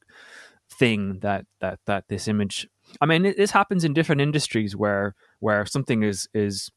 thing 0.80 1.20
that 1.22 1.46
that 1.62 1.80
that 1.86 2.06
this 2.08 2.28
image. 2.28 2.68
I 3.00 3.06
mean, 3.06 3.26
it, 3.26 3.38
this 3.38 3.52
happens 3.52 3.84
in 3.84 3.94
different 3.94 4.22
industries 4.22 4.76
where 4.76 5.14
where 5.40 5.66
something 5.66 6.04
is 6.04 6.28
is 6.34 6.72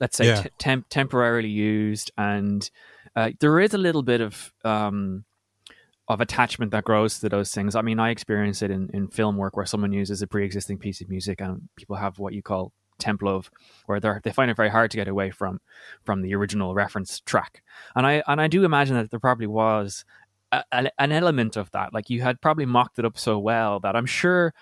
let's 0.00 0.16
say 0.16 0.26
Yeah. 0.26 0.42
t- 0.42 0.48
temp- 0.58 0.88
temporarily 0.90 1.48
used, 1.48 2.10
and 2.18 2.68
uh, 3.14 3.30
there 3.40 3.60
is 3.60 3.72
a 3.74 3.78
little 3.78 4.02
bit 4.02 4.20
of 4.20 4.52
um, 4.64 5.24
of 6.08 6.20
attachment 6.20 6.70
that 6.72 6.84
grows 6.84 7.18
to 7.18 7.28
those 7.28 7.50
things. 7.50 7.74
I 7.74 7.82
mean, 7.82 7.98
I 7.98 8.10
experience 8.10 8.62
it 8.62 8.70
in, 8.70 8.88
in 8.94 9.08
film 9.08 9.36
work 9.36 9.56
where 9.56 9.66
someone 9.66 9.92
uses 9.92 10.22
a 10.22 10.26
pre-existing 10.26 10.78
piece 10.78 11.00
of 11.00 11.08
music 11.08 11.40
and 11.40 11.68
people 11.76 11.96
have 11.96 12.18
what 12.18 12.32
you 12.32 12.42
call 12.42 12.72
temp 12.98 13.22
love, 13.22 13.50
where 13.86 14.00
they 14.00 14.10
they 14.22 14.32
find 14.32 14.50
it 14.50 14.56
very 14.56 14.70
hard 14.70 14.90
to 14.90 14.96
get 14.96 15.08
away 15.08 15.30
from 15.30 15.60
from 16.04 16.22
the 16.22 16.34
original 16.34 16.74
reference 16.74 17.20
track. 17.20 17.62
And 17.94 18.06
I 18.06 18.22
and 18.26 18.40
I 18.40 18.46
do 18.46 18.64
imagine 18.64 18.94
that 18.96 19.10
there 19.10 19.20
probably 19.20 19.48
was 19.48 20.04
a, 20.52 20.64
a, 20.72 20.90
an 20.98 21.12
element 21.12 21.56
of 21.56 21.70
that. 21.72 21.92
Like 21.92 22.08
you 22.08 22.22
had 22.22 22.40
probably 22.40 22.66
mocked 22.66 22.98
it 22.98 23.04
up 23.04 23.18
so 23.18 23.38
well 23.38 23.80
that 23.80 23.96
I'm 23.96 24.06
sure. 24.06 24.54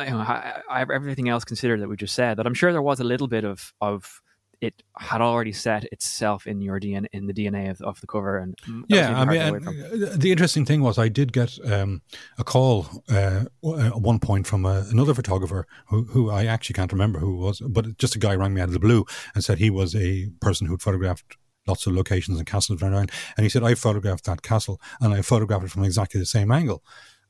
You 0.00 0.10
know, 0.10 0.18
I, 0.18 0.62
I, 0.70 0.82
everything 0.82 1.28
else 1.28 1.44
considered 1.44 1.80
that 1.80 1.88
we 1.88 1.96
just 1.96 2.14
said, 2.14 2.36
that 2.38 2.46
I'm 2.46 2.54
sure 2.54 2.70
there 2.70 2.80
was 2.80 3.00
a 3.00 3.04
little 3.04 3.26
bit 3.26 3.42
of 3.42 3.74
of 3.80 4.22
it 4.60 4.82
had 4.96 5.20
already 5.20 5.52
set 5.52 5.84
itself 5.92 6.46
in 6.46 6.60
your 6.60 6.80
DNA 6.80 7.06
in 7.12 7.26
the 7.26 7.32
DNA 7.32 7.70
of, 7.70 7.80
of 7.82 8.00
the 8.00 8.06
cover, 8.06 8.38
and 8.38 8.58
yeah. 8.88 9.18
I 9.18 9.24
mean, 9.24 9.28
to 9.28 9.34
get 9.34 9.48
away 9.48 9.90
and, 9.92 10.04
uh, 10.04 10.16
the 10.16 10.32
interesting 10.32 10.64
thing 10.64 10.82
was 10.82 10.98
I 10.98 11.08
did 11.08 11.32
get 11.32 11.58
um, 11.70 12.02
a 12.38 12.44
call 12.44 12.86
uh, 13.08 13.44
at 13.80 14.00
one 14.00 14.18
point 14.18 14.46
from 14.46 14.66
uh 14.66 14.84
another 14.90 15.14
photographer 15.14 15.66
who, 15.88 16.04
who 16.04 16.30
I 16.30 16.46
actually 16.46 16.74
can't 16.74 16.92
remember 16.92 17.18
who 17.20 17.34
it 17.34 17.46
was, 17.46 17.60
but 17.60 17.98
just 17.98 18.16
a 18.16 18.18
guy 18.18 18.34
rang 18.34 18.54
me 18.54 18.60
out 18.60 18.68
of 18.68 18.74
the 18.74 18.80
blue 18.80 19.04
and 19.34 19.44
said 19.44 19.58
he 19.58 19.70
was 19.70 19.94
a 19.94 20.28
person 20.40 20.66
who'd 20.66 20.82
photographed 20.82 21.36
lots 21.66 21.86
of 21.86 21.92
locations 21.92 22.38
and 22.38 22.46
castles 22.46 22.82
around, 22.82 23.10
and 23.36 23.44
he 23.44 23.48
said 23.48 23.62
I 23.62 23.74
photographed 23.74 24.24
that 24.24 24.42
castle 24.42 24.80
and 25.00 25.14
I 25.14 25.22
photographed 25.22 25.64
it 25.64 25.70
from 25.70 25.84
exactly 25.84 26.18
the 26.18 26.26
same 26.26 26.50
angle. 26.50 26.82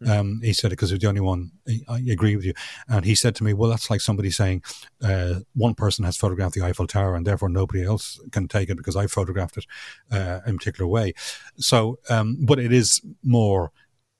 Um, 0.07 0.41
he 0.43 0.53
said 0.53 0.69
it 0.69 0.77
because 0.77 0.91
it 0.93 0.95
was 0.95 1.01
the 1.01 1.09
only 1.09 1.21
one. 1.21 1.51
I, 1.89 1.99
agree 2.11 2.37
with 2.37 2.45
you, 2.45 2.55
and 2.89 3.05
he 3.05 3.15
said 3.15 3.35
to 3.37 3.45
me, 3.45 3.53
"Well, 3.53 3.71
that's 3.71 3.91
like 3.91 4.01
somebody 4.01 4.31
saying 4.31 4.63
uh, 5.03 5.41
one 5.55 5.75
person 5.75 6.05
has 6.05 6.17
photographed 6.17 6.55
the 6.55 6.63
Eiffel 6.63 6.87
Tower, 6.87 7.15
and 7.15 7.27
therefore 7.27 7.49
nobody 7.49 7.85
else 7.85 8.21
can 8.31 8.47
take 8.49 8.71
it 8.71 8.77
because 8.77 8.97
I 8.97 9.07
photographed 9.07 9.57
it 9.57 9.67
uh, 10.13 10.41
in 10.47 10.55
a 10.55 10.59
particular 10.59 10.87
way." 10.87 11.15
So, 11.57 11.99
um, 12.09 12.39
but 12.41 12.59
it 12.59 12.73
is 12.73 13.01
more 13.25 13.73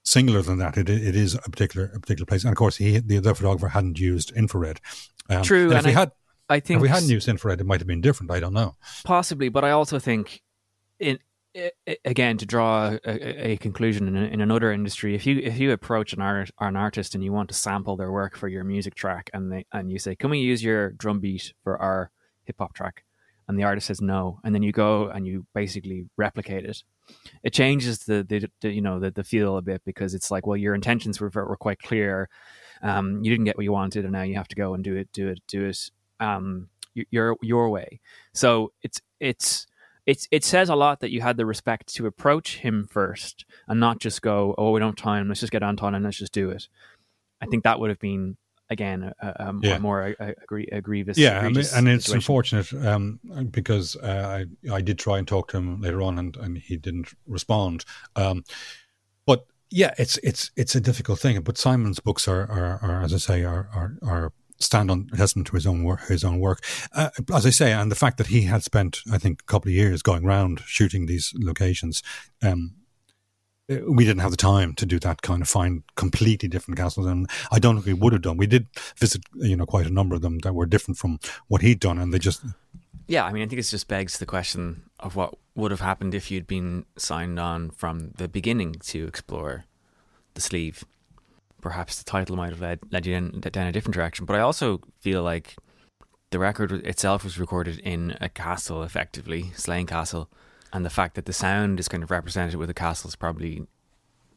singular 0.05 0.43
than 0.43 0.59
that. 0.59 0.77
It, 0.77 0.89
it 0.89 1.15
is 1.15 1.35
a 1.35 1.51
particular 1.51 1.93
a 1.95 2.01
particular 2.01 2.27
place, 2.27 2.43
and 2.45 2.53
of 2.53 2.57
course, 2.57 2.77
he 2.77 2.99
the 2.99 3.19
other 3.19 3.35
photographer 3.35 3.69
hadn't 3.69 3.99
used 4.01 4.33
infrared. 4.33 4.81
Um, 5.31 5.43
True, 5.43 5.71
and 5.71 5.73
if 5.73 5.79
and 5.79 5.87
we 5.87 5.93
I- 5.93 5.99
had 6.01 6.13
I 6.51 6.61
think 6.61 6.79
if 6.79 6.83
we 6.83 6.89
hadn't 6.89 7.11
used 7.11 7.29
infrared, 7.29 7.61
it 7.61 7.67
might 7.67 7.81
have 7.81 7.87
been 7.87 8.01
different. 8.01 8.31
I 8.31 8.41
don't 8.41 8.55
know. 8.55 8.77
possibly, 9.05 9.49
but 9.49 9.65
I 9.65 9.71
also 9.71 9.99
think 9.99 10.43
in 10.99 11.19
again 12.05 12.39
to 12.39 12.47
draw 12.47 12.97
a, 13.05 13.53
a- 13.53 13.57
conclusion 13.57 14.09
in, 14.09 14.17
in 14.17 14.41
another 14.41 14.73
industry, 14.73 15.15
if 15.15 15.27
you 15.27 15.39
if 15.39 15.59
you 15.59 15.73
approach 15.73 16.13
an 16.13 16.21
art 16.21 16.51
an 16.61 16.77
artist 16.77 17.15
and 17.15 17.25
you 17.25 17.33
want 17.33 17.49
to 17.49 17.55
sample 17.55 17.97
their 17.97 18.13
work 18.13 18.37
for 18.37 18.49
your 18.49 18.65
music 18.65 18.95
track, 18.95 19.31
and 19.33 19.53
they 19.53 19.67
and 19.73 19.91
you 19.91 19.99
say, 19.99 20.15
"Can 20.17 20.31
we 20.31 20.39
use 20.39 20.63
your 20.63 20.91
drum 20.91 21.21
beat 21.21 21.53
for 21.63 21.79
our 21.79 22.11
hip 22.45 22.57
hop 22.59 22.75
track?" 22.75 23.05
and 23.49 23.59
the 23.59 23.65
artist 23.65 23.87
says 23.87 24.01
no, 24.01 24.39
and 24.45 24.55
then 24.55 24.63
you 24.63 24.73
go 24.73 25.09
and 25.09 25.27
you 25.27 25.47
basically 25.55 26.07
replicate 26.17 26.65
it. 26.67 26.83
It 27.43 27.55
changes 27.55 28.01
the, 28.01 28.23
the, 28.29 28.49
the 28.61 28.71
you 28.71 28.83
know 28.83 29.01
the, 29.01 29.11
the 29.11 29.25
feel 29.25 29.57
a 29.57 29.63
bit 29.63 29.83
because 29.85 30.15
it's 30.15 30.31
like, 30.31 30.47
well, 30.47 30.57
your 30.57 30.75
intentions 30.75 31.21
were 31.21 31.31
were 31.35 31.57
quite 31.57 31.81
clear. 31.81 32.29
Um, 32.83 33.25
you 33.25 33.31
didn't 33.31 33.47
get 33.47 33.57
what 33.57 33.65
you 33.65 33.73
wanted, 33.73 34.05
and 34.05 34.13
now 34.13 34.23
you 34.23 34.37
have 34.37 34.49
to 34.49 34.55
go 34.57 34.75
and 34.75 34.85
do 34.85 34.95
it, 34.97 35.11
do 35.13 35.29
it, 35.29 35.41
do 35.49 35.65
it 35.65 35.91
um, 36.21 36.69
your 37.11 37.37
your 37.41 37.71
way. 37.71 38.01
So 38.35 38.73
it's 38.83 39.01
it's 39.19 39.67
it's 40.09 40.27
it 40.31 40.43
says 40.43 40.71
a 40.71 40.75
lot 40.75 41.01
that 41.01 41.11
you 41.11 41.21
had 41.21 41.37
the 41.37 41.45
respect 41.45 41.95
to 41.97 42.07
approach 42.07 42.57
him 42.61 42.89
first 42.91 43.45
and 43.69 43.79
not 43.79 44.01
just 44.01 44.23
go, 44.23 44.55
oh, 44.57 44.71
we 44.73 44.81
don't 44.81 44.99
have 44.99 45.05
time, 45.05 45.29
let's 45.29 45.41
just 45.41 45.53
get 45.53 45.63
Anton 45.63 45.95
and 45.95 46.03
let's 46.03 46.17
just 46.19 46.33
do 46.33 46.49
it. 46.49 46.67
I 47.43 47.47
think 47.47 47.65
that 47.65 47.79
would 47.79 47.91
have 47.91 48.01
been 48.01 48.39
again 48.71 49.13
a, 49.21 49.27
a, 49.29 49.55
Yeah. 49.61 49.77
a 49.77 49.81
more 49.81 50.01
a, 50.09 50.15
a, 50.19 50.35
a 50.73 50.81
grievous. 50.81 51.19
yeah, 51.19 51.39
egregious 51.39 51.75
and 51.75 51.87
it's 51.89 52.07
situation. 52.07 52.17
unfortunate 52.17 52.87
um, 52.87 53.21
because 53.51 53.97
uh, 53.97 54.45
I 54.67 54.75
I 54.79 54.81
did 54.81 54.99
try 54.99 55.19
and 55.19 55.29
talk 55.29 55.49
to 55.51 55.59
him 55.59 55.81
later 55.83 56.01
on, 56.01 56.19
and, 56.19 56.37
and 56.39 56.57
he 56.57 56.79
didn't 56.79 57.09
respond. 57.27 57.85
Um, 58.17 58.45
but 59.27 59.47
yeah, 59.71 59.93
it's 59.99 60.17
it's 60.23 60.51
it's 60.57 60.75
a 60.75 60.81
difficult 60.81 61.19
thing. 61.19 61.39
But 61.43 61.59
Simon's 61.59 62.01
books 62.01 62.27
are 62.27 62.51
are, 62.51 62.79
are 62.83 63.03
as 63.03 63.13
I 63.13 63.19
say, 63.19 63.45
are 63.45 63.69
are, 63.75 63.93
are 64.03 64.33
stand 64.61 64.91
on 64.91 65.07
testament 65.17 65.47
to 65.49 65.55
his 65.55 65.67
own 65.67 65.85
work. 65.85 66.07
His 66.09 66.25
own 66.25 66.39
work, 66.41 66.65
uh, 66.93 67.11
as 67.35 67.47
I 67.47 67.51
say, 67.51 67.73
and 67.73 67.91
the 67.91 67.97
fact 67.97 68.19
that 68.19 68.29
he 68.29 68.43
had 68.43 68.63
spent, 68.63 69.03
I 69.13 69.19
think, 69.19 69.43
a 69.43 69.45
couple 69.45 69.69
of 69.69 69.75
years 69.75 70.03
going 70.03 70.25
around 70.25 70.61
shooting 70.67 71.07
these 71.07 71.33
locations. 71.37 72.03
Um, 72.43 72.75
uh, 73.71 73.77
we 73.87 74.05
didn't 74.05 74.21
have 74.21 74.31
the 74.31 74.37
time 74.37 74.75
to 74.75 74.87
do 74.87 74.99
that 74.99 75.23
kind 75.23 75.43
of 75.43 75.49
find 75.49 75.83
completely 75.95 76.49
different 76.49 76.79
castles, 76.79 77.07
and 77.07 77.29
I 77.53 77.59
don't 77.59 77.77
think 77.77 77.87
we 77.87 77.93
would 77.93 78.13
have 78.13 78.23
done. 78.23 78.37
We 78.37 78.47
did 78.47 78.67
visit, 78.97 79.23
you 79.35 79.57
know, 79.57 79.67
quite 79.67 79.87
a 79.87 79.93
number 79.93 80.15
of 80.15 80.23
them 80.23 80.39
that 80.39 80.55
were 80.55 80.67
different 80.67 80.99
from 80.99 81.21
what 81.49 81.63
he'd 81.63 81.81
done, 81.81 81.99
and 81.99 82.13
they 82.13 82.19
just 82.19 82.43
Yeah, 83.07 83.25
I 83.25 83.33
mean, 83.33 83.43
I 83.43 83.47
think 83.47 83.61
it 83.61 83.63
just 83.63 83.89
begs 83.89 84.19
the 84.19 84.27
question 84.27 84.85
of 84.99 85.17
what 85.17 85.35
would 85.55 85.71
have 85.71 85.81
happened 85.81 86.15
if 86.15 86.31
you'd 86.31 86.47
been 86.47 86.87
signed 86.97 87.39
on 87.39 87.71
from 87.71 88.13
the 88.17 88.29
beginning 88.29 88.75
to 88.87 89.07
explore 89.07 89.65
the 90.35 90.41
sleeve. 90.41 90.85
Perhaps 91.61 91.99
the 91.99 92.05
title 92.05 92.37
might 92.37 92.51
have 92.51 92.61
led, 92.61 92.81
led 92.91 93.07
you 93.07 93.17
in, 93.17 93.41
down 93.41 93.67
a 93.67 93.73
different 93.73 93.95
direction. 93.95 94.25
But 94.25 94.37
I 94.37 94.41
also 94.41 94.81
feel 95.01 95.23
like 95.23 95.57
the 96.31 96.39
record 96.39 96.73
itself 96.73 97.25
was 97.25 97.39
recorded 97.39 97.79
in 97.81 98.17
a 98.21 98.29
castle, 98.29 98.83
effectively, 98.83 99.53
Slane 99.57 99.87
Castle. 99.87 100.29
And 100.73 100.85
the 100.85 100.91
fact 100.91 101.15
that 101.15 101.25
the 101.25 101.33
sound 101.33 101.81
is 101.81 101.89
kind 101.89 102.03
of 102.03 102.11
represented 102.11 102.57
with 102.57 102.71
a 102.71 102.75
castle 102.75 103.09
is 103.09 103.17
probably 103.17 103.67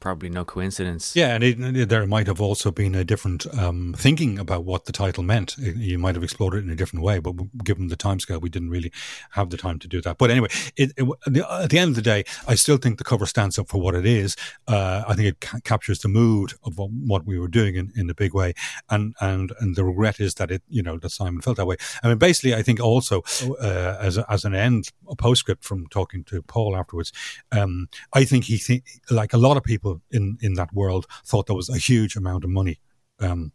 probably 0.01 0.29
no 0.29 0.43
coincidence. 0.43 1.15
Yeah, 1.15 1.35
and 1.35 1.43
it, 1.43 1.87
there 1.87 2.05
might 2.05 2.27
have 2.27 2.41
also 2.41 2.71
been 2.71 2.95
a 2.95 3.05
different 3.05 3.45
um, 3.57 3.93
thinking 3.97 4.37
about 4.37 4.65
what 4.65 4.85
the 4.85 4.91
title 4.91 5.23
meant. 5.23 5.55
You 5.57 5.97
might 5.97 6.15
have 6.15 6.23
explored 6.23 6.55
it 6.55 6.63
in 6.65 6.69
a 6.69 6.75
different 6.75 7.05
way, 7.05 7.19
but 7.19 7.35
given 7.63 7.87
the 7.87 7.95
timescale, 7.95 8.41
we 8.41 8.49
didn't 8.49 8.71
really 8.71 8.91
have 9.31 9.49
the 9.49 9.57
time 9.57 9.79
to 9.79 9.87
do 9.87 10.01
that. 10.01 10.17
But 10.17 10.31
anyway, 10.31 10.49
it, 10.75 10.91
it, 10.97 11.07
at 11.49 11.69
the 11.69 11.79
end 11.79 11.89
of 11.89 11.95
the 11.95 12.01
day, 12.01 12.25
I 12.47 12.55
still 12.55 12.77
think 12.77 12.97
the 12.97 13.05
cover 13.05 13.25
stands 13.25 13.57
up 13.57 13.69
for 13.69 13.79
what 13.79 13.95
it 13.95 14.05
is. 14.05 14.35
Uh, 14.67 15.03
I 15.07 15.13
think 15.13 15.27
it 15.29 15.39
ca- 15.39 15.59
captures 15.63 15.99
the 15.99 16.09
mood 16.09 16.53
of 16.63 16.77
what, 16.77 16.89
what 16.91 17.25
we 17.25 17.39
were 17.39 17.47
doing 17.47 17.75
in, 17.75 17.93
in 17.95 18.09
a 18.09 18.15
big 18.15 18.33
way, 18.33 18.53
and 18.89 19.13
and 19.21 19.53
and 19.59 19.75
the 19.75 19.85
regret 19.85 20.19
is 20.19 20.33
that 20.35 20.51
it, 20.51 20.63
you 20.67 20.81
know, 20.81 20.97
that 20.97 21.11
Simon 21.11 21.41
felt 21.41 21.57
that 21.57 21.67
way. 21.67 21.77
I 22.03 22.09
mean, 22.09 22.17
basically, 22.17 22.55
I 22.55 22.63
think 22.63 22.79
also 22.79 23.21
uh, 23.61 23.97
as 23.99 24.17
a, 24.17 24.25
as 24.29 24.43
an 24.43 24.55
end, 24.55 24.89
a 25.07 25.15
postscript 25.15 25.63
from 25.63 25.87
talking 25.87 26.23
to 26.25 26.41
Paul 26.41 26.75
afterwards, 26.75 27.13
um, 27.51 27.87
I 28.13 28.25
think 28.25 28.45
he 28.45 28.81
like 29.11 29.33
a 29.33 29.37
lot 29.37 29.57
of 29.57 29.63
people 29.63 29.90
in 30.11 30.37
in 30.41 30.53
that 30.53 30.73
world 30.73 31.05
thought 31.25 31.47
there 31.47 31.55
was 31.55 31.69
a 31.69 31.77
huge 31.77 32.15
amount 32.15 32.43
of 32.43 32.49
money 32.49 32.79
um, 33.19 33.51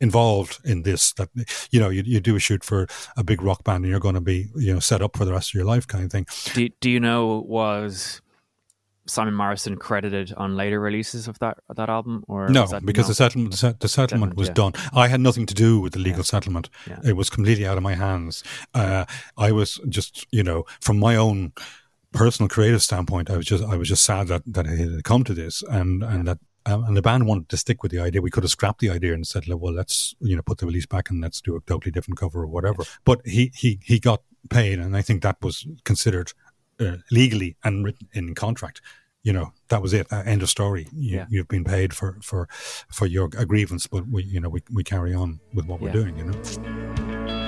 involved 0.00 0.58
in 0.64 0.82
this. 0.82 1.12
That 1.14 1.28
you 1.70 1.80
know, 1.80 1.88
you, 1.88 2.02
you 2.04 2.20
do 2.20 2.36
a 2.36 2.40
shoot 2.40 2.64
for 2.64 2.86
a 3.16 3.24
big 3.24 3.42
rock 3.42 3.64
band, 3.64 3.84
and 3.84 3.90
you're 3.90 4.00
going 4.00 4.14
to 4.14 4.20
be 4.20 4.48
you 4.56 4.72
know 4.74 4.80
set 4.80 5.02
up 5.02 5.16
for 5.16 5.24
the 5.24 5.32
rest 5.32 5.50
of 5.50 5.54
your 5.54 5.64
life, 5.64 5.86
kind 5.86 6.04
of 6.04 6.10
thing. 6.12 6.26
Do, 6.54 6.68
do 6.80 6.90
you 6.90 7.00
know 7.00 7.44
was 7.46 8.20
Simon 9.08 9.34
Marsden 9.34 9.76
credited 9.76 10.34
on 10.36 10.56
later 10.56 10.80
releases 10.80 11.28
of 11.28 11.38
that 11.38 11.58
that 11.76 11.88
album, 11.88 12.24
or 12.28 12.48
No, 12.48 12.66
that- 12.66 12.84
because 12.84 13.04
no? 13.06 13.08
the 13.08 13.14
settlement 13.14 13.52
the, 13.52 13.76
the 13.78 13.88
settlement 13.88 14.32
Settlement, 14.32 14.36
was 14.36 14.48
yeah. 14.48 14.54
done. 14.54 14.72
I 14.92 15.08
had 15.08 15.20
nothing 15.20 15.46
to 15.46 15.54
do 15.54 15.80
with 15.80 15.92
the 15.92 16.00
legal 16.00 16.18
Yeah. 16.20 16.24
settlement. 16.24 16.68
Yeah. 16.86 16.98
It 17.04 17.12
was 17.16 17.30
completely 17.30 17.66
out 17.66 17.76
of 17.76 17.82
my 17.82 17.94
hands. 17.94 18.42
Uh, 18.74 19.04
I 19.36 19.52
was 19.52 19.80
just 19.88 20.26
you 20.32 20.42
know 20.42 20.64
from 20.80 20.98
my 20.98 21.16
own 21.16 21.52
personal 22.16 22.48
creative 22.48 22.82
standpoint, 22.82 23.30
I 23.30 23.36
was 23.36 23.46
just 23.46 23.62
I 23.64 23.76
was 23.76 23.88
just 23.88 24.04
sad 24.04 24.28
that 24.28 24.42
that 24.46 24.66
it 24.66 24.78
had 24.78 25.04
come 25.04 25.24
to 25.24 25.34
this, 25.34 25.62
and 25.62 26.02
and 26.02 26.26
that. 26.26 26.38
Um, 26.68 26.82
and 26.82 26.96
the 26.96 27.02
band 27.02 27.28
wanted 27.28 27.48
to 27.50 27.56
stick 27.56 27.84
with 27.84 27.92
the 27.92 28.00
idea. 28.00 28.20
We 28.20 28.28
could 28.32 28.42
have 28.42 28.50
scrapped 28.50 28.80
the 28.80 28.90
idea 28.90 29.14
and 29.14 29.24
said, 29.24 29.46
"Well, 29.46 29.72
let's 29.72 30.16
you 30.18 30.34
know 30.34 30.42
put 30.42 30.58
the 30.58 30.66
release 30.66 30.84
back 30.86 31.10
and 31.10 31.20
let's 31.20 31.40
do 31.40 31.54
a 31.54 31.60
totally 31.60 31.92
different 31.92 32.18
cover 32.18 32.42
or 32.42 32.48
whatever." 32.48 32.82
But 33.04 33.24
he 33.24 33.52
he 33.54 33.78
he 33.84 34.00
got 34.00 34.22
paid, 34.50 34.80
and 34.80 34.96
I 34.96 35.02
think 35.02 35.22
that 35.22 35.36
was 35.40 35.64
considered 35.84 36.32
uh, 36.80 36.96
legally 37.12 37.56
and 37.62 37.84
written 37.84 38.08
in 38.14 38.34
contract. 38.34 38.80
You 39.22 39.32
know 39.32 39.52
that 39.68 39.80
was 39.80 39.92
it. 39.92 40.12
Uh, 40.12 40.24
end 40.26 40.42
of 40.42 40.48
story. 40.48 40.88
You, 40.92 41.18
Yeah. 41.18 41.26
You've 41.28 41.46
been 41.46 41.62
paid 41.62 41.94
for 41.94 42.18
for 42.20 42.48
for 42.90 43.06
your 43.06 43.26
a 43.38 43.46
grievance, 43.46 43.86
but 43.86 44.08
we 44.08 44.24
you 44.24 44.40
know 44.40 44.48
we 44.48 44.60
we 44.72 44.82
carry 44.82 45.14
on 45.14 45.38
with 45.54 45.66
what 45.66 45.80
we're 45.80 45.92
doing. 45.92 46.18
You 46.18 46.24
know. 46.24 47.45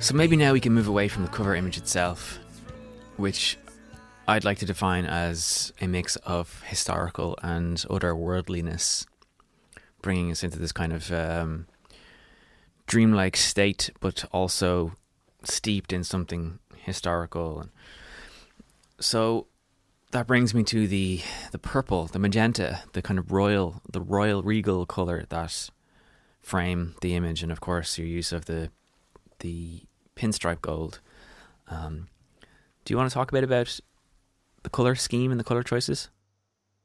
So 0.00 0.14
maybe 0.14 0.36
now 0.36 0.52
we 0.52 0.60
can 0.60 0.72
move 0.72 0.86
away 0.86 1.08
from 1.08 1.24
the 1.24 1.28
cover 1.28 1.56
image 1.56 1.76
itself, 1.76 2.38
which 3.16 3.58
I'd 4.28 4.44
like 4.44 4.58
to 4.58 4.64
define 4.64 5.04
as 5.04 5.72
a 5.80 5.88
mix 5.88 6.14
of 6.16 6.62
historical 6.62 7.36
and 7.42 7.76
otherworldliness, 7.78 9.06
bringing 10.00 10.30
us 10.30 10.44
into 10.44 10.58
this 10.58 10.70
kind 10.70 10.92
of 10.92 11.12
um, 11.12 11.66
dreamlike 12.86 13.36
state, 13.36 13.90
but 14.00 14.24
also 14.32 14.92
steeped 15.42 15.92
in 15.92 16.04
something 16.04 16.60
historical. 16.76 17.66
So 19.00 19.48
that 20.12 20.26
brings 20.26 20.54
me 20.54 20.62
to 20.64 20.86
the 20.86 21.22
the 21.50 21.58
purple, 21.58 22.06
the 22.06 22.20
magenta, 22.20 22.82
the 22.92 23.02
kind 23.02 23.18
of 23.18 23.32
royal, 23.32 23.82
the 23.90 24.00
royal 24.00 24.42
regal 24.42 24.86
color 24.86 25.26
that 25.28 25.70
frame 26.40 26.94
the 27.02 27.14
image, 27.14 27.42
and 27.42 27.50
of 27.50 27.60
course 27.60 27.98
your 27.98 28.06
use 28.06 28.32
of 28.32 28.46
the 28.46 28.70
the 29.40 29.82
pinstripe 30.16 30.60
gold. 30.60 31.00
Um, 31.68 32.08
do 32.84 32.92
you 32.92 32.96
want 32.96 33.10
to 33.10 33.14
talk 33.14 33.30
a 33.30 33.34
bit 33.34 33.44
about 33.44 33.78
the 34.62 34.70
color 34.70 34.94
scheme 34.94 35.30
and 35.30 35.38
the 35.38 35.44
color 35.44 35.62
choices? 35.62 36.08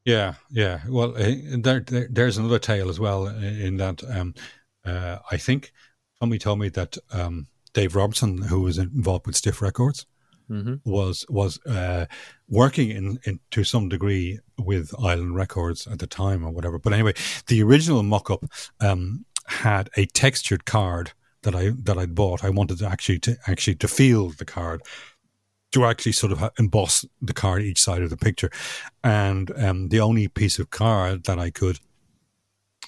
Yeah, 0.05 0.33
yeah. 0.49 0.81
Well, 0.89 1.15
uh, 1.15 1.31
there, 1.57 1.79
there, 1.79 2.07
there's 2.09 2.37
another 2.37 2.59
tale 2.59 2.89
as 2.89 2.99
well 2.99 3.27
in 3.27 3.77
that 3.77 4.03
um, 4.09 4.33
uh, 4.85 5.19
I 5.31 5.37
think 5.37 5.71
somebody 6.19 6.39
told 6.39 6.59
me 6.59 6.69
that 6.69 6.97
um, 7.11 7.47
Dave 7.73 7.95
Robinson, 7.95 8.41
who 8.41 8.61
was 8.61 8.77
involved 8.77 9.27
with 9.27 9.35
Stiff 9.35 9.61
Records, 9.61 10.05
Mm-hmm. 10.51 10.75
was 10.83 11.25
was 11.29 11.57
uh, 11.65 12.05
working 12.49 12.89
in, 12.89 13.17
in 13.23 13.39
to 13.51 13.63
some 13.63 13.87
degree 13.87 14.39
with 14.59 14.93
Island 14.99 15.35
Records 15.35 15.87
at 15.87 15.99
the 15.99 16.05
time 16.05 16.45
or 16.45 16.51
whatever. 16.51 16.77
But 16.77 16.91
anyway, 16.91 17.13
the 17.47 17.63
original 17.63 18.03
mock-up 18.03 18.43
um, 18.81 19.25
had 19.47 19.89
a 19.95 20.05
textured 20.05 20.65
card 20.65 21.13
that 21.43 21.55
I 21.55 21.71
that 21.83 21.97
I'd 21.97 22.15
bought. 22.15 22.43
I 22.43 22.49
wanted 22.49 22.79
to 22.79 22.87
actually 22.87 23.19
to 23.19 23.37
actually 23.47 23.75
to 23.75 23.87
feel 23.87 24.29
the 24.29 24.45
card 24.45 24.81
to 25.71 25.85
actually 25.85 26.11
sort 26.11 26.31
of 26.31 26.51
emboss 26.59 27.03
the 27.21 27.33
card 27.33 27.63
each 27.63 27.81
side 27.81 28.01
of 28.01 28.09
the 28.09 28.17
picture, 28.17 28.51
and 29.03 29.51
um, 29.57 29.89
the 29.89 29.99
only 29.99 30.27
piece 30.27 30.59
of 30.59 30.69
card 30.69 31.23
that 31.25 31.39
I 31.39 31.49
could 31.49 31.79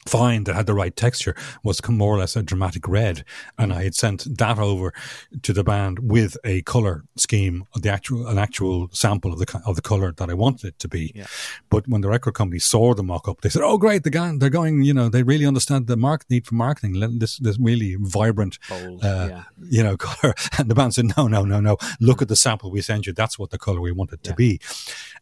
find 0.06 0.46
that 0.46 0.56
had 0.56 0.68
the 0.68 0.74
right 0.74 0.96
texture 0.96 1.36
was 1.64 1.82
more 1.90 2.14
or 2.16 2.20
less 2.20 2.36
a 2.36 2.44
dramatic 2.44 2.88
red. 2.88 3.24
And 3.58 3.74
I 3.74 3.84
had 3.84 3.96
sent 3.96 4.38
that 4.38 4.60
over 4.60 4.94
to 5.42 5.54
the 5.54 5.64
band 5.64 6.00
with 6.00 6.38
a 6.44 6.62
color 6.64 7.04
scheme 7.18 7.66
the 7.82 7.90
actual 7.90 8.28
an 8.28 8.38
actual 8.38 8.88
sample 8.92 9.34
of 9.34 9.40
the 9.40 9.62
of 9.66 9.76
the 9.76 9.82
color 9.82 10.12
that 10.12 10.30
I 10.30 10.34
wanted 10.34 10.68
it 10.68 10.80
to 10.80 10.88
be. 10.88 11.12
Yeah. 11.16 11.26
but 11.70 11.88
when 11.88 12.02
the 12.02 12.10
record 12.10 12.34
company 12.34 12.60
saw 12.60 12.94
the 12.94 13.04
mock-up 13.04 13.42
they 13.42 13.50
said 13.50 13.64
oh 13.64 13.78
great 13.78 14.04
the 14.04 14.10
guy 14.10 14.32
they're 14.38 14.50
going 14.50 14.84
you 14.84 14.94
know 14.94 15.10
they 15.10 15.24
really 15.24 15.46
understand 15.46 15.88
the 15.88 15.98
mark 15.98 16.24
need 16.30 16.46
for 16.46 16.56
marketing. 16.56 16.94
This 17.20 17.38
this 17.38 17.58
really 17.60 17.98
vibrant 18.00 18.60
Bold, 18.70 19.04
uh, 19.04 19.28
yeah. 19.30 19.44
you 19.70 19.84
know 19.84 19.98
color 20.08 20.34
and 20.58 20.70
the 20.70 20.76
band 20.76 20.94
said 20.94 21.06
no 21.18 21.28
no 21.28 21.44
no 21.46 21.60
no. 21.60 21.78
Look 22.00 22.22
at 22.22 22.28
the 22.28 22.36
sample 22.36 22.70
we 22.72 22.82
sent 22.82 23.08
you. 23.08 23.14
That's 23.14 23.40
what 23.40 23.50
the 23.50 23.58
color 23.58 23.82
we 23.82 23.92
want 23.92 24.14
it 24.14 24.24
to 24.24 24.32
Yeah. 24.32 24.36
be. 24.36 24.60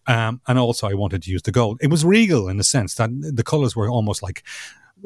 Um, 0.07 0.41
and 0.47 0.59
also 0.59 0.87
I 0.89 0.93
wanted 0.93 1.23
to 1.23 1.31
use 1.31 1.43
the 1.43 1.51
gold. 1.51 1.79
It 1.81 1.89
was 1.89 2.03
regal 2.03 2.49
in 2.49 2.57
the 2.57 2.63
sense 2.63 2.95
that 2.95 3.09
the 3.11 3.43
colors 3.43 3.75
were 3.75 3.89
almost 3.89 4.21
like 4.21 4.43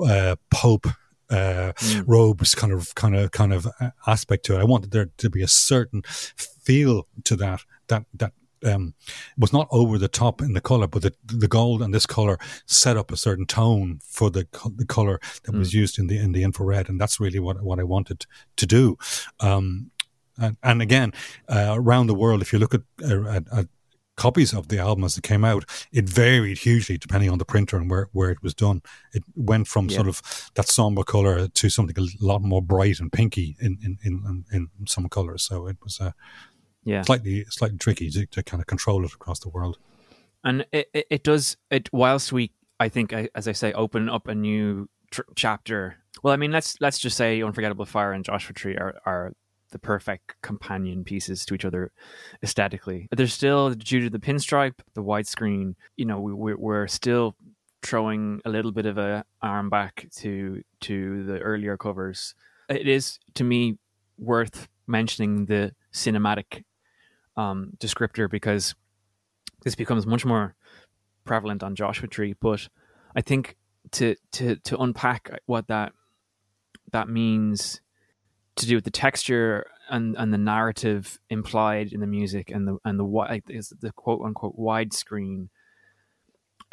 uh, 0.05 0.35
Pope 0.49 0.87
uh, 1.29 1.73
robes 2.05 2.55
kind 2.55 2.73
of 2.73 2.95
kind 2.95 3.15
of 3.15 3.31
kind 3.31 3.53
of 3.53 3.67
uh, 3.79 3.89
aspect 4.05 4.45
to 4.45 4.55
it. 4.55 4.61
I 4.61 4.63
wanted 4.63 4.91
there 4.91 5.09
to 5.17 5.29
be 5.29 5.41
a 5.41 5.47
certain 5.47 6.01
feel 6.05 7.07
to 7.25 7.35
that 7.35 7.61
that 7.87 8.05
that 8.13 8.33
um, 8.65 8.95
was 9.37 9.53
not 9.53 9.67
over 9.71 9.97
the 9.97 10.07
top 10.07 10.41
in 10.41 10.53
the 10.53 10.61
color, 10.61 10.87
but 10.87 11.01
the 11.01 11.13
the 11.25 11.47
gold 11.47 11.81
and 11.81 11.93
this 11.93 12.05
color 12.05 12.37
set 12.65 12.97
up 12.97 13.11
a 13.11 13.17
certain 13.17 13.45
tone 13.45 13.99
for 14.03 14.29
the 14.29 14.47
the 14.75 14.85
color 14.85 15.19
that 15.43 15.53
was 15.53 15.73
used 15.73 15.99
in 15.99 16.07
the 16.07 16.17
in 16.17 16.31
the 16.31 16.43
infrared, 16.43 16.89
and 16.89 16.99
that's 16.99 17.19
really 17.19 17.39
what 17.39 17.61
what 17.61 17.79
I 17.79 17.83
wanted 17.83 18.25
to 18.55 18.65
do. 18.65 18.97
Um, 19.39 19.91
and, 20.39 20.57
and 20.61 20.81
again, 20.81 21.13
uh, 21.49 21.73
around 21.75 22.07
the 22.07 22.13
world, 22.13 22.41
if 22.41 22.53
you 22.53 22.59
look 22.59 22.75
at, 22.75 22.81
uh, 23.03 23.27
at, 23.27 23.43
at 23.51 23.67
copies 24.17 24.53
of 24.53 24.67
the 24.67 24.79
album 24.79 25.03
as 25.05 25.17
it 25.17 25.23
came 25.23 25.45
out, 25.45 25.63
it 25.93 26.09
varied 26.09 26.57
hugely 26.57 26.97
depending 26.97 27.29
on 27.29 27.37
the 27.37 27.45
printer 27.45 27.77
and 27.77 27.89
where, 27.89 28.09
where 28.11 28.31
it 28.31 28.43
was 28.43 28.53
done. 28.53 28.81
It 29.13 29.23
went 29.35 29.67
from 29.67 29.87
Yeah. 29.89 29.95
sort 29.95 30.07
of 30.07 30.21
that 30.55 30.67
somber 30.67 31.03
color 31.03 31.47
to 31.47 31.69
something 31.69 31.95
a 31.97 32.25
lot 32.25 32.41
more 32.41 32.61
bright 32.61 32.99
and 32.99 33.11
pinky 33.11 33.55
in, 33.61 33.77
in, 33.83 33.97
in, 34.03 34.41
in 34.51 34.69
some 34.87 35.07
colors. 35.07 35.43
So 35.43 35.67
it 35.67 35.77
was 35.83 35.99
uh, 36.01 36.11
Yeah. 36.83 37.03
slightly 37.03 37.45
slightly 37.49 37.77
tricky 37.77 38.09
to, 38.11 38.25
to 38.25 38.43
kind 38.43 38.59
of 38.61 38.67
control 38.67 39.05
it 39.05 39.13
across 39.13 39.39
the 39.39 39.49
world. 39.49 39.77
And 40.43 40.65
it, 40.71 40.89
it, 40.93 41.05
it 41.09 41.23
does 41.23 41.57
it 41.71 41.89
whilst 41.93 42.31
we 42.33 42.51
I 42.79 42.89
think, 42.89 43.11
as 43.13 43.47
I 43.47 43.53
say, 43.53 43.73
open 43.73 44.07
up 44.09 44.27
a 44.27 44.35
new 44.35 44.87
tr- 45.11 45.21
chapter. 45.35 45.95
Well, 46.23 46.33
I 46.33 46.37
mean, 46.37 46.51
let's 46.51 46.79
let's 46.79 46.99
just 46.99 47.17
say 47.17 47.41
Unforgettable 47.41 47.85
Fire 47.85 48.13
and 48.13 48.23
Joshua 48.23 48.53
Tree 48.53 48.75
are, 48.75 48.99
are 49.05 49.33
the 49.71 49.79
perfect 49.79 50.35
companion 50.41 51.03
pieces 51.03 51.45
to 51.45 51.53
each 51.53 51.65
other 51.65 51.91
aesthetically. 52.43 53.07
There's 53.15 53.33
still 53.33 53.73
due 53.73 54.01
to 54.01 54.09
the 54.09 54.19
pinstripe, 54.19 54.79
the 54.93 55.03
widescreen. 55.03 55.75
You 55.95 56.05
know, 56.05 56.19
we, 56.19 56.53
we're 56.53 56.87
still 56.87 57.35
throwing 57.83 58.41
a 58.43 58.49
little 58.49 58.71
bit 58.71 58.85
of 58.85 58.97
a 58.97 59.25
arm 59.41 59.69
back 59.69 60.07
to 60.17 60.61
to 60.81 61.23
the 61.23 61.39
earlier 61.39 61.77
covers. 61.77 62.33
It 62.69 62.87
is 62.87 63.19
to 63.35 63.43
me 63.43 63.77
worth 64.17 64.67
mentioning 64.87 65.45
the 65.45 65.73
cinematic 65.93 66.63
um, 67.35 67.71
descriptor 67.77 68.29
because 68.29 68.75
this 69.63 69.75
becomes 69.75 70.05
much 70.05 70.25
more 70.25 70.55
prevalent 71.23 71.63
on 71.63 71.75
Joshua 71.75 72.07
Tree. 72.07 72.35
But 72.39 72.67
I 73.15 73.21
think 73.21 73.57
to 73.91 74.15
to 74.33 74.55
to 74.57 74.77
unpack 74.77 75.29
what 75.45 75.67
that 75.67 75.93
that 76.91 77.09
means 77.09 77.81
to 78.57 78.65
do 78.65 78.75
with 78.75 78.83
the 78.83 78.91
texture 78.91 79.67
and 79.89 80.15
and 80.17 80.33
the 80.33 80.37
narrative 80.37 81.19
implied 81.29 81.93
in 81.93 81.99
the 82.01 82.07
music 82.07 82.51
and 82.51 82.67
the 82.67 82.77
and 82.83 82.99
the 82.99 83.41
is 83.49 83.73
the 83.79 83.91
quote 83.91 84.21
unquote 84.23 84.57
widescreen 84.57 85.49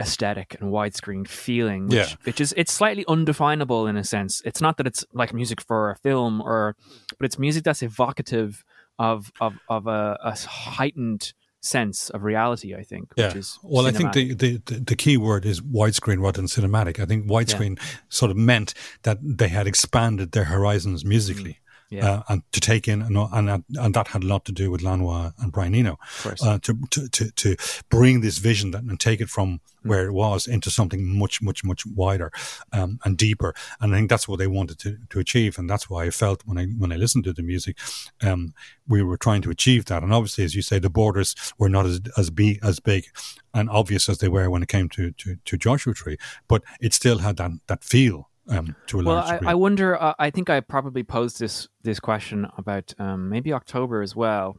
aesthetic 0.01 0.57
and 0.61 0.73
widescreen 0.73 1.27
feeling 1.27 1.87
which, 1.87 1.97
yeah. 1.97 2.17
which 2.25 2.41
is 2.41 2.53
it's 2.57 2.73
slightly 2.73 3.05
undefinable 3.07 3.87
in 3.87 3.97
a 3.97 4.03
sense 4.03 4.43
it's 4.45 4.61
not 4.61 4.77
that 4.77 4.89
it's 4.89 5.05
like 5.13 5.33
music 5.33 5.61
for 5.61 5.91
a 5.91 5.97
film 5.97 6.41
or 6.41 6.75
but 7.17 7.25
it's 7.25 7.39
music 7.39 7.63
that's 7.63 7.83
evocative 7.83 8.65
of 8.99 9.31
of 9.41 9.55
of 9.69 9.87
a, 9.87 10.19
a 10.25 10.37
heightened 10.49 11.33
sense 11.61 12.11
of 12.11 12.23
reality. 12.23 12.75
I 12.75 12.83
think. 12.83 13.13
Yeah. 13.17 13.33
well, 13.63 13.85
cinematic. 13.85 13.95
I 13.95 14.13
think 14.13 14.39
the, 14.39 14.59
the, 14.59 14.81
the 14.81 14.97
key 14.97 15.17
word 15.17 15.47
is 15.47 15.61
widescreen 15.61 16.21
rather 16.21 16.37
than 16.37 16.47
cinematic. 16.47 17.01
I 17.01 17.07
think 17.07 17.27
widescreen 17.27 17.79
yeah. 17.79 17.85
sort 18.11 18.31
of 18.31 18.37
meant 18.37 18.75
that 19.03 19.19
they 19.23 19.49
had 19.49 19.67
expanded 19.67 20.33
their 20.33 20.45
horizons 20.45 21.05
musically. 21.05 21.53
Mm 21.53 21.57
yeah. 21.91 22.09
uh, 22.09 22.23
and 22.29 22.43
to 22.53 22.61
take 22.61 22.89
in, 22.89 23.03
and, 23.03 23.17
and, 23.17 23.65
and 23.75 23.95
that 23.95 24.09
had 24.09 24.25
a 24.25 24.27
lot 24.27 24.45
to 24.45 24.53
do 24.53 24.71
with 24.71 24.83
Lanois 24.83 25.31
and 25.39 25.53
Brian 25.53 25.75
Eno, 25.75 25.99
uh, 26.43 26.59
to, 26.61 26.79
to, 26.91 27.09
to, 27.09 27.31
to 27.31 27.57
bring 27.91 28.21
this 28.21 28.39
vision 28.39 28.71
that, 28.73 28.83
and 28.83 28.99
take 28.99 29.21
it 29.21 29.29
from 29.29 29.59
mm. 29.59 29.61
where 29.83 30.07
it 30.07 30.13
was 30.13 30.47
into 30.47 30.71
something 30.71 31.19
much, 31.19 31.43
much, 31.43 31.65
much 31.65 31.87
wider 31.87 32.31
um, 32.73 32.99
and 33.05 33.17
deeper. 33.17 33.55
And 33.81 33.95
I 33.95 33.99
think 33.99 34.11
that's 34.11 34.29
what 34.29 34.39
they 34.39 34.47
wanted 34.47 34.79
to, 34.81 34.99
to 35.11 35.19
achieve. 35.19 35.59
And 35.59 35.69
that's 35.69 35.89
why 35.89 36.05
I 36.05 36.11
felt 36.11 36.43
when 36.45 36.59
I, 36.59 36.67
when 36.67 36.93
I 36.93 36.97
listened 36.97 37.25
to 37.25 37.33
the 37.33 37.43
music, 37.43 37.79
um, 38.23 38.55
we 38.89 39.03
were 39.03 39.17
trying 39.17 39.43
to 39.43 39.51
achieve 39.51 39.85
that. 39.87 40.03
And 40.03 40.13
obviously, 40.13 40.45
as 40.45 40.55
you 40.55 40.63
say, 40.63 40.79
the 40.79 40.91
borders 40.91 41.35
were 41.59 41.69
not 41.69 41.87
as, 41.87 42.01
as, 42.17 42.31
be, 42.31 42.59
as 42.63 42.81
big 42.81 43.05
and 43.53 43.71
obvious 43.71 44.09
as 44.09 44.19
they 44.19 44.29
were 44.29 44.51
when 44.51 44.63
it 44.63 44.69
came 44.69 44.89
to, 44.91 45.13
to, 45.13 45.37
to 45.45 45.57
Joshua 45.57 45.95
Tree, 45.95 46.17
but 46.49 46.63
it 46.81 46.93
still 46.93 47.19
had 47.19 47.37
that, 47.37 47.53
that 47.69 47.85
feel 47.85 48.31
um, 48.49 48.77
to 48.89 49.01
a 49.01 49.05
well, 49.05 49.17
large 49.17 49.31
degree. 49.31 49.49
I, 49.49 49.51
I 49.53 49.55
wonder. 49.55 50.01
Uh, 50.01 50.15
I 50.19 50.31
think 50.31 50.51
I 50.51 50.61
probably 50.61 51.03
posed 51.03 51.39
this 51.39 51.69
this 51.83 52.01
question 52.01 52.47
about 52.57 52.95
um, 52.99 53.29
maybe 53.29 53.53
October 53.53 54.03
as 54.03 54.15
well, 54.15 54.59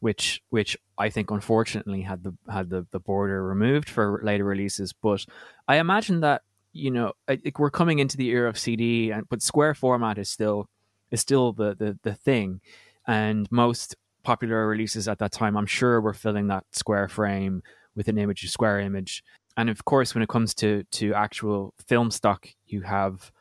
which 0.00 0.42
which 0.50 0.76
I 0.98 1.08
think 1.08 1.30
unfortunately 1.30 2.02
had 2.02 2.22
the 2.22 2.34
had 2.50 2.70
the, 2.70 2.86
the 2.90 3.00
border 3.00 3.46
removed 3.46 3.88
for 3.88 4.20
later 4.22 4.44
releases. 4.44 4.92
But 4.92 5.24
I 5.68 5.76
imagine 5.76 6.20
that 6.20 6.42
you 6.72 6.90
know 6.90 7.12
we're 7.58 7.70
coming 7.70 7.98
into 7.98 8.16
the 8.16 8.28
era 8.28 8.48
of 8.48 8.58
CD, 8.58 9.10
and 9.10 9.28
but 9.28 9.42
square 9.42 9.74
format 9.74 10.18
is 10.18 10.28
still 10.28 10.68
is 11.10 11.20
still 11.20 11.52
the 11.52 11.74
the, 11.74 11.98
the 12.02 12.14
thing, 12.14 12.60
and 13.06 13.46
most 13.50 13.96
popular 14.22 14.66
releases 14.66 15.06
at 15.06 15.18
that 15.20 15.30
time, 15.30 15.56
I'm 15.56 15.66
sure, 15.66 16.00
were 16.00 16.12
filling 16.12 16.48
that 16.48 16.64
square 16.72 17.08
frame 17.08 17.62
with 17.94 18.08
an 18.08 18.18
image, 18.18 18.42
a 18.44 18.48
square 18.48 18.80
image 18.80 19.22
and 19.56 19.70
of 19.70 19.84
course, 19.84 20.14
when 20.14 20.22
it 20.22 20.28
comes 20.28 20.54
to 20.54 20.84
to 20.92 21.14
actual 21.14 21.74
film 21.86 22.10
stock, 22.10 22.48
you 22.66 22.82
have 22.82 23.32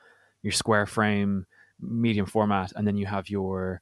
your 0.41 0.51
square 0.51 0.85
frame, 0.85 1.45
medium 1.79 2.25
format, 2.25 2.71
and 2.75 2.87
then 2.87 2.97
you 2.97 3.05
have 3.05 3.29
your 3.29 3.81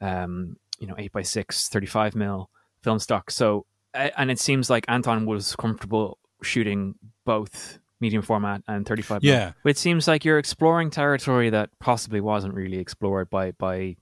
um, 0.00 0.56
you 0.78 0.86
know 0.86 0.94
8 0.98 1.12
by 1.12 1.22
6 1.22 1.68
35 1.68 2.14
mil 2.14 2.50
film 2.82 2.98
stock. 2.98 3.30
So 3.30 3.66
and 3.94 4.30
it 4.30 4.38
seems 4.38 4.68
like 4.68 4.84
Anton 4.88 5.26
was 5.26 5.54
comfortable 5.56 6.18
shooting 6.42 6.96
both 7.24 7.78
medium 8.00 8.22
format 8.22 8.62
and 8.68 8.86
35 8.86 9.22
mil. 9.22 9.32
yeah 9.32 9.52
but 9.62 9.70
it 9.70 9.78
seems 9.78 10.06
like 10.06 10.24
you're 10.24 10.38
exploring 10.38 10.90
territory 10.90 11.48
that 11.48 11.70
possibly 11.78 12.20
wasn't 12.20 12.52
really 12.52 12.76
explored 12.78 13.30
by 13.30 13.52
by 13.52 13.96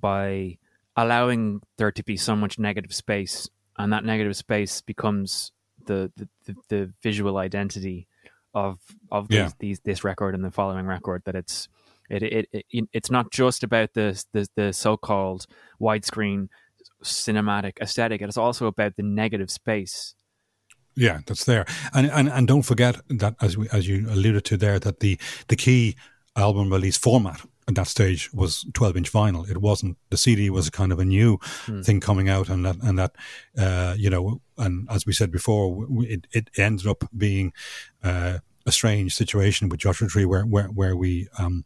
by 0.00 0.56
allowing 0.96 1.60
there 1.76 1.92
to 1.92 2.02
be 2.04 2.16
so 2.16 2.34
much 2.34 2.58
negative 2.58 2.94
space 2.94 3.50
and 3.76 3.92
that 3.92 4.04
negative 4.04 4.34
space 4.36 4.80
becomes 4.80 5.52
the 5.86 6.12
the, 6.16 6.56
the 6.68 6.92
visual 7.02 7.38
identity 7.38 8.08
of 8.54 8.78
of 9.10 9.28
these, 9.28 9.36
yeah. 9.36 9.50
these 9.58 9.80
this 9.80 10.04
record 10.04 10.34
and 10.34 10.44
the 10.44 10.50
following 10.50 10.86
record 10.86 11.22
that 11.26 11.34
it's 11.34 11.68
it, 12.08 12.22
it, 12.22 12.48
it 12.52 12.88
it's 12.92 13.10
not 13.10 13.30
just 13.30 13.62
about 13.62 13.92
the 13.94 14.22
the, 14.32 14.48
the 14.56 14.72
so-called 14.72 15.46
widescreen 15.80 16.48
cinematic 17.04 17.78
aesthetic 17.80 18.22
it's 18.22 18.36
also 18.36 18.66
about 18.66 18.96
the 18.96 19.02
negative 19.02 19.50
space 19.50 20.14
yeah 20.96 21.20
that's 21.26 21.44
there 21.44 21.66
and 21.92 22.10
and, 22.10 22.28
and 22.28 22.48
don't 22.48 22.62
forget 22.62 22.96
that 23.08 23.34
as 23.40 23.56
we 23.56 23.68
as 23.70 23.86
you 23.86 24.06
alluded 24.08 24.44
to 24.44 24.56
there 24.56 24.78
that 24.78 25.00
the 25.00 25.18
the 25.48 25.56
key 25.56 25.94
album 26.36 26.72
release 26.72 26.96
format 26.96 27.42
at 27.68 27.74
that 27.74 27.88
stage 27.88 28.32
was 28.32 28.64
12 28.74 28.96
inch 28.96 29.12
vinyl. 29.12 29.48
It 29.48 29.58
wasn't 29.58 29.96
the 30.10 30.16
CD 30.16 30.50
was 30.50 30.70
kind 30.70 30.92
of 30.92 30.98
a 30.98 31.04
new 31.04 31.38
hmm. 31.64 31.82
thing 31.82 32.00
coming 32.00 32.28
out, 32.28 32.48
and 32.48 32.64
that 32.64 32.76
and 32.82 32.98
that 32.98 33.14
uh, 33.58 33.94
you 33.98 34.10
know, 34.10 34.40
and 34.56 34.88
as 34.90 35.06
we 35.06 35.12
said 35.12 35.30
before, 35.30 35.86
it 36.00 36.26
it 36.32 36.50
ended 36.56 36.86
up 36.86 37.04
being 37.16 37.52
uh, 38.02 38.38
a 38.66 38.72
strange 38.72 39.14
situation 39.14 39.68
with 39.68 39.80
Joshua 39.80 40.08
Tree 40.08 40.24
where 40.24 40.42
where 40.42 40.68
where 40.68 40.96
we 40.96 41.28
um, 41.38 41.64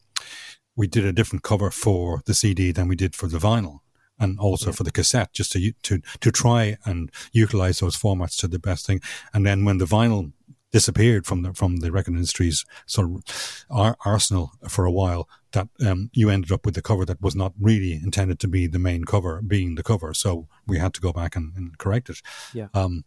we 0.76 0.86
did 0.86 1.04
a 1.04 1.12
different 1.12 1.42
cover 1.42 1.70
for 1.70 2.22
the 2.26 2.34
CD 2.34 2.72
than 2.72 2.88
we 2.88 2.96
did 2.96 3.14
for 3.14 3.28
the 3.28 3.38
vinyl. 3.38 3.80
And 4.18 4.38
also 4.38 4.66
yeah. 4.66 4.72
for 4.72 4.82
the 4.82 4.90
cassette, 4.90 5.32
just 5.32 5.52
to 5.52 5.72
to 5.82 6.02
to 6.20 6.30
try 6.30 6.76
and 6.84 7.10
utilize 7.32 7.78
those 7.78 7.96
formats 7.96 8.38
to 8.40 8.48
the 8.48 8.58
best 8.58 8.86
thing. 8.86 9.00
And 9.32 9.46
then 9.46 9.64
when 9.64 9.78
the 9.78 9.86
vinyl 9.86 10.32
disappeared 10.72 11.26
from 11.26 11.42
the 11.42 11.52
from 11.52 11.76
the 11.76 11.90
record 11.90 12.14
industry's 12.14 12.64
sort 12.86 13.10
of 13.10 13.64
ar- 13.70 13.96
arsenal 14.04 14.52
for 14.68 14.84
a 14.84 14.92
while. 14.92 15.28
That 15.52 15.68
um, 15.84 16.10
you 16.12 16.30
ended 16.30 16.52
up 16.52 16.64
with 16.64 16.74
the 16.74 16.82
cover 16.82 17.04
that 17.04 17.20
was 17.20 17.34
not 17.34 17.52
really 17.60 17.94
intended 17.94 18.38
to 18.40 18.48
be 18.48 18.68
the 18.68 18.78
main 18.78 19.04
cover, 19.04 19.42
being 19.42 19.74
the 19.74 19.82
cover. 19.82 20.14
So 20.14 20.46
we 20.66 20.78
had 20.78 20.94
to 20.94 21.00
go 21.00 21.12
back 21.12 21.34
and, 21.34 21.52
and 21.56 21.76
correct 21.76 22.08
it. 22.08 22.18
Yeah. 22.54 22.68
Um, 22.72 23.04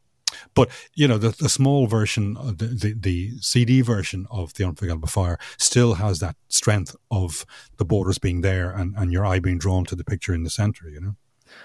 but 0.53 0.69
you 0.95 1.07
know 1.07 1.17
the, 1.17 1.29
the 1.29 1.49
small 1.49 1.87
version, 1.87 2.33
the, 2.33 2.65
the, 2.65 2.95
the 2.99 3.31
CD 3.39 3.81
version 3.81 4.27
of 4.29 4.53
the 4.55 4.65
Unforgettable 4.65 5.07
Fire 5.07 5.37
still 5.57 5.95
has 5.95 6.19
that 6.19 6.35
strength 6.49 6.95
of 7.11 7.45
the 7.77 7.85
borders 7.85 8.17
being 8.17 8.41
there 8.41 8.71
and, 8.71 8.95
and 8.97 9.11
your 9.11 9.25
eye 9.25 9.39
being 9.39 9.57
drawn 9.57 9.85
to 9.85 9.95
the 9.95 10.03
picture 10.03 10.33
in 10.33 10.43
the 10.43 10.49
center. 10.49 10.89
You 10.89 11.01
know. 11.01 11.15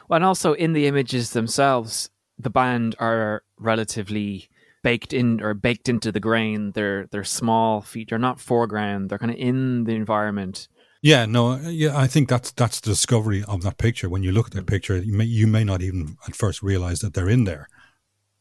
Well, 0.08 0.16
and 0.16 0.24
also 0.24 0.52
in 0.52 0.74
the 0.74 0.86
images 0.86 1.30
themselves, 1.30 2.10
the 2.38 2.50
band 2.50 2.94
are 2.98 3.42
relatively 3.58 4.48
baked 4.82 5.12
in 5.12 5.40
or 5.40 5.54
baked 5.54 5.88
into 5.88 6.12
the 6.12 6.20
grain. 6.20 6.72
They're 6.72 7.06
they're 7.10 7.24
small 7.24 7.80
feet. 7.80 8.10
They're 8.10 8.18
not 8.18 8.40
foreground. 8.40 9.10
They're 9.10 9.18
kind 9.18 9.32
of 9.32 9.38
in 9.38 9.84
the 9.84 9.94
environment. 9.94 10.68
Yeah, 11.00 11.26
no, 11.26 11.56
yeah, 11.56 11.96
I 11.96 12.08
think 12.08 12.28
that's 12.28 12.50
that's 12.52 12.80
the 12.80 12.90
discovery 12.90 13.44
of 13.46 13.62
that 13.62 13.78
picture. 13.78 14.08
When 14.08 14.22
you 14.22 14.32
look 14.32 14.46
at 14.46 14.52
that 14.52 14.66
picture, 14.66 14.96
you 14.96 15.12
may 15.12 15.24
you 15.24 15.46
may 15.46 15.64
not 15.64 15.82
even 15.82 16.16
at 16.26 16.34
first 16.34 16.62
realize 16.62 17.00
that 17.00 17.14
they're 17.14 17.28
in 17.28 17.44
there. 17.44 17.68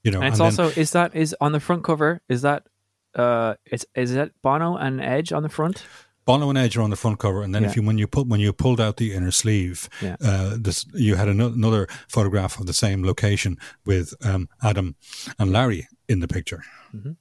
You 0.04 0.12
know, 0.12 0.20
and 0.20 0.30
it's 0.30 0.40
and 0.40 0.46
also 0.46 0.70
then, 0.70 0.80
is 0.80 0.92
that 0.92 1.16
is 1.16 1.36
on 1.40 1.52
the 1.52 1.60
front 1.60 1.84
cover. 1.84 2.22
Is 2.30 2.42
that 2.42 2.64
uh, 3.14 3.56
is 3.72 3.86
is 3.94 4.14
that 4.14 4.32
Bono 4.42 4.76
and 4.76 5.02
Edge 5.02 5.32
on 5.32 5.44
the 5.44 5.50
front? 5.50 5.86
Bono 6.28 6.50
and 6.50 6.58
Edge 6.58 6.76
are 6.76 6.82
on 6.82 6.90
the 6.90 6.98
front 6.98 7.20
cover, 7.20 7.42
and 7.42 7.56
then 7.56 7.64
yeah. 7.64 7.70
if 7.70 7.76
you 7.78 7.82
when 7.82 7.98
you 7.98 8.06
put 8.06 8.28
when 8.28 8.42
you 8.42 8.52
pulled 8.52 8.82
out 8.82 8.98
the 8.98 9.14
inner 9.14 9.32
sleeve, 9.32 9.90
yeah. 10.02 10.18
uh, 10.22 10.58
this 10.60 10.86
you 10.94 11.16
had 11.16 11.30
another 11.30 11.88
photograph 12.10 12.60
of 12.60 12.66
the 12.66 12.74
same 12.74 13.02
location 13.04 13.58
with 13.86 14.14
um, 14.26 14.50
Adam 14.62 14.98
and 15.40 15.54
Larry 15.54 15.88
in 16.10 16.20
the 16.20 16.28
picture. 16.28 16.64
Mm-hmm. 16.94 17.14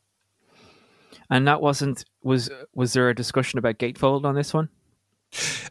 And 1.31 1.47
that 1.47 1.61
wasn't 1.61 2.05
was 2.23 2.51
was 2.75 2.93
there 2.95 3.09
a 3.09 3.15
discussion 3.15 3.61
about 3.61 3.79
gatefold 3.79 4.25
on 4.25 4.35
this 4.35 4.53
one? 4.53 4.69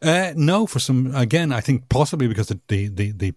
Uh, 0.01 0.31
no, 0.35 0.65
for 0.65 0.79
some 0.79 1.13
again, 1.13 1.51
I 1.51 1.59
think 1.59 1.89
possibly 1.89 2.27
because 2.27 2.47
the, 2.47 2.59
the 2.69 2.87
the, 2.87 3.11
the 3.11 3.35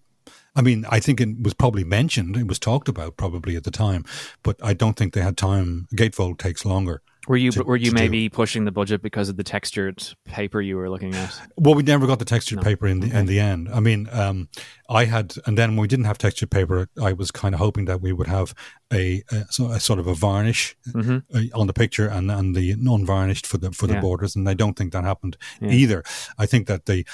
I 0.55 0.62
mean, 0.62 0.86
I 0.88 1.01
think 1.01 1.20
it 1.20 1.42
was 1.42 1.55
probably 1.55 1.84
mentioned, 1.84 2.36
it 2.36 2.46
was 2.46 2.59
talked 2.59 2.88
about 2.88 3.16
probably 3.16 3.57
at 3.57 3.64
the 3.64 3.70
time, 3.70 4.05
but 4.42 4.57
I 4.62 4.74
don't 4.74 4.96
think 4.96 5.12
they 5.12 5.22
had 5.22 5.36
time. 5.36 5.86
Gatefold 5.94 6.38
takes 6.38 6.64
longer 6.64 7.03
were 7.29 7.37
you 7.37 7.51
to, 7.53 7.62
were 7.62 7.76
you 7.76 7.93
maybe 7.93 8.29
do. 8.29 8.35
pushing 8.35 8.64
the 8.64 8.72
budget 8.72 9.03
because 9.03 9.29
of 9.29 9.37
the 9.37 9.45
textured 9.45 10.03
paper 10.24 10.61
you 10.61 10.76
were 10.76 10.89
looking 10.89 11.14
at? 11.14 11.39
Well, 11.57 11.74
we 11.74 11.83
never 11.83 12.07
got 12.07 12.18
the 12.18 12.24
textured 12.24 12.59
no. 12.59 12.62
paper 12.62 12.87
in 12.87 13.01
the 13.01 13.09
okay. 13.09 13.18
in 13.18 13.26
the 13.26 13.39
end. 13.39 13.68
I 13.72 13.81
mean, 13.81 14.09
um, 14.12 14.49
I 14.89 15.05
had, 15.05 15.35
and 15.47 15.59
then 15.59 15.70
when 15.70 15.83
we 15.83 15.89
didn't 15.89 16.07
have 16.07 16.18
textured 16.18 16.51
paper, 16.51 16.89
I 17.01 17.12
was 17.12 17.31
kind 17.31 17.55
of 17.55 17.61
hoping 17.61 17.85
that 17.85 18.01
we 18.01 18.12
would 18.12 18.26
have 18.29 18.55
a, 18.93 19.22
a, 19.31 19.45
a 19.64 19.81
sort 19.81 19.99
of 19.99 20.07
a 20.07 20.14
varnish 20.14 20.76
mm-hmm. 20.89 21.18
uh, 21.37 21.59
on 21.59 21.66
the 21.66 21.74
picture 21.74 22.09
and 22.09 22.31
and 22.31 22.57
the 22.57 22.74
non 22.76 23.05
varnished 23.05 23.47
for 23.47 23.59
the 23.59 23.72
for 23.72 23.87
the 23.87 23.95
yeah. 23.95 24.01
borders, 24.01 24.35
and 24.35 24.49
I 24.49 24.55
don't 24.55 24.74
think 24.74 24.93
that 24.93 25.05
happened 25.05 25.37
yeah. 25.61 25.70
either. 25.70 26.03
I 26.39 26.47
think 26.47 26.66
that 26.68 26.87
the 26.87 27.07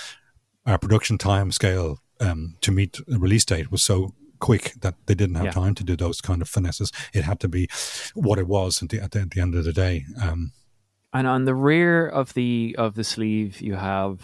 our 0.66 0.78
production 0.78 1.18
time 1.18 1.50
scale 1.50 1.98
um, 2.20 2.56
to 2.60 2.70
meet 2.72 2.98
the 3.06 3.18
release 3.18 3.44
date 3.44 3.70
was 3.70 3.82
so 3.82 4.14
quick 4.48 4.64
that 4.80 4.94
they 5.06 5.14
didn't 5.14 5.36
have 5.36 5.46
Yeah. 5.46 5.62
time 5.62 5.74
to 5.74 5.84
do 5.84 5.96
those 5.96 6.20
kind 6.20 6.42
of 6.42 6.48
finesses. 6.48 6.90
It 7.12 7.24
had 7.24 7.38
to 7.40 7.48
be 7.48 7.62
what 8.14 8.38
it 8.38 8.46
was 8.46 8.82
at 8.82 8.88
the, 8.90 9.00
at 9.04 9.10
the, 9.12 9.20
at 9.20 9.30
the 9.30 9.40
end 9.40 9.54
of 9.54 9.64
the 9.64 9.72
day. 9.72 10.04
Um, 10.20 10.52
And 11.12 11.26
on 11.26 11.44
the 11.44 11.54
rear 11.54 12.08
of 12.20 12.34
the 12.34 12.74
of 12.78 12.94
the 12.94 13.04
sleeve, 13.04 13.60
you 13.60 13.76
have 13.76 14.16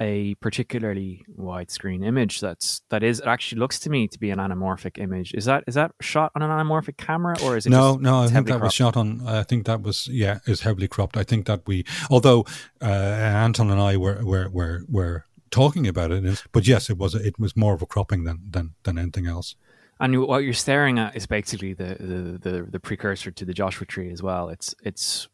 a 0.00 0.34
particularly 0.46 1.24
widescreen 1.38 2.04
image. 2.04 2.40
That's 2.40 2.82
that 2.90 3.02
is 3.02 3.20
it 3.20 3.26
actually 3.26 3.60
looks 3.60 3.78
to 3.80 3.90
me 3.90 4.08
to 4.08 4.18
be 4.18 4.30
an 4.30 4.38
anamorphic 4.38 4.98
image. 4.98 5.28
Is 5.38 5.44
that 5.44 5.64
is 5.66 5.74
that 5.74 5.90
shot 6.00 6.30
on 6.34 6.42
an 6.42 6.50
anamorphic 6.50 6.96
camera 6.96 7.36
or 7.44 7.56
is 7.56 7.66
it 7.66 7.70
no, 7.70 7.96
no, 7.96 8.14
I 8.24 8.28
think 8.28 8.46
that 8.48 8.60
was 8.60 8.74
shot 8.74 8.96
on. 8.96 9.08
I 9.26 9.44
think 9.44 9.64
that 9.66 9.80
was 9.82 10.08
yeah, 10.08 10.38
is 10.46 10.60
heavily 10.62 10.88
cropped. 10.88 11.16
I 11.16 11.24
think 11.24 11.46
that 11.46 11.60
we, 11.66 11.84
although 12.10 12.40
uh, 12.82 13.44
Anton 13.46 13.70
and 13.70 13.80
I 13.80 13.96
were 13.96 14.20
were 14.24 14.48
were, 14.50 14.84
were 14.88 15.24
talking 15.50 15.86
about 15.86 16.10
it, 16.10 16.44
but 16.52 16.66
yes, 16.66 16.90
it 16.90 16.98
was 16.98 17.14
it 17.14 17.38
was 17.38 17.56
more 17.56 17.74
of 17.74 17.82
a 17.82 17.86
cropping 17.86 18.24
than 18.24 18.40
than 18.50 18.74
than 18.82 18.98
anything 18.98 19.26
else. 19.26 19.56
And 19.98 20.26
what 20.26 20.44
you're 20.44 20.52
staring 20.52 20.98
at 20.98 21.16
is 21.16 21.26
basically 21.26 21.72
the, 21.72 21.96
the, 21.98 22.50
the, 22.50 22.62
the 22.70 22.80
precursor 22.80 23.30
to 23.30 23.44
the 23.46 23.54
Joshua 23.54 23.86
tree 23.86 24.10
as 24.10 24.22
well. 24.22 24.50
It's 24.50 24.74
it's 24.82 25.28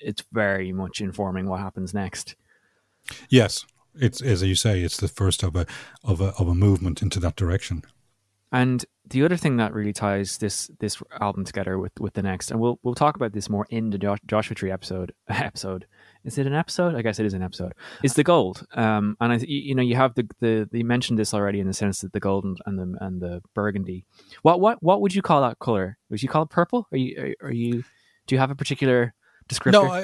it's 0.00 0.24
very 0.32 0.72
much 0.72 1.00
informing 1.00 1.46
what 1.46 1.60
happens 1.60 1.94
next. 1.94 2.34
Yes, 3.28 3.64
it's 3.94 4.20
as 4.20 4.42
you 4.42 4.54
say, 4.54 4.82
it's 4.82 4.96
the 4.96 5.08
first 5.08 5.42
of 5.42 5.54
a 5.54 5.66
of 6.02 6.20
a 6.20 6.32
of 6.38 6.48
a 6.48 6.54
movement 6.54 7.00
into 7.00 7.20
that 7.20 7.36
direction. 7.36 7.84
And 8.50 8.84
the 9.08 9.24
other 9.24 9.36
thing 9.36 9.58
that 9.58 9.74
really 9.74 9.92
ties 9.92 10.38
this 10.38 10.70
this 10.80 11.00
album 11.20 11.44
together 11.44 11.78
with, 11.78 11.92
with 12.00 12.14
the 12.14 12.22
next, 12.22 12.50
and 12.50 12.58
we'll 12.58 12.78
we'll 12.82 12.94
talk 12.94 13.14
about 13.14 13.32
this 13.32 13.48
more 13.48 13.66
in 13.70 13.90
the 13.90 14.18
Joshua 14.26 14.54
Tree 14.54 14.72
episode. 14.72 15.12
Episode 15.28 15.86
is 16.24 16.36
it 16.38 16.46
an 16.46 16.52
episode? 16.54 16.94
I 16.94 17.02
guess 17.02 17.18
it 17.18 17.26
is 17.26 17.34
an 17.34 17.42
episode. 17.42 17.72
Is 18.02 18.14
the 18.14 18.24
gold, 18.24 18.66
um, 18.74 19.16
and 19.20 19.32
I 19.32 19.36
you, 19.36 19.74
know 19.74 19.82
you 19.82 19.96
have 19.96 20.14
the 20.14 20.28
the 20.40 20.68
you 20.72 20.84
mentioned 20.84 21.18
this 21.18 21.32
already 21.34 21.60
in 21.60 21.66
the 21.66 21.72
sense 21.74 22.00
that 22.00 22.12
the 22.12 22.20
gold 22.20 22.44
and, 22.44 22.58
and 22.66 22.78
the 22.78 22.98
and 23.04 23.20
the 23.20 23.42
burgundy. 23.54 24.04
What 24.42 24.60
what 24.60 24.82
what 24.82 25.00
would 25.00 25.14
you 25.14 25.22
call 25.22 25.40
that 25.42 25.58
color? 25.58 25.96
Would 26.10 26.22
you 26.22 26.28
call 26.28 26.42
it 26.42 26.50
purple? 26.50 26.86
Are 26.92 26.98
you 26.98 27.34
are, 27.42 27.48
are 27.48 27.52
you 27.52 27.84
do 28.26 28.34
you 28.34 28.38
have 28.38 28.50
a 28.50 28.54
particular 28.54 29.14
descriptor? 29.48 29.72
No, 29.72 29.86
I, 29.86 30.02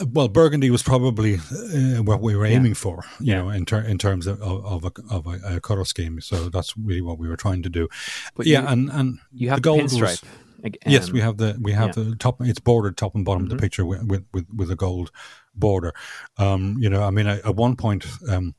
I, 0.00 0.02
well, 0.12 0.28
Burgundy 0.28 0.68
was 0.70 0.82
probably 0.82 1.36
uh, 1.36 2.02
what 2.02 2.20
we 2.20 2.36
were 2.36 2.44
Yeah. 2.46 2.56
aiming 2.56 2.74
for, 2.74 3.02
you 3.20 3.32
Yeah. 3.32 3.38
know, 3.40 3.48
in, 3.48 3.64
ter- 3.64 3.80
in 3.80 3.96
terms 3.96 4.26
of, 4.26 4.38
of, 4.42 4.84
a, 4.84 4.92
of 5.08 5.26
a, 5.26 5.56
a 5.56 5.60
color 5.60 5.86
scheme. 5.86 6.20
So 6.20 6.50
that's 6.50 6.76
really 6.76 7.00
what 7.00 7.18
we 7.18 7.26
were 7.26 7.38
trying 7.38 7.62
to 7.62 7.70
do. 7.70 7.88
But 8.34 8.44
yeah, 8.46 8.60
you- 8.60 8.66
and 8.68 8.90
and 8.90 9.18
you 9.32 9.48
have 9.48 9.56
the 9.56 9.62
gold 9.62 9.82
was- 9.84 10.22
pinstripe. 10.62 10.66
ag- 10.66 10.78
yes, 10.86 11.10
we 11.12 11.20
have 11.20 11.36
the 11.36 11.56
we 11.60 11.72
have 11.72 11.96
yeah. 11.96 12.04
the 12.04 12.16
top. 12.16 12.40
It's 12.40 12.60
bordered 12.60 12.96
top 12.96 13.14
and 13.14 13.24
bottom 13.24 13.44
of 13.44 13.48
Mhm. 13.48 13.52
the 13.52 13.58
picture 13.58 13.84
with, 13.86 14.04
with 14.04 14.24
with 14.32 14.46
with 14.54 14.70
a 14.70 14.76
gold 14.76 15.10
border. 15.54 15.92
Um, 16.38 16.76
you 16.78 16.88
know, 16.90 17.02
I 17.02 17.10
mean, 17.10 17.26
at 17.26 17.44
at 17.44 17.56
one 17.56 17.76
point, 17.76 18.06
um, 18.28 18.54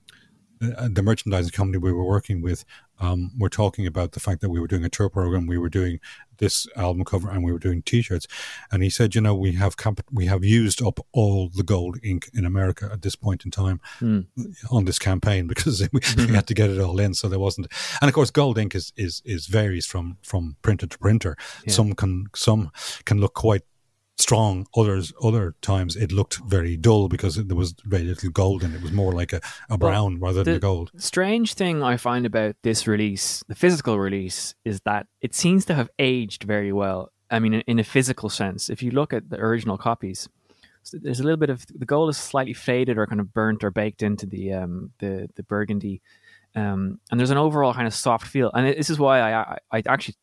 uh, 0.62 0.88
the 0.91 1.01
merchandising 1.04 1.51
company 1.51 1.78
we 1.78 1.91
were 1.91 2.06
working 2.06 2.41
with 2.41 2.64
um, 2.99 3.31
were 3.37 3.49
talking 3.49 3.85
about 3.87 4.11
the 4.13 4.19
fact 4.19 4.41
that 4.41 4.49
we 4.49 4.59
were 4.59 4.67
doing 4.67 4.85
a 4.85 4.89
tour 4.89 5.09
program, 5.09 5.47
we 5.47 5.57
were 5.57 5.69
doing 5.69 5.99
this 6.37 6.67
album 6.75 7.03
cover, 7.05 7.29
and 7.29 7.43
we 7.43 7.51
were 7.51 7.59
doing 7.59 7.81
T-shirts. 7.81 8.27
And 8.71 8.81
he 8.83 8.89
said, 8.89 9.13
you 9.15 9.21
know, 9.21 9.35
we 9.35 9.53
have 9.53 9.77
comp- 9.77 10.05
we 10.11 10.25
have 10.25 10.43
used 10.43 10.81
up 10.81 10.99
all 11.11 11.49
the 11.49 11.63
gold 11.63 11.97
ink 12.03 12.29
in 12.33 12.45
America 12.45 12.89
at 12.91 13.01
this 13.01 13.15
point 13.15 13.45
in 13.45 13.51
time 13.51 13.79
Hmm. 13.99 14.21
on 14.71 14.85
this 14.85 14.99
campaign 14.99 15.47
because 15.53 15.81
we, 15.91 15.99
we 16.17 16.33
had 16.33 16.47
to 16.47 16.53
get 16.53 16.69
it 16.69 16.79
all 16.79 16.99
in, 16.99 17.13
so 17.13 17.27
there 17.29 17.39
wasn't. 17.39 17.67
And 18.01 18.09
of 18.09 18.15
course, 18.15 18.31
gold 18.31 18.57
ink 18.57 18.75
is 18.75 18.93
is, 18.95 19.21
is 19.25 19.47
varies 19.47 19.85
from 19.85 20.17
from 20.23 20.55
printer 20.61 20.87
to 20.87 20.97
printer. 20.97 21.35
Yeah. 21.65 21.73
Some 21.73 21.93
can 21.93 22.27
some 22.35 22.71
can 23.05 23.19
look 23.19 23.33
quite 23.33 23.63
strong. 24.18 24.68
Others 24.76 25.14
other 25.22 25.55
times 25.61 25.95
it 25.95 26.11
looked 26.11 26.38
very 26.45 26.78
dull 26.78 27.07
because 27.07 27.36
there 27.36 27.57
was 27.57 27.76
very 27.84 28.03
little 28.03 28.30
gold 28.30 28.64
and 28.64 28.76
it. 28.76 28.82
Was 28.82 28.91
more 28.91 29.14
like 29.14 29.34
a, 29.34 29.41
a 29.70 29.78
brown 29.78 30.20
rather 30.20 30.43
than 30.43 30.55
a 30.55 30.59
gold. 30.59 30.91
strange 30.97 31.53
thing 31.53 31.82
I 31.82 31.97
find 31.97 32.26
about 32.26 32.55
this 32.64 32.86
release, 32.88 33.43
the 33.47 33.55
physical 33.55 33.97
release, 33.97 34.55
is 34.66 34.82
that 34.82 35.07
it 35.22 35.34
seems 35.34 35.66
to 35.66 35.74
have 35.74 35.89
aged 35.99 36.43
very 36.43 36.74
well. 36.74 37.11
I 37.32 37.39
mean, 37.39 37.53
in, 37.53 37.80
a 37.80 37.84
physical 37.84 38.30
sense, 38.30 38.70
if 38.70 38.84
you 38.84 38.91
look 38.91 39.14
at 39.14 39.30
the 39.30 39.39
original 39.39 39.78
copies, 39.78 40.30
there's 40.91 41.20
a 41.20 41.24
little 41.24 41.38
bit 41.38 41.49
of 41.49 41.66
the 41.68 41.86
gold 41.86 42.09
is 42.09 42.18
slightly 42.18 42.53
faded 42.53 42.97
or 42.97 43.07
kind 43.07 43.22
of 43.22 43.34
burnt 43.34 43.64
or 43.64 43.72
baked 43.72 44.03
into 44.03 44.26
the 44.26 44.53
um, 44.53 44.91
the 44.99 45.30
the 45.36 45.43
burgundy, 45.43 46.01
um, 46.55 46.99
and 47.09 47.20
there's 47.20 47.32
an 47.32 47.38
overall 47.38 47.74
kind 47.74 47.88
of 47.88 47.93
soft 47.93 48.28
feel. 48.28 48.51
And 48.53 48.68
this 48.68 48.89
is 48.89 48.99
why 48.99 49.20
I 49.20 49.41
I, 49.41 49.57
I 49.72 49.82
actually 49.88 50.16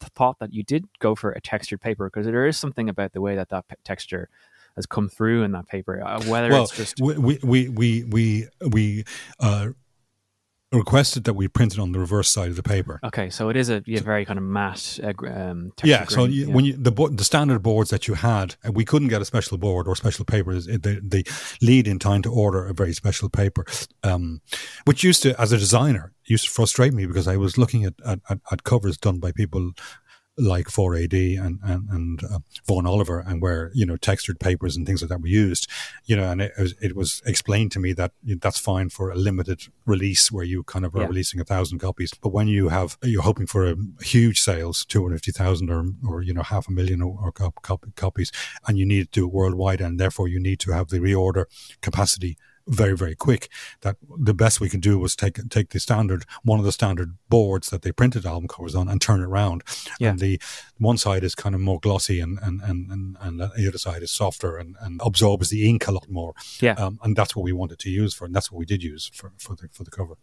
thought 0.00 0.38
that 0.40 0.52
you 0.52 0.62
did 0.62 0.86
go 0.98 1.14
for 1.14 1.32
a 1.32 1.40
textured 1.40 1.80
paper 1.80 2.10
because 2.10 2.26
there 2.26 2.46
is 2.46 2.56
something 2.56 2.88
about 2.88 3.12
the 3.12 3.20
way 3.20 3.36
that 3.36 3.48
that 3.48 3.68
p- 3.68 3.76
texture 3.84 4.28
has 4.76 4.86
come 4.86 5.08
through 5.08 5.42
in 5.42 5.52
that 5.52 5.66
paper. 5.68 6.02
Uh, 6.04 6.22
whether 6.24 6.50
well, 6.50 6.64
it's 6.64 6.76
just 6.76 7.00
we 7.00 7.16
we 7.16 7.38
we 7.42 7.68
we 7.68 8.04
we, 8.04 8.48
we 8.70 9.04
uh, 9.40 9.68
requested 10.74 11.24
that 11.24 11.34
we 11.34 11.48
printed 11.48 11.78
on 11.78 11.92
the 11.92 11.98
reverse 11.98 12.28
side 12.28 12.50
of 12.50 12.56
the 12.56 12.62
paper. 12.62 13.00
Okay, 13.04 13.30
so 13.30 13.48
it 13.48 13.56
is 13.56 13.70
a 13.70 13.82
yeah, 13.86 14.00
very 14.00 14.24
kind 14.24 14.38
of 14.38 14.44
matte. 14.44 14.98
Uh, 15.02 15.12
um, 15.26 15.72
texture 15.76 15.86
Yeah, 15.86 16.04
so 16.06 16.24
you, 16.24 16.46
yeah. 16.46 16.54
when 16.54 16.64
you 16.64 16.72
the 16.76 16.90
the 17.12 17.24
standard 17.24 17.62
boards 17.62 17.90
that 17.90 18.08
you 18.08 18.14
had, 18.14 18.56
we 18.70 18.84
couldn't 18.84 19.08
get 19.08 19.22
a 19.22 19.24
special 19.24 19.58
board 19.58 19.86
or 19.86 19.96
special 19.96 20.24
paper. 20.24 20.58
They, 20.58 20.98
they 21.02 21.24
lead 21.60 21.86
in 21.86 21.98
time 21.98 22.22
to 22.22 22.30
order 22.30 22.66
a 22.66 22.74
very 22.74 22.92
special 22.92 23.28
paper, 23.28 23.64
um, 24.02 24.40
which 24.84 25.04
used 25.04 25.22
to, 25.22 25.40
as 25.40 25.52
a 25.52 25.58
designer, 25.58 26.12
used 26.26 26.44
to 26.44 26.50
frustrate 26.50 26.94
me 26.94 27.06
because 27.06 27.28
I 27.28 27.36
was 27.36 27.58
looking 27.58 27.84
at, 27.84 27.94
at, 28.06 28.20
at 28.28 28.64
covers 28.64 28.96
done 28.96 29.18
by 29.18 29.32
people 29.32 29.72
like 30.36 30.66
4AD 30.66 31.38
and 31.40 31.60
and, 31.62 31.88
and 31.90 32.24
uh, 32.24 32.38
Vaughan 32.66 32.86
Oliver, 32.86 33.20
and 33.20 33.40
where 33.40 33.70
you 33.74 33.86
know 33.86 33.96
textured 33.96 34.40
papers 34.40 34.76
and 34.76 34.84
things 34.86 35.00
like 35.02 35.08
that 35.10 35.20
were 35.20 35.28
used, 35.28 35.68
you 36.06 36.16
know, 36.16 36.30
and 36.30 36.40
it 36.42 36.52
was, 36.58 36.74
it 36.82 36.96
was 36.96 37.22
explained 37.24 37.70
to 37.72 37.78
me 37.78 37.92
that 37.92 38.12
you 38.24 38.34
know, 38.34 38.38
that's 38.42 38.58
fine 38.58 38.88
for 38.88 39.10
a 39.10 39.14
limited 39.14 39.62
release 39.86 40.32
where 40.32 40.44
you 40.44 40.64
kind 40.64 40.84
of 40.84 40.94
are 40.94 41.02
Yeah. 41.02 41.06
releasing 41.06 41.40
a 41.40 41.44
thousand 41.44 41.78
copies, 41.78 42.12
but 42.20 42.30
when 42.30 42.48
you 42.48 42.68
have 42.68 42.98
you're 43.02 43.22
hoping 43.22 43.46
for 43.46 43.66
a 43.70 43.76
huge 44.02 44.40
sales, 44.40 44.84
two 44.84 45.02
hundred 45.02 45.18
fifty 45.18 45.32
thousand 45.32 45.70
or 45.70 45.84
or 46.08 46.22
you 46.22 46.34
know 46.34 46.42
half 46.42 46.66
a 46.68 46.72
million 46.72 47.00
or, 47.00 47.16
or 47.22 47.30
cop, 47.32 47.62
cop, 47.62 47.84
copies, 47.94 48.32
and 48.66 48.76
you 48.78 48.84
need 48.86 49.04
to 49.12 49.20
do 49.20 49.26
it 49.26 49.32
worldwide, 49.32 49.80
and 49.80 50.00
therefore 50.00 50.26
you 50.28 50.40
need 50.40 50.58
to 50.60 50.72
have 50.72 50.88
the 50.88 50.98
reorder 50.98 51.44
capacity 51.80 52.36
very 52.66 52.96
very 52.96 53.14
quick 53.14 53.48
that 53.82 53.96
the 54.18 54.32
best 54.34 54.60
we 54.60 54.68
can 54.70 54.80
do 54.80 54.98
was 54.98 55.14
take 55.14 55.38
take 55.50 55.68
the 55.70 55.78
standard 55.80 56.24
one 56.44 56.58
of 56.58 56.64
the 56.64 56.72
standard 56.72 57.16
boards 57.28 57.68
that 57.68 57.82
they 57.82 57.92
printed 57.92 58.24
album 58.24 58.48
covers 58.48 58.74
on 58.74 58.88
and 58.88 59.00
turn 59.02 59.20
it 59.20 59.24
around 59.26 59.62
Yeah. 60.00 60.10
and 60.10 60.18
the 60.18 60.40
one 60.78 60.96
side 60.96 61.24
is 61.24 61.34
kind 61.34 61.54
of 61.54 61.60
more 61.60 61.78
glossy 61.80 62.20
and 62.20 62.38
and 62.42 62.60
and 62.62 62.90
and, 62.90 63.16
and 63.20 63.40
the 63.40 63.68
other 63.68 63.78
side 63.78 64.02
is 64.02 64.10
softer 64.10 64.56
and, 64.56 64.76
and 64.80 65.00
absorbs 65.04 65.50
the 65.50 65.68
ink 65.68 65.86
a 65.86 65.92
lot 65.92 66.08
more 66.08 66.32
Yeah. 66.60 66.72
um, 66.74 66.98
and 67.02 67.14
that's 67.16 67.36
what 67.36 67.42
we 67.44 67.52
wanted 67.52 67.78
to 67.80 67.90
use 67.90 68.14
for 68.14 68.24
and 68.24 68.34
that's 68.34 68.50
what 68.50 68.58
we 68.58 68.64
did 68.66 68.82
use 68.82 69.10
for 69.14 69.32
for 69.38 69.54
the 69.56 69.68
for 69.72 69.84
the 69.84 69.90
cover 69.90 70.14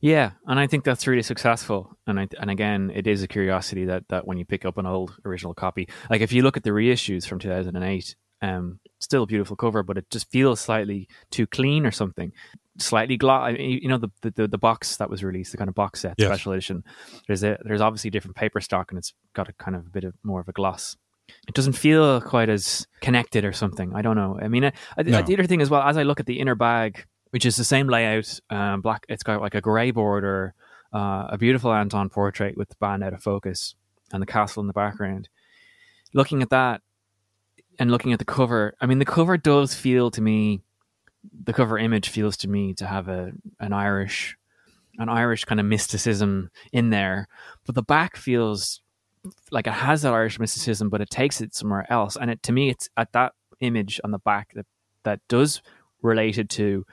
Yeah, 0.00 0.32
and 0.46 0.58
I 0.60 0.66
think 0.66 0.84
that's 0.84 1.06
really 1.06 1.22
successful. 1.22 1.96
And 2.06 2.18
I, 2.20 2.28
and 2.40 2.50
again, 2.50 2.90
it 2.94 3.06
is 3.06 3.22
a 3.22 3.28
curiosity 3.28 3.84
that 3.86 4.02
that 4.08 4.26
when 4.26 4.36
you 4.38 4.44
pick 4.44 4.64
up 4.64 4.78
an 4.78 4.86
old 4.86 5.10
original 5.24 5.54
copy, 5.54 5.88
like 6.10 6.20
if 6.22 6.32
you 6.32 6.42
look 6.42 6.56
at 6.56 6.64
the 6.64 6.70
reissues 6.70 7.26
from 7.26 7.38
2008, 7.38 8.16
um, 8.42 8.78
still 8.98 9.22
a 9.24 9.26
beautiful 9.26 9.56
cover, 9.56 9.82
but 9.82 9.96
it 9.98 10.08
just 10.10 10.30
feels 10.30 10.60
slightly 10.60 11.08
too 11.30 11.46
clean 11.46 11.86
or 11.86 11.90
something. 11.90 12.32
Slightly 12.78 13.16
gloss, 13.16 13.54
you 13.58 13.88
know, 13.88 13.96
the, 13.98 14.10
the 14.34 14.46
the 14.48 14.58
box 14.58 14.96
that 14.96 15.08
was 15.08 15.24
released, 15.24 15.52
the 15.52 15.56
kind 15.58 15.68
of 15.68 15.74
box 15.74 16.00
set 16.00 16.14
Yes. 16.18 16.28
special 16.28 16.52
edition. 16.52 16.84
There's 17.26 17.42
a 17.42 17.56
there's 17.64 17.80
obviously 17.80 18.10
different 18.10 18.36
paper 18.36 18.60
stock, 18.60 18.90
and 18.90 18.98
it's 18.98 19.14
got 19.32 19.48
a 19.48 19.52
kind 19.54 19.74
of 19.76 19.86
a 19.86 19.88
bit 19.90 20.04
of 20.04 20.12
more 20.22 20.40
of 20.40 20.48
a 20.48 20.52
gloss. 20.52 20.96
It 21.48 21.54
doesn't 21.54 21.72
feel 21.72 22.20
quite 22.20 22.48
as 22.50 22.86
connected 23.00 23.44
or 23.46 23.52
something. 23.52 23.92
I 23.94 24.02
don't 24.02 24.14
know. 24.16 24.38
I 24.40 24.48
mean, 24.48 24.64
I, 24.66 24.72
I, 24.98 25.02
No. 25.04 25.22
the 25.22 25.32
other 25.34 25.46
thing 25.46 25.62
as 25.62 25.70
well, 25.70 25.82
as 25.82 25.96
I 25.96 26.02
look 26.02 26.20
at 26.20 26.26
the 26.26 26.38
inner 26.38 26.54
bag, 26.54 27.04
which 27.30 27.46
is 27.46 27.56
the 27.56 27.64
same 27.64 27.88
layout, 27.88 28.38
um, 28.50 28.82
black. 28.82 29.06
It's 29.08 29.22
got 29.22 29.40
like 29.40 29.54
a 29.54 29.60
grey 29.62 29.90
border, 29.90 30.54
uh, 30.92 31.28
a 31.30 31.38
beautiful 31.38 31.72
Anton 31.72 32.10
portrait 32.10 32.56
with 32.58 32.68
the 32.68 32.76
band 32.78 33.02
out 33.02 33.14
of 33.14 33.22
focus, 33.22 33.74
and 34.12 34.20
the 34.22 34.26
castle 34.26 34.60
in 34.60 34.66
the 34.66 34.72
background. 34.74 35.28
Looking 36.12 36.42
at 36.42 36.50
that, 36.50 36.82
and 37.78 37.90
looking 37.90 38.12
at 38.12 38.18
the 38.18 38.24
cover, 38.24 38.74
I 38.80 38.86
mean, 38.86 38.98
the 38.98 39.04
cover 39.04 39.36
does 39.36 39.74
feel 39.74 40.10
to 40.12 40.20
me, 40.20 40.62
the 41.44 41.52
cover 41.52 41.78
image 41.78 42.08
feels 42.08 42.36
to 42.38 42.48
me 42.48 42.74
to 42.74 42.86
have 42.86 43.08
a 43.08 43.32
an 43.60 43.72
Irish, 43.72 44.36
an 44.98 45.08
Irish 45.08 45.44
kind 45.44 45.60
of 45.60 45.66
mysticism 45.66 46.50
in 46.72 46.90
there, 46.90 47.28
but 47.64 47.74
the 47.74 47.82
back 47.82 48.16
feels 48.16 48.80
like 49.50 49.66
it 49.66 49.72
has 49.72 50.02
that 50.02 50.14
Irish 50.14 50.38
mysticism, 50.38 50.88
but 50.88 51.00
it 51.00 51.10
takes 51.10 51.40
it 51.40 51.54
somewhere 51.54 51.90
else. 51.90 52.16
And 52.16 52.30
it 52.30 52.42
to 52.44 52.52
me, 52.52 52.70
it's 52.70 52.88
at 52.96 53.12
that 53.12 53.32
image 53.60 54.00
on 54.04 54.10
the 54.10 54.18
back 54.18 54.52
that 54.54 54.66
that 55.02 55.20
does 55.28 55.62
related 56.02 56.50
to 56.50 56.84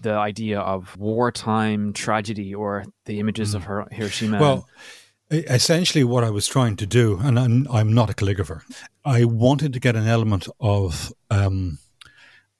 the 0.00 0.12
idea 0.12 0.60
of 0.60 0.96
wartime 0.98 1.92
tragedy 1.92 2.54
or 2.54 2.84
the 3.06 3.20
images 3.20 3.50
hmm. 3.50 3.56
of 3.56 3.64
Hir- 3.64 3.88
Hiroshima. 3.90 4.40
Well, 4.40 4.68
essentially, 5.32 6.04
what 6.04 6.24
I 6.24 6.30
was 6.30 6.46
trying 6.46 6.76
to 6.76 6.86
do, 6.86 7.18
and 7.22 7.38
I'm, 7.38 7.66
I'm 7.70 7.92
not 7.92 8.10
a 8.10 8.12
calligrapher, 8.12 8.62
I 9.04 9.24
wanted 9.24 9.72
to 9.72 9.80
get 9.80 9.96
an 9.96 10.06
element 10.06 10.46
of 10.60 11.12
um, 11.30 11.78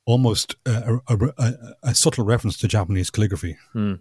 almost 0.05 0.57
a, 0.67 0.99
a, 1.09 1.17
a, 1.39 1.55
a 1.83 1.95
subtle 1.95 2.25
reference 2.25 2.57
to 2.59 2.69
Japanese 2.69 3.11
calligraphy. 3.11 3.57
Hmm. 3.73 3.95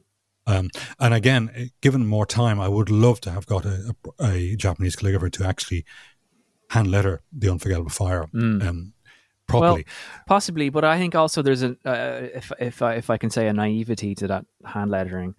Um, 0.47 0.69
and 0.99 1.13
again, 1.13 1.51
eh, 1.55 1.65
given 1.81 2.05
more 2.07 2.25
time, 2.25 2.59
I 2.59 2.67
would 2.67 2.89
love 2.89 3.21
to 3.21 3.31
have 3.31 3.45
got 3.45 3.65
a, 3.65 3.95
a, 4.19 4.25
a 4.25 4.55
Japanese 4.55 4.95
calligrapher 4.95 5.31
to 5.33 5.45
actually 5.45 5.85
hand 6.69 6.89
letter 6.89 7.21
the 7.31 7.49
unforgettable 7.49 7.91
fire 7.91 8.23
Hmm. 8.31 8.61
um, 8.61 8.93
properly. 9.47 9.85
possibly, 10.27 10.69
but 10.69 10.83
I 10.83 10.97
think 10.97 11.13
also 11.13 11.41
there's 11.41 11.61
a 11.61 11.75
uh, 11.85 12.27
if 12.33 12.51
if 12.59 12.81
I, 12.81 12.95
if 12.95 13.09
I 13.09 13.17
can 13.17 13.29
say 13.29 13.47
a 13.47 13.53
naivety 13.53 14.15
to 14.15 14.27
that 14.27 14.45
hand 14.65 14.91
lettering. 14.91 15.35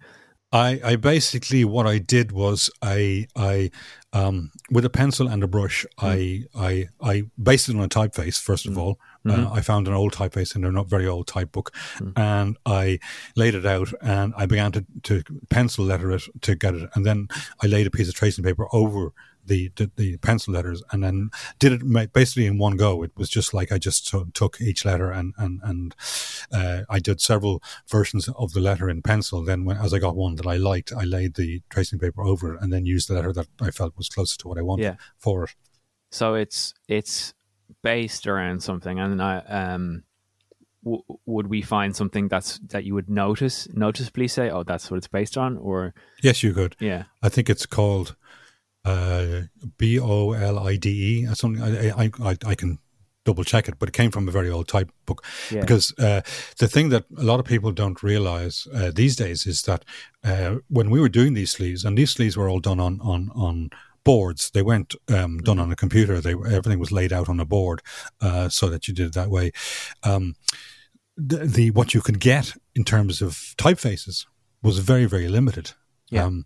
I, 0.53 0.79
I 0.83 0.95
basically 0.97 1.65
what 1.65 1.87
I 1.87 1.97
did 1.97 2.31
was 2.31 2.69
I 2.81 3.27
I 3.35 3.71
um, 4.13 4.51
with 4.69 4.85
a 4.85 4.89
pencil 4.89 5.27
and 5.27 5.43
a 5.43 5.47
brush 5.47 5.83
I 5.97 6.43
I 6.55 6.89
I 7.01 7.23
based 7.41 7.67
it 7.69 7.75
on 7.75 7.81
a 7.81 7.89
typeface 7.89 8.39
first 8.39 8.67
of 8.67 8.77
all. 8.77 8.99
Uh, 9.25 9.49
I 9.51 9.61
found 9.61 9.87
an 9.87 9.93
old 9.93 10.13
typeface 10.13 10.53
in 10.53 10.65
a 10.65 10.71
not 10.71 10.87
very 10.87 11.07
old 11.07 11.27
type 11.27 11.53
book, 11.53 11.73
and 12.17 12.57
I 12.65 12.99
laid 13.35 13.55
it 13.55 13.65
out 13.65 13.93
and 14.01 14.33
I 14.37 14.45
began 14.45 14.73
to, 14.73 14.85
to 15.03 15.23
pencil 15.49 15.85
letter 15.85 16.11
it 16.11 16.23
to 16.41 16.55
get 16.55 16.75
it, 16.75 16.89
and 16.93 17.05
then 17.05 17.29
I 17.63 17.67
laid 17.67 17.87
a 17.87 17.91
piece 17.91 18.09
of 18.09 18.15
tracing 18.15 18.43
paper 18.43 18.67
over 18.73 19.13
the, 19.45 19.71
the, 19.75 19.91
the 19.95 20.17
pencil 20.17 20.53
letters 20.53 20.81
and 20.91 21.03
then 21.03 21.29
did 21.59 21.71
it 21.73 22.13
basically 22.13 22.45
in 22.45 22.57
one 22.57 22.77
go. 22.77 23.03
It 23.03 23.11
was 23.17 23.29
just 23.29 23.53
like 23.53 23.71
I 23.71 23.77
just 23.77 24.07
t- 24.09 24.23
took 24.33 24.59
each 24.61 24.85
letter 24.85 25.11
and 25.11 25.33
and 25.37 25.59
and 25.63 25.95
uh, 26.51 26.81
I 26.89 26.99
did 26.99 27.21
several 27.21 27.61
versions 27.89 28.29
of 28.29 28.53
the 28.53 28.59
letter 28.61 28.89
in 28.89 29.01
pencil. 29.01 29.43
Then 29.43 29.65
when, 29.65 29.77
as 29.77 29.93
I 29.93 29.99
got 29.99 30.15
one 30.15 30.35
that 30.35 30.47
I 30.47 30.55
liked, 30.57 30.91
I 30.93 31.03
laid 31.03 31.35
the 31.35 31.61
tracing 31.69 31.99
paper 31.99 32.23
over 32.23 32.55
it 32.55 32.61
and 32.61 32.71
then 32.71 32.85
used 32.85 33.09
the 33.09 33.13
letter 33.15 33.33
that 33.33 33.47
I 33.61 33.71
felt 33.71 33.97
was 33.97 34.09
closest 34.09 34.39
to 34.41 34.47
what 34.47 34.57
I 34.57 34.61
wanted 34.61 34.83
Yeah. 34.83 34.95
for 35.17 35.43
it. 35.45 35.51
So 36.11 36.35
it's 36.35 36.73
it's 36.87 37.33
based 37.81 38.27
around 38.27 38.61
something, 38.63 38.99
and 38.99 39.21
I 39.21 39.37
um. 39.39 40.03
W- 40.85 41.01
would 41.25 41.47
we 41.47 41.61
find 41.61 41.95
something 41.95 42.27
that's 42.27 42.59
that 42.67 42.83
you 42.83 42.93
would 42.93 43.09
notice 43.09 43.69
noticeably 43.73 44.27
say, 44.27 44.49
"Oh, 44.49 44.63
that's 44.63 44.91
what 44.91 44.97
it's 44.97 45.07
based 45.07 45.37
on," 45.37 45.55
or 45.57 45.93
Yes, 46.21 46.43
you 46.43 46.53
could. 46.53 46.75
yeah, 46.81 47.03
I 47.21 47.29
think 47.29 47.49
it's 47.49 47.65
called 47.65 48.17
uh, 48.85 49.41
B 49.77 49.99
O 49.99 50.31
L 50.31 50.59
I 50.59 50.75
D 50.77 50.89
E. 50.89 51.27
or 51.27 51.35
Something 51.35 51.63
I, 51.63 51.89
I 51.89 52.11
I 52.23 52.37
I 52.45 52.55
can 52.55 52.79
double 53.25 53.43
check 53.43 53.67
it, 53.67 53.79
but 53.79 53.89
it 53.89 53.93
came 53.93 54.11
from 54.11 54.27
a 54.27 54.31
very 54.31 54.49
old 54.49 54.67
type 54.67 54.91
book. 55.05 55.23
Yeah. 55.49 55.61
Because 55.61 55.93
uh, 55.97 56.21
the 56.57 56.67
thing 56.67 56.89
that 56.89 57.05
a 57.17 57.23
lot 57.23 57.39
of 57.39 57.45
people 57.45 57.71
don't 57.71 58.03
realize 58.03 58.67
uh, 58.73 58.91
these 58.93 59.15
days 59.15 59.45
is 59.45 59.61
that 59.63 59.85
uh, 60.23 60.55
when 60.67 60.89
we 60.89 60.99
were 60.99 61.09
doing 61.09 61.33
these 61.33 61.51
sleeves, 61.51 61.85
and 61.85 61.97
these 61.97 62.11
sleeves 62.11 62.35
were 62.35 62.49
all 62.49 62.59
done 62.59 62.79
on 62.79 62.99
on 63.01 63.31
on 63.35 63.69
boards. 64.03 64.51
They 64.51 64.61
weren't 64.61 64.95
um, 65.07 65.37
done 65.39 65.59
on 65.59 65.71
a 65.71 65.75
computer. 65.75 66.19
They 66.19 66.33
everything 66.33 66.79
was 66.79 66.91
laid 66.91 67.13
out 67.13 67.29
on 67.29 67.39
a 67.39 67.45
board, 67.45 67.81
uh, 68.21 68.49
so 68.49 68.69
that 68.69 68.87
you 68.87 68.93
did 68.93 69.07
it 69.07 69.13
that 69.13 69.29
way. 69.29 69.51
Um, 70.03 70.35
the, 71.15 71.37
the 71.45 71.71
what 71.71 71.93
you 71.93 72.01
could 72.01 72.19
get 72.19 72.53
in 72.75 72.83
terms 72.83 73.21
of 73.21 73.55
typefaces 73.57 74.25
was 74.61 74.79
very 74.79 75.05
very 75.05 75.27
limited. 75.27 75.71
Yeah. 76.09 76.25
Um, 76.25 76.45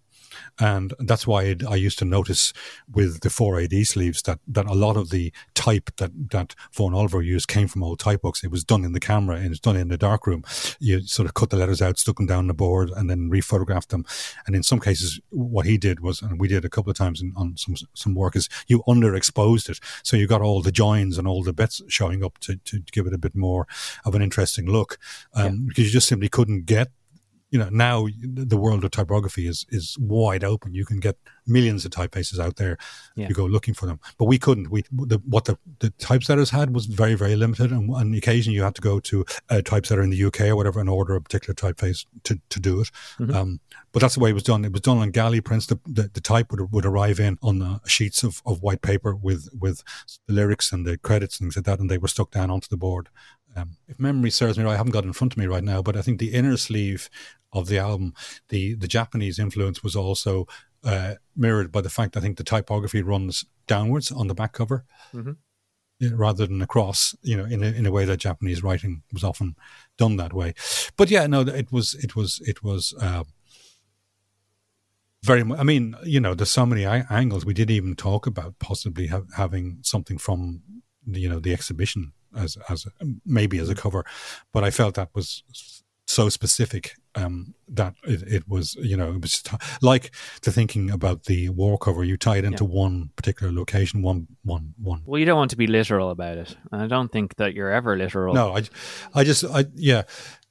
and 0.59 0.93
that's 0.99 1.27
why 1.27 1.43
it, 1.43 1.63
I 1.65 1.75
used 1.75 1.99
to 1.99 2.05
notice 2.05 2.53
with 2.91 3.21
the 3.21 3.29
4AD 3.29 3.85
sleeves 3.85 4.21
that, 4.23 4.39
that 4.47 4.65
a 4.65 4.73
lot 4.73 4.97
of 4.97 5.09
the 5.09 5.31
type 5.53 5.91
that, 5.97 6.11
that 6.31 6.55
Vaughan 6.71 6.93
Oliver 6.93 7.21
used 7.21 7.47
came 7.47 7.67
from 7.67 7.83
old 7.83 7.99
type 7.99 8.21
books. 8.21 8.43
It 8.43 8.51
was 8.51 8.63
done 8.63 8.83
in 8.83 8.93
the 8.93 8.99
camera 8.99 9.37
and 9.37 9.51
it's 9.51 9.59
done 9.59 9.75
in 9.75 9.89
the 9.89 9.97
darkroom. 9.97 10.43
You 10.79 11.01
sort 11.01 11.27
of 11.27 11.33
cut 11.33 11.49
the 11.49 11.57
letters 11.57 11.81
out, 11.81 11.99
stuck 11.99 12.17
them 12.17 12.25
down 12.25 12.47
the 12.47 12.53
board 12.53 12.89
and 12.89 13.09
then 13.09 13.29
rephotographed 13.29 13.87
them. 13.87 14.05
And 14.45 14.55
in 14.55 14.63
some 14.63 14.79
cases, 14.79 15.19
what 15.29 15.65
he 15.65 15.77
did 15.77 15.99
was, 15.99 16.21
and 16.21 16.39
we 16.39 16.47
did 16.47 16.65
a 16.65 16.69
couple 16.69 16.91
of 16.91 16.97
times 16.97 17.21
in, 17.21 17.33
on 17.35 17.57
some, 17.57 17.75
some 17.93 18.15
work 18.15 18.35
is 18.35 18.49
you 18.67 18.83
underexposed 18.87 19.69
it. 19.69 19.79
So 20.03 20.17
you 20.17 20.27
got 20.27 20.41
all 20.41 20.61
the 20.61 20.71
joins 20.71 21.17
and 21.17 21.27
all 21.27 21.43
the 21.43 21.53
bits 21.53 21.81
showing 21.87 22.23
up 22.23 22.37
to, 22.39 22.57
to 22.57 22.79
give 22.91 23.07
it 23.07 23.13
a 23.13 23.17
bit 23.17 23.35
more 23.35 23.67
of 24.05 24.15
an 24.15 24.21
interesting 24.21 24.65
look. 24.65 24.97
Um, 25.33 25.67
because 25.67 25.85
you 25.85 25.91
just 25.91 26.07
simply 26.07 26.29
couldn't 26.29 26.65
get 26.65 26.89
you 27.49 27.57
know 27.59 27.69
now 27.69 28.07
the 28.21 28.57
world 28.57 28.83
of 28.83 28.91
typography 28.91 29.47
is 29.47 29.65
is 29.69 29.97
wide 29.99 30.43
open. 30.43 30.73
You 30.73 30.85
can 30.85 30.99
get 30.99 31.15
millions 31.45 31.85
of 31.85 31.91
typefaces 31.91 32.39
out 32.39 32.57
there 32.57 32.77
Yeah. 33.15 33.29
you 33.29 33.33
go 33.33 33.45
looking 33.45 33.73
for 33.73 33.85
them. 33.85 33.99
But 34.17 34.25
we 34.25 34.37
couldn't. 34.37 34.69
We 34.69 34.83
the, 34.91 35.19
what 35.25 35.45
the, 35.45 35.57
the 35.79 35.91
typesetters 35.91 36.49
had 36.49 36.73
was 36.75 36.87
very 36.87 37.15
very 37.15 37.35
limited. 37.37 37.71
And 37.71 37.93
on 37.93 38.13
occasion 38.13 38.51
you 38.53 38.63
had 38.63 38.75
to 38.75 38.81
go 38.81 38.99
to 38.99 39.25
a 39.49 39.61
typesetter 39.61 40.01
in 40.01 40.09
the 40.09 40.23
uk 40.25 40.41
or 40.41 40.55
whatever 40.57 40.79
and 40.81 40.89
order 40.89 41.15
a 41.15 41.21
particular 41.21 41.53
typeface 41.55 42.05
to, 42.23 42.39
to 42.49 42.59
do 42.59 42.81
it. 42.81 42.89
Um, 43.33 43.59
but 43.93 44.01
that's 44.01 44.15
the 44.15 44.19
way 44.19 44.31
it 44.31 44.33
was 44.33 44.43
done. 44.43 44.65
It 44.65 44.73
was 44.73 44.81
done 44.81 44.97
on 44.97 45.11
galley 45.11 45.39
prints. 45.41 45.67
The, 45.67 45.79
the, 45.85 46.09
the 46.13 46.21
type 46.21 46.51
would, 46.51 46.71
would 46.73 46.85
arrive 46.85 47.19
in 47.19 47.37
on 47.41 47.61
uh, 47.61 47.79
sheets 47.85 48.23
of, 48.23 48.41
of 48.45 48.61
white 48.61 48.81
paper 48.81 49.15
with 49.15 49.49
with 49.57 49.83
the 50.27 50.33
lyrics 50.33 50.73
and 50.73 50.85
the 50.85 50.97
credits 50.97 51.39
and 51.39 51.45
things 51.45 51.55
like 51.55 51.65
that 51.65 51.79
and 51.79 51.89
they 51.89 51.97
were 51.97 52.07
stuck 52.09 52.31
down 52.31 52.51
onto 52.51 52.67
the 52.67 52.77
board 52.77 53.07
um, 53.57 53.77
if 53.87 53.99
memory 53.99 54.29
serves 54.29 54.57
me 54.57 54.63
right, 54.63 54.73
I 54.73 54.77
haven't 54.77 54.91
got 54.93 55.03
it 55.03 55.07
in 55.07 55.13
front 55.13 55.33
of 55.33 55.37
me 55.37 55.47
right 55.47 55.63
now, 55.63 55.81
but 55.81 55.97
I 55.97 56.01
think 56.01 56.19
the 56.19 56.33
inner 56.33 56.57
sleeve 56.57 57.09
of 57.53 57.67
the 57.67 57.79
album, 57.79 58.13
the 58.49 58.75
the 58.75 58.87
Japanese 58.87 59.39
influence 59.39 59.83
was 59.83 59.95
also 59.95 60.47
uh, 60.83 61.15
mirrored 61.35 61.71
by 61.71 61.81
the 61.81 61.89
fact 61.89 62.15
I 62.17 62.19
think 62.19 62.37
the 62.37 62.43
typography 62.43 63.01
runs 63.01 63.45
downwards 63.67 64.11
on 64.11 64.27
the 64.27 64.35
back 64.35 64.53
cover 64.53 64.85
Mhm. 65.13 65.37
rather 66.13 66.45
than 66.45 66.61
across. 66.61 67.15
You 67.21 67.37
know, 67.37 67.45
in 67.45 67.63
a, 67.63 67.67
in 67.67 67.85
a 67.85 67.91
way 67.91 68.05
that 68.05 68.17
Japanese 68.19 68.61
writing 68.63 69.03
was 69.11 69.23
often 69.23 69.55
done 69.97 70.17
that 70.17 70.33
way. 70.33 70.53
But 70.97 71.09
yeah, 71.09 71.25
no, 71.27 71.41
it 71.41 71.71
was 71.71 71.95
it 71.95 72.15
was 72.15 72.39
it 72.45 72.63
was. 72.63 72.93
Uh, 73.01 73.23
very 75.23 75.43
much. 75.43 75.59
I 75.59 75.63
mean, 75.63 75.95
you 76.03 76.19
know, 76.19 76.33
there's 76.35 76.51
so 76.51 76.65
many 76.65 76.85
angles. 76.85 77.45
We 77.45 77.53
didn't 77.53 77.75
even 77.75 77.95
talk 77.95 78.27
about 78.27 78.59
possibly 78.59 79.07
ha- 79.07 79.23
having 79.35 79.79
something 79.81 80.17
from, 80.17 80.61
the, 81.05 81.19
you 81.19 81.27
know, 81.27 81.39
the 81.39 81.53
exhibition 81.53 82.13
as 82.35 82.57
as 82.69 82.87
maybe 83.25 83.59
as 83.59 83.69
a 83.69 83.75
cover, 83.75 84.05
but 84.53 84.63
I 84.63 84.71
felt 84.71 84.95
that 84.95 85.09
was 85.13 85.43
so 86.09 86.29
specific 86.29 86.95
um, 87.15 87.53
that 87.67 87.93
it, 88.03 88.21
it 88.23 88.47
was, 88.47 88.75
you 88.75 88.95
know, 88.95 89.11
it 89.11 89.21
was 89.21 89.43
like 89.81 90.15
the 90.43 90.51
thinking 90.51 90.89
about 90.89 91.25
the 91.25 91.49
war 91.49 91.77
cover. 91.77 92.03
You 92.03 92.17
tie 92.17 92.37
it 92.37 92.45
into 92.45 92.63
one 92.63 93.09
particular 93.15 93.51
location, 93.51 94.01
one 94.01 94.27
one 94.43 94.73
one. 94.81 95.01
well, 95.05 95.19
you 95.19 95.25
don't 95.25 95.37
want 95.37 95.51
to 95.51 95.57
be 95.57 95.67
literal 95.67 96.09
about 96.09 96.37
it, 96.37 96.55
and 96.71 96.81
I 96.81 96.87
don't 96.87 97.11
think 97.11 97.35
that 97.35 97.53
you're 97.53 97.71
ever 97.71 97.97
literal. 97.97 98.33
No, 98.33 98.55
I, 98.55 98.63
I 99.13 99.23
just, 99.23 99.43
I 99.43 99.65
yeah, 99.75 100.03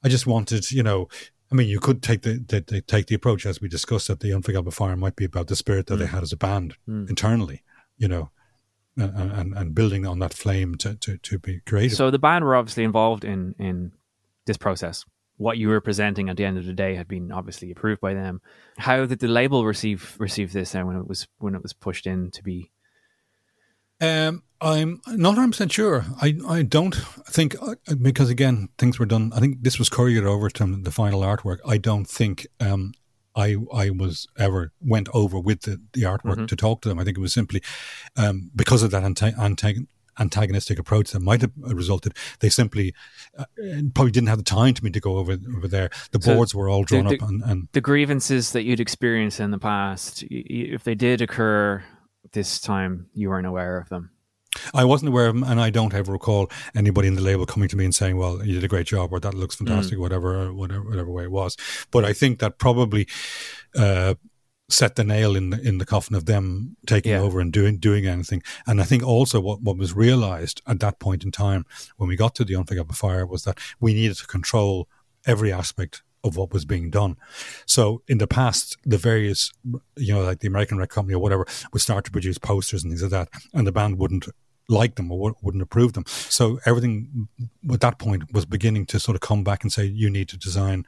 I 0.04 0.08
just 0.08 0.26
wanted, 0.26 0.70
you 0.70 0.82
know. 0.82 1.08
I 1.50 1.54
mean, 1.54 1.68
you 1.68 1.78
could 1.78 2.02
take 2.02 2.22
the, 2.22 2.44
the, 2.48 2.60
the 2.66 2.80
take 2.82 3.06
the 3.06 3.14
approach 3.14 3.46
as 3.46 3.60
we 3.60 3.68
discussed 3.68 4.08
that 4.08 4.18
the 4.18 4.32
Unforgettable 4.32 4.72
Fire 4.72 4.96
might 4.96 5.14
be 5.14 5.24
about 5.24 5.46
the 5.46 5.54
spirit 5.54 5.86
that 5.86 5.96
they 5.96 6.06
had 6.06 6.24
as 6.24 6.32
a 6.32 6.36
band 6.36 6.74
internally, 7.08 7.62
you 7.96 8.08
know, 8.08 8.30
and, 8.96 9.32
and 9.32 9.54
and 9.56 9.74
building 9.74 10.06
on 10.06 10.18
that 10.20 10.34
flame 10.34 10.76
to 10.76 10.94
to, 10.96 11.18
to 11.18 11.38
be 11.38 11.60
creative. 11.60 11.96
So 11.96 12.10
the 12.10 12.18
band 12.18 12.44
were 12.44 12.56
obviously 12.56 12.84
involved 12.84 13.24
in 13.24 13.54
in 13.58 13.92
this 14.46 14.56
process. 14.56 15.04
What 15.38 15.58
you 15.58 15.68
were 15.68 15.82
presenting 15.82 16.30
at 16.30 16.38
the 16.38 16.46
end 16.46 16.56
of 16.56 16.64
the 16.64 16.72
day 16.72 16.94
had 16.94 17.08
been 17.08 17.30
obviously 17.30 17.70
approved 17.70 18.00
by 18.00 18.14
them. 18.14 18.40
How 18.78 19.04
did 19.04 19.18
the 19.18 19.28
label 19.28 19.66
receive 19.66 20.16
receive 20.18 20.52
this 20.52 20.72
then 20.72 20.86
when 20.86 20.96
it 20.96 21.06
was 21.06 21.28
when 21.38 21.54
it 21.54 21.62
was 21.62 21.72
pushed 21.72 22.06
in 22.06 22.30
to 22.32 22.42
be? 22.42 22.70
Um, 24.00 24.42
I'm 24.60 25.00
not 25.06 25.30
100 25.30 25.52
percent 25.52 25.72
sure. 25.72 26.06
I 26.20 26.38
I 26.48 26.62
don't 26.62 26.94
think 26.94 27.54
uh, 27.60 27.74
because 28.00 28.30
again 28.30 28.70
things 28.78 28.98
were 28.98 29.06
done. 29.06 29.32
I 29.34 29.40
think 29.40 29.62
this 29.62 29.78
was 29.78 29.90
couriered 29.90 30.24
over 30.24 30.48
to 30.48 30.76
the 30.82 30.90
final 30.90 31.20
artwork. 31.20 31.58
I 31.66 31.76
don't 31.76 32.06
think 32.06 32.46
um 32.60 32.92
I 33.36 33.56
I 33.72 33.90
was 33.90 34.26
ever 34.38 34.72
went 34.80 35.08
over 35.12 35.38
with 35.38 35.60
the 35.62 35.80
the 35.92 36.02
artwork 36.02 36.48
to 36.48 36.56
talk 36.56 36.80
to 36.82 36.88
them. 36.88 36.98
I 36.98 37.04
think 37.04 37.18
it 37.18 37.20
was 37.20 37.34
simply 37.34 37.62
um 38.16 38.50
because 38.54 38.82
of 38.82 38.90
that 38.92 39.02
anta- 39.02 39.36
antag- 39.36 39.86
antagonistic 40.18 40.78
approach 40.78 41.10
that 41.10 41.20
might 41.20 41.42
have 41.42 41.52
resulted. 41.58 42.16
They 42.40 42.48
simply 42.48 42.94
uh, 43.38 43.44
probably 43.94 44.12
didn't 44.12 44.28
have 44.28 44.38
the 44.38 44.44
time 44.44 44.72
to 44.74 44.82
me 44.84 44.90
to 44.90 45.00
go 45.00 45.18
over 45.18 45.36
over 45.56 45.68
there. 45.68 45.90
The 46.12 46.20
So 46.22 46.34
boards 46.34 46.54
were 46.54 46.68
all 46.70 46.84
drawn 46.84 47.06
the- 47.06 47.16
up 47.16 47.28
and, 47.28 47.42
and 47.42 47.68
The 47.72 47.82
grievances 47.82 48.52
that 48.52 48.62
you'd 48.64 48.80
experienced 48.80 49.40
in 49.40 49.50
the 49.50 49.58
past, 49.58 50.24
y- 50.30 50.44
y- 50.48 50.68
if 50.72 50.84
they 50.84 50.94
did 50.94 51.20
occur 51.20 51.84
this 52.32 52.58
time, 52.60 53.06
you 53.12 53.28
weren't 53.28 53.46
aware 53.46 53.76
of 53.78 53.88
them. 53.90 54.10
I 54.74 54.84
wasn't 54.84 55.08
aware 55.08 55.26
of 55.26 55.34
them, 55.34 55.44
and 55.44 55.60
I 55.60 55.70
don't 55.70 55.94
ever 55.94 56.12
recall 56.12 56.50
anybody 56.74 57.08
in 57.08 57.14
the 57.14 57.22
label 57.22 57.46
coming 57.46 57.68
to 57.68 57.76
me 57.76 57.84
and 57.84 57.94
saying, 57.94 58.16
"Well, 58.16 58.44
you 58.44 58.54
did 58.54 58.64
a 58.64 58.68
great 58.68 58.86
job," 58.86 59.12
or 59.12 59.20
"That 59.20 59.34
looks 59.34 59.56
fantastic," 59.56 59.98
whatever, 59.98 60.52
whatever, 60.52 60.82
whatever 60.82 61.10
way 61.10 61.24
it 61.24 61.30
was. 61.30 61.56
But 61.90 62.04
I 62.04 62.12
think 62.12 62.38
that 62.40 62.58
probably 62.58 63.06
uh, 63.74 64.14
set 64.68 64.96
the 64.96 65.04
nail 65.04 65.36
in 65.36 65.50
the 65.50 65.60
in 65.60 65.78
the 65.78 65.86
coffin 65.86 66.16
of 66.16 66.24
them 66.26 66.76
taking 66.86 67.12
Yeah. 67.12 67.20
over 67.20 67.40
and 67.40 67.52
doing 67.52 67.78
doing 67.78 68.06
anything. 68.06 68.42
And 68.66 68.80
I 68.80 68.84
think 68.84 69.02
also 69.04 69.40
what 69.40 69.62
what 69.62 69.76
was 69.78 69.94
realised 69.94 70.60
at 70.66 70.80
that 70.80 70.98
point 70.98 71.24
in 71.24 71.30
time 71.30 71.64
when 71.96 72.08
we 72.08 72.16
got 72.16 72.34
to 72.36 72.44
the 72.44 72.56
Unforgettable 72.56 72.94
Fire 72.94 73.24
was 73.26 73.44
that 73.44 73.58
we 73.80 73.94
needed 73.94 74.16
to 74.16 74.26
control 74.26 74.88
every 75.24 75.52
aspect 75.52 76.02
of 76.24 76.36
what 76.36 76.52
was 76.52 76.64
being 76.64 76.90
done. 76.90 77.16
So 77.66 78.02
in 78.08 78.18
the 78.18 78.26
past, 78.26 78.76
the 78.84 78.98
various, 78.98 79.52
you 79.96 80.12
know, 80.12 80.24
like 80.24 80.40
the 80.40 80.48
American 80.48 80.78
Record 80.78 80.94
Company 80.94 81.14
or 81.14 81.20
whatever, 81.20 81.46
would 81.72 81.82
start 81.82 82.04
to 82.06 82.10
produce 82.10 82.38
posters 82.38 82.82
and 82.82 82.90
things 82.90 83.02
like 83.02 83.12
that, 83.12 83.28
and 83.54 83.64
the 83.66 83.70
band 83.72 83.98
wouldn't 83.98 84.26
like 84.68 84.96
them 84.96 85.12
or 85.12 85.18
wou- 85.18 85.36
wouldn't 85.42 85.62
approve 85.62 85.92
them. 85.92 86.04
So 86.06 86.58
everything 86.64 87.28
at 87.72 87.80
that 87.80 87.98
point 87.98 88.32
was 88.32 88.46
beginning 88.46 88.86
to 88.86 89.00
sort 89.00 89.14
of 89.14 89.20
come 89.20 89.44
back 89.44 89.62
and 89.62 89.72
say, 89.72 89.84
you 89.84 90.10
need 90.10 90.28
to 90.30 90.36
design 90.36 90.86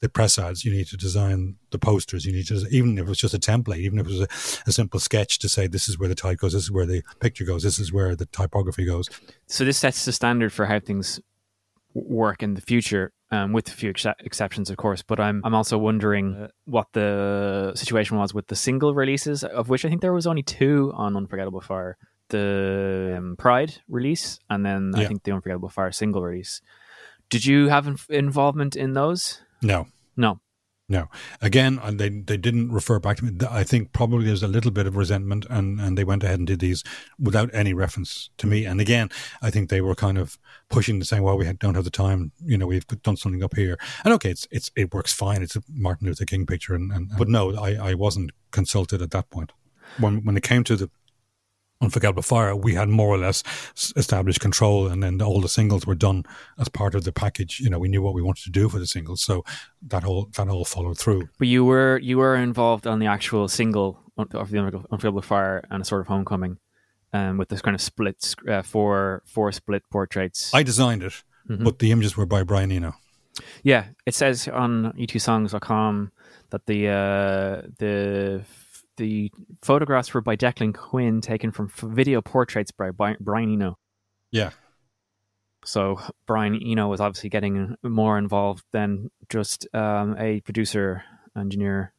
the 0.00 0.08
press 0.08 0.38
ads, 0.38 0.64
you 0.64 0.72
need 0.72 0.86
to 0.86 0.96
design 0.96 1.56
the 1.72 1.78
posters, 1.78 2.24
you 2.24 2.32
need 2.32 2.46
to, 2.46 2.66
even 2.70 2.96
if 2.96 3.04
it 3.04 3.08
was 3.08 3.18
just 3.18 3.34
a 3.34 3.38
template, 3.38 3.78
even 3.78 3.98
if 3.98 4.06
it 4.06 4.10
was 4.10 4.20
a, 4.22 4.28
a 4.66 4.72
simple 4.72 4.98
sketch 4.98 5.38
to 5.38 5.48
say, 5.48 5.66
this 5.66 5.88
is 5.90 5.98
where 5.98 6.08
the 6.08 6.14
type 6.14 6.38
goes, 6.38 6.54
this 6.54 6.62
is 6.62 6.72
where 6.72 6.86
the 6.86 7.02
picture 7.20 7.44
goes, 7.44 7.62
this 7.62 7.78
is 7.78 7.92
where 7.92 8.16
the 8.16 8.24
typography 8.26 8.86
goes. 8.86 9.10
So 9.46 9.64
this 9.64 9.76
sets 9.76 10.06
the 10.06 10.12
standard 10.12 10.54
for 10.54 10.64
how 10.66 10.80
things 10.80 11.20
work 11.92 12.42
in 12.42 12.54
the 12.54 12.60
future, 12.62 13.12
um, 13.30 13.52
with 13.52 13.68
a 13.68 13.72
few 13.72 13.90
ex- 13.90 14.06
exceptions, 14.20 14.70
of 14.70 14.76
course. 14.76 15.02
But 15.02 15.20
I'm 15.20 15.42
I'm 15.44 15.54
also 15.54 15.76
wondering 15.76 16.34
uh, 16.34 16.48
what 16.64 16.86
the 16.92 17.72
situation 17.74 18.16
was 18.16 18.32
with 18.32 18.46
the 18.46 18.56
single 18.56 18.94
releases, 18.94 19.44
of 19.44 19.68
which 19.68 19.84
I 19.84 19.88
think 19.88 20.00
there 20.00 20.12
was 20.12 20.26
only 20.26 20.42
two 20.42 20.92
on 20.94 21.16
Unforgettable 21.16 21.60
Fire: 21.60 21.96
the 22.30 23.14
um, 23.16 23.36
Pride 23.36 23.74
release, 23.88 24.38
and 24.48 24.64
then 24.64 24.92
I 24.96 25.06
think 25.06 25.22
the 25.22 25.32
Unforgettable 25.32 25.68
Fire 25.68 25.92
single 25.92 26.22
release. 26.22 26.60
Did 27.28 27.44
you 27.44 27.68
have 27.68 27.86
inf- 27.86 28.10
involvement 28.10 28.74
in 28.74 28.94
those? 28.94 29.40
No, 29.62 29.86
No. 30.16 30.40
No. 30.90 31.06
Again, 31.40 31.78
they 31.92 32.08
they 32.08 32.36
didn't 32.36 32.72
refer 32.72 32.98
back 32.98 33.18
to 33.18 33.24
me. 33.24 33.46
I 33.48 33.62
think 33.62 33.92
probably 33.92 34.26
there's 34.26 34.42
a 34.42 34.48
little 34.48 34.72
bit 34.72 34.88
of 34.88 34.96
resentment, 34.96 35.46
and, 35.48 35.80
and 35.80 35.96
they 35.96 36.02
went 36.02 36.24
ahead 36.24 36.40
and 36.40 36.48
did 36.48 36.58
these 36.58 36.82
without 37.16 37.48
any 37.54 37.72
reference 37.72 38.30
to 38.38 38.48
me. 38.48 38.64
And 38.64 38.80
again, 38.80 39.08
I 39.40 39.50
think 39.50 39.70
they 39.70 39.80
were 39.80 39.94
kind 39.94 40.18
of 40.18 40.36
pushing 40.68 40.98
the 40.98 41.04
saying, 41.04 41.22
"Well, 41.22 41.38
we 41.38 41.44
don't 41.52 41.76
have 41.76 41.84
the 41.84 41.90
time. 41.90 42.32
You 42.44 42.58
know, 42.58 42.66
we've 42.66 42.84
done 43.04 43.16
something 43.16 43.44
up 43.44 43.54
here." 43.54 43.78
And 44.04 44.12
okay, 44.14 44.30
it's 44.30 44.48
it's 44.50 44.72
it 44.74 44.92
works 44.92 45.12
fine. 45.12 45.42
It's 45.42 45.54
a 45.54 45.62
Martin 45.72 46.08
Luther 46.08 46.24
King 46.24 46.44
picture, 46.44 46.74
and, 46.74 46.90
and 46.90 47.08
but 47.16 47.28
no, 47.28 47.54
I, 47.54 47.90
I 47.90 47.94
wasn't 47.94 48.32
consulted 48.50 49.00
at 49.00 49.12
that 49.12 49.30
point. 49.30 49.52
When 49.98 50.24
when 50.24 50.36
it 50.36 50.42
came 50.42 50.64
to 50.64 50.74
the 50.74 50.90
Unforgettable 51.82 52.22
Fire, 52.22 52.54
we 52.54 52.74
had 52.74 52.88
more 52.88 53.08
or 53.08 53.18
less 53.18 53.42
established 53.96 54.40
control, 54.40 54.86
and 54.86 55.02
then 55.02 55.22
all 55.22 55.40
the 55.40 55.48
singles 55.48 55.86
were 55.86 55.94
done 55.94 56.24
as 56.58 56.68
part 56.68 56.94
of 56.94 57.04
the 57.04 57.12
package. 57.12 57.58
You 57.60 57.70
know, 57.70 57.78
we 57.78 57.88
knew 57.88 58.02
what 58.02 58.14
we 58.14 58.22
wanted 58.22 58.44
to 58.44 58.50
do 58.50 58.68
for 58.68 58.78
the 58.78 58.86
singles, 58.86 59.22
so 59.22 59.44
that 59.88 60.04
all 60.04 60.28
that 60.36 60.48
all 60.48 60.64
followed 60.64 60.98
through. 60.98 61.28
But 61.38 61.48
you 61.48 61.64
were 61.64 61.98
you 61.98 62.18
were 62.18 62.36
involved 62.36 62.86
on 62.86 62.98
the 62.98 63.06
actual 63.06 63.48
single 63.48 63.98
of 64.18 64.50
the 64.50 64.84
Unforgettable 64.90 65.22
Fire 65.22 65.64
and 65.70 65.82
a 65.82 65.84
sort 65.84 66.02
of 66.02 66.08
homecoming, 66.08 66.58
um, 67.12 67.38
with 67.38 67.48
this 67.48 67.62
kind 67.62 67.74
of 67.74 67.80
split 67.80 68.34
uh, 68.48 68.62
four 68.62 69.22
four 69.24 69.50
split 69.52 69.82
portraits. 69.90 70.52
I 70.54 70.62
designed 70.62 71.02
it, 71.02 71.22
mm-hmm. 71.48 71.64
but 71.64 71.78
the 71.78 71.90
images 71.92 72.16
were 72.16 72.26
by 72.26 72.42
Brian 72.42 72.70
Eno. 72.70 72.94
Yeah, 73.62 73.86
it 74.06 74.14
says 74.14 74.48
on 74.48 74.92
u2songs.com 74.98 76.12
that 76.50 76.66
the 76.66 76.88
uh, 76.88 77.68
the 77.78 78.42
the 79.00 79.32
photographs 79.62 80.12
were 80.12 80.20
by 80.20 80.36
Declan 80.36 80.74
Quinn, 80.74 81.20
taken 81.20 81.50
from 81.50 81.72
video 81.82 82.20
portraits 82.20 82.70
by 82.70 82.90
Brian 82.90 83.52
Eno. 83.52 83.78
Yeah. 84.30 84.50
So 85.64 86.00
Brian 86.26 86.54
Eno 86.62 86.88
was 86.88 87.00
obviously 87.00 87.30
getting 87.30 87.76
more 87.82 88.18
involved 88.18 88.62
than 88.72 89.10
just 89.28 89.66
um, 89.74 90.16
a 90.18 90.40
producer, 90.42 91.02
engineer, 91.36 91.92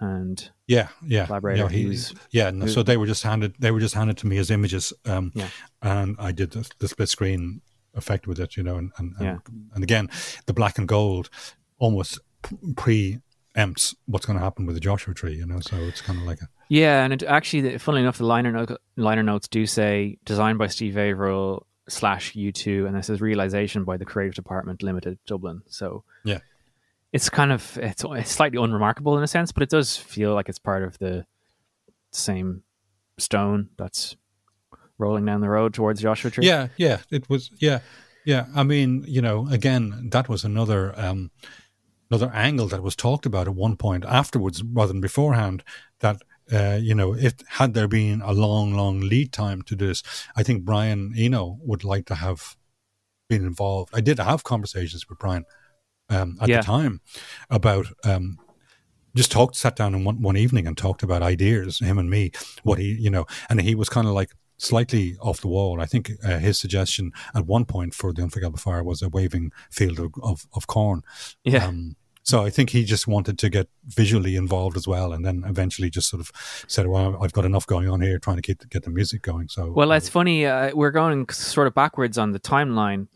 and 0.00 0.50
yeah, 0.66 0.88
yeah, 1.06 1.26
collaborator. 1.26 1.64
Yeah, 1.64 1.68
he, 1.68 1.98
yeah. 2.30 2.50
No, 2.50 2.66
so 2.66 2.82
they 2.82 2.96
were 2.96 3.06
just 3.06 3.22
handed 3.22 3.54
they 3.58 3.70
were 3.70 3.80
just 3.80 3.94
handed 3.94 4.16
to 4.18 4.26
me 4.26 4.38
as 4.38 4.50
images, 4.50 4.92
um, 5.04 5.32
yeah. 5.34 5.48
and 5.82 6.16
I 6.18 6.32
did 6.32 6.52
the, 6.52 6.70
the, 6.78 6.88
split 6.88 7.08
screen 7.08 7.60
effect 7.94 8.26
with 8.26 8.38
it, 8.38 8.56
you 8.56 8.62
know, 8.62 8.76
and 8.76 8.92
and, 8.98 9.14
yeah. 9.20 9.38
and, 9.46 9.70
and 9.74 9.82
again 9.82 10.08
the 10.46 10.52
black 10.52 10.78
and 10.78 10.86
gold 10.86 11.30
almost 11.78 12.20
pre 12.76 13.18
empts 13.58 13.94
what's 14.06 14.24
going 14.24 14.38
to 14.38 14.42
happen 14.42 14.64
with 14.64 14.76
the 14.76 14.80
Joshua 14.80 15.12
tree, 15.12 15.34
you 15.34 15.44
know. 15.44 15.58
So 15.60 15.76
it's 15.76 16.00
kind 16.00 16.18
of 16.18 16.24
like 16.24 16.40
a 16.40 16.48
yeah, 16.68 17.02
and 17.02 17.12
it, 17.12 17.22
actually, 17.24 17.76
funnily 17.78 18.02
enough, 18.02 18.18
the 18.18 18.24
liner 18.24 18.52
note, 18.52 18.78
liner 18.96 19.22
notes 19.22 19.48
do 19.48 19.66
say 19.66 20.18
designed 20.24 20.58
by 20.58 20.68
Steve 20.68 20.96
Averill 20.96 21.66
slash 21.88 22.34
U2, 22.34 22.86
and 22.86 22.96
this 22.96 23.10
is 23.10 23.20
realization 23.20 23.84
by 23.84 23.96
the 23.96 24.04
Creative 24.04 24.34
Department 24.34 24.82
Limited, 24.82 25.18
Dublin. 25.26 25.62
So 25.66 26.04
yeah, 26.24 26.38
it's 27.12 27.28
kind 27.28 27.52
of 27.52 27.76
it's, 27.82 28.04
it's 28.06 28.30
slightly 28.30 28.62
unremarkable 28.62 29.18
in 29.18 29.24
a 29.24 29.28
sense, 29.28 29.50
but 29.50 29.62
it 29.62 29.70
does 29.70 29.96
feel 29.96 30.34
like 30.34 30.48
it's 30.48 30.60
part 30.60 30.84
of 30.84 30.96
the 30.98 31.26
same 32.12 32.62
stone 33.18 33.70
that's 33.76 34.16
rolling 34.98 35.24
down 35.24 35.40
the 35.40 35.50
road 35.50 35.74
towards 35.74 36.00
Joshua 36.00 36.30
Tree. 36.30 36.46
Yeah, 36.46 36.68
yeah, 36.76 36.98
it 37.10 37.28
was. 37.28 37.50
Yeah, 37.58 37.80
yeah. 38.24 38.46
I 38.54 38.62
mean, 38.62 39.04
you 39.08 39.20
know, 39.20 39.48
again, 39.48 40.10
that 40.12 40.28
was 40.28 40.44
another. 40.44 40.94
um 40.98 41.32
another 42.10 42.30
angle 42.34 42.68
that 42.68 42.82
was 42.82 42.96
talked 42.96 43.26
about 43.26 43.48
at 43.48 43.54
one 43.54 43.76
point 43.76 44.04
afterwards 44.04 44.62
rather 44.62 44.92
than 44.92 45.00
beforehand 45.00 45.62
that 46.00 46.22
uh, 46.50 46.78
you 46.80 46.94
know, 46.94 47.14
if 47.14 47.34
had 47.46 47.74
there 47.74 47.88
been 47.88 48.22
a 48.22 48.32
long, 48.32 48.72
long 48.72 49.00
lead 49.00 49.32
time 49.32 49.62
to 49.62 49.76
this, 49.76 50.02
I 50.34 50.42
think 50.42 50.64
Brian 50.64 51.12
Eno 51.16 51.58
would 51.60 51.84
like 51.84 52.06
to 52.06 52.14
have 52.14 52.56
been 53.28 53.44
involved. 53.44 53.90
I 53.94 54.00
did 54.00 54.18
have 54.18 54.44
conversations 54.44 55.08
with 55.08 55.18
Brian 55.18 55.44
um, 56.08 56.38
at 56.40 56.48
yeah. 56.48 56.58
the 56.58 56.62
time 56.62 57.00
about 57.50 57.88
um, 58.04 58.38
just 59.14 59.30
talked, 59.30 59.56
sat 59.56 59.76
down 59.76 59.94
in 59.94 60.04
one, 60.04 60.22
one 60.22 60.36
evening 60.36 60.66
and 60.66 60.76
talked 60.76 61.02
about 61.02 61.22
ideas, 61.22 61.80
him 61.80 61.98
and 61.98 62.08
me, 62.08 62.32
what 62.62 62.78
he, 62.78 62.96
you 62.98 63.10
know, 63.10 63.26
and 63.50 63.60
he 63.60 63.74
was 63.74 63.88
kind 63.88 64.06
of 64.06 64.14
like 64.14 64.30
slightly 64.58 65.16
off 65.20 65.40
the 65.40 65.48
wall. 65.48 65.80
I 65.80 65.86
think 65.86 66.12
uh, 66.22 66.38
his 66.38 66.58
suggestion 66.58 67.12
at 67.34 67.46
one 67.46 67.64
point 67.64 67.94
for 67.94 68.12
the 68.12 68.22
Unforgettable 68.22 68.58
Fire 68.58 68.84
was 68.84 69.00
a 69.00 69.08
waving 69.08 69.52
field 69.70 69.98
of, 69.98 70.12
of, 70.22 70.46
of 70.54 70.66
corn. 70.66 71.02
Yeah. 71.44 71.66
Um, 71.66 71.96
so 72.28 72.44
I 72.44 72.50
think 72.50 72.70
he 72.70 72.84
just 72.84 73.08
wanted 73.08 73.38
to 73.38 73.48
get 73.48 73.68
visually 73.86 74.36
involved 74.36 74.76
as 74.76 74.86
well, 74.86 75.14
and 75.14 75.24
then 75.24 75.44
eventually 75.46 75.88
just 75.88 76.10
sort 76.10 76.20
of 76.20 76.30
said, 76.66 76.86
"Well, 76.86 77.16
I've 77.22 77.32
got 77.32 77.46
enough 77.46 77.66
going 77.66 77.88
on 77.88 78.02
here, 78.02 78.18
trying 78.18 78.36
to 78.36 78.42
keep 78.42 78.68
get 78.68 78.82
the 78.82 78.90
music 78.90 79.22
going." 79.22 79.48
So 79.48 79.72
well, 79.72 79.90
it's 79.92 80.08
uh, 80.08 80.12
funny. 80.12 80.44
Uh, 80.44 80.72
we're 80.74 80.90
going 80.90 81.26
sort 81.30 81.66
of 81.66 81.72
backwards 81.72 82.18
on 82.18 82.32
the 82.32 82.38
timeline, 82.38 83.06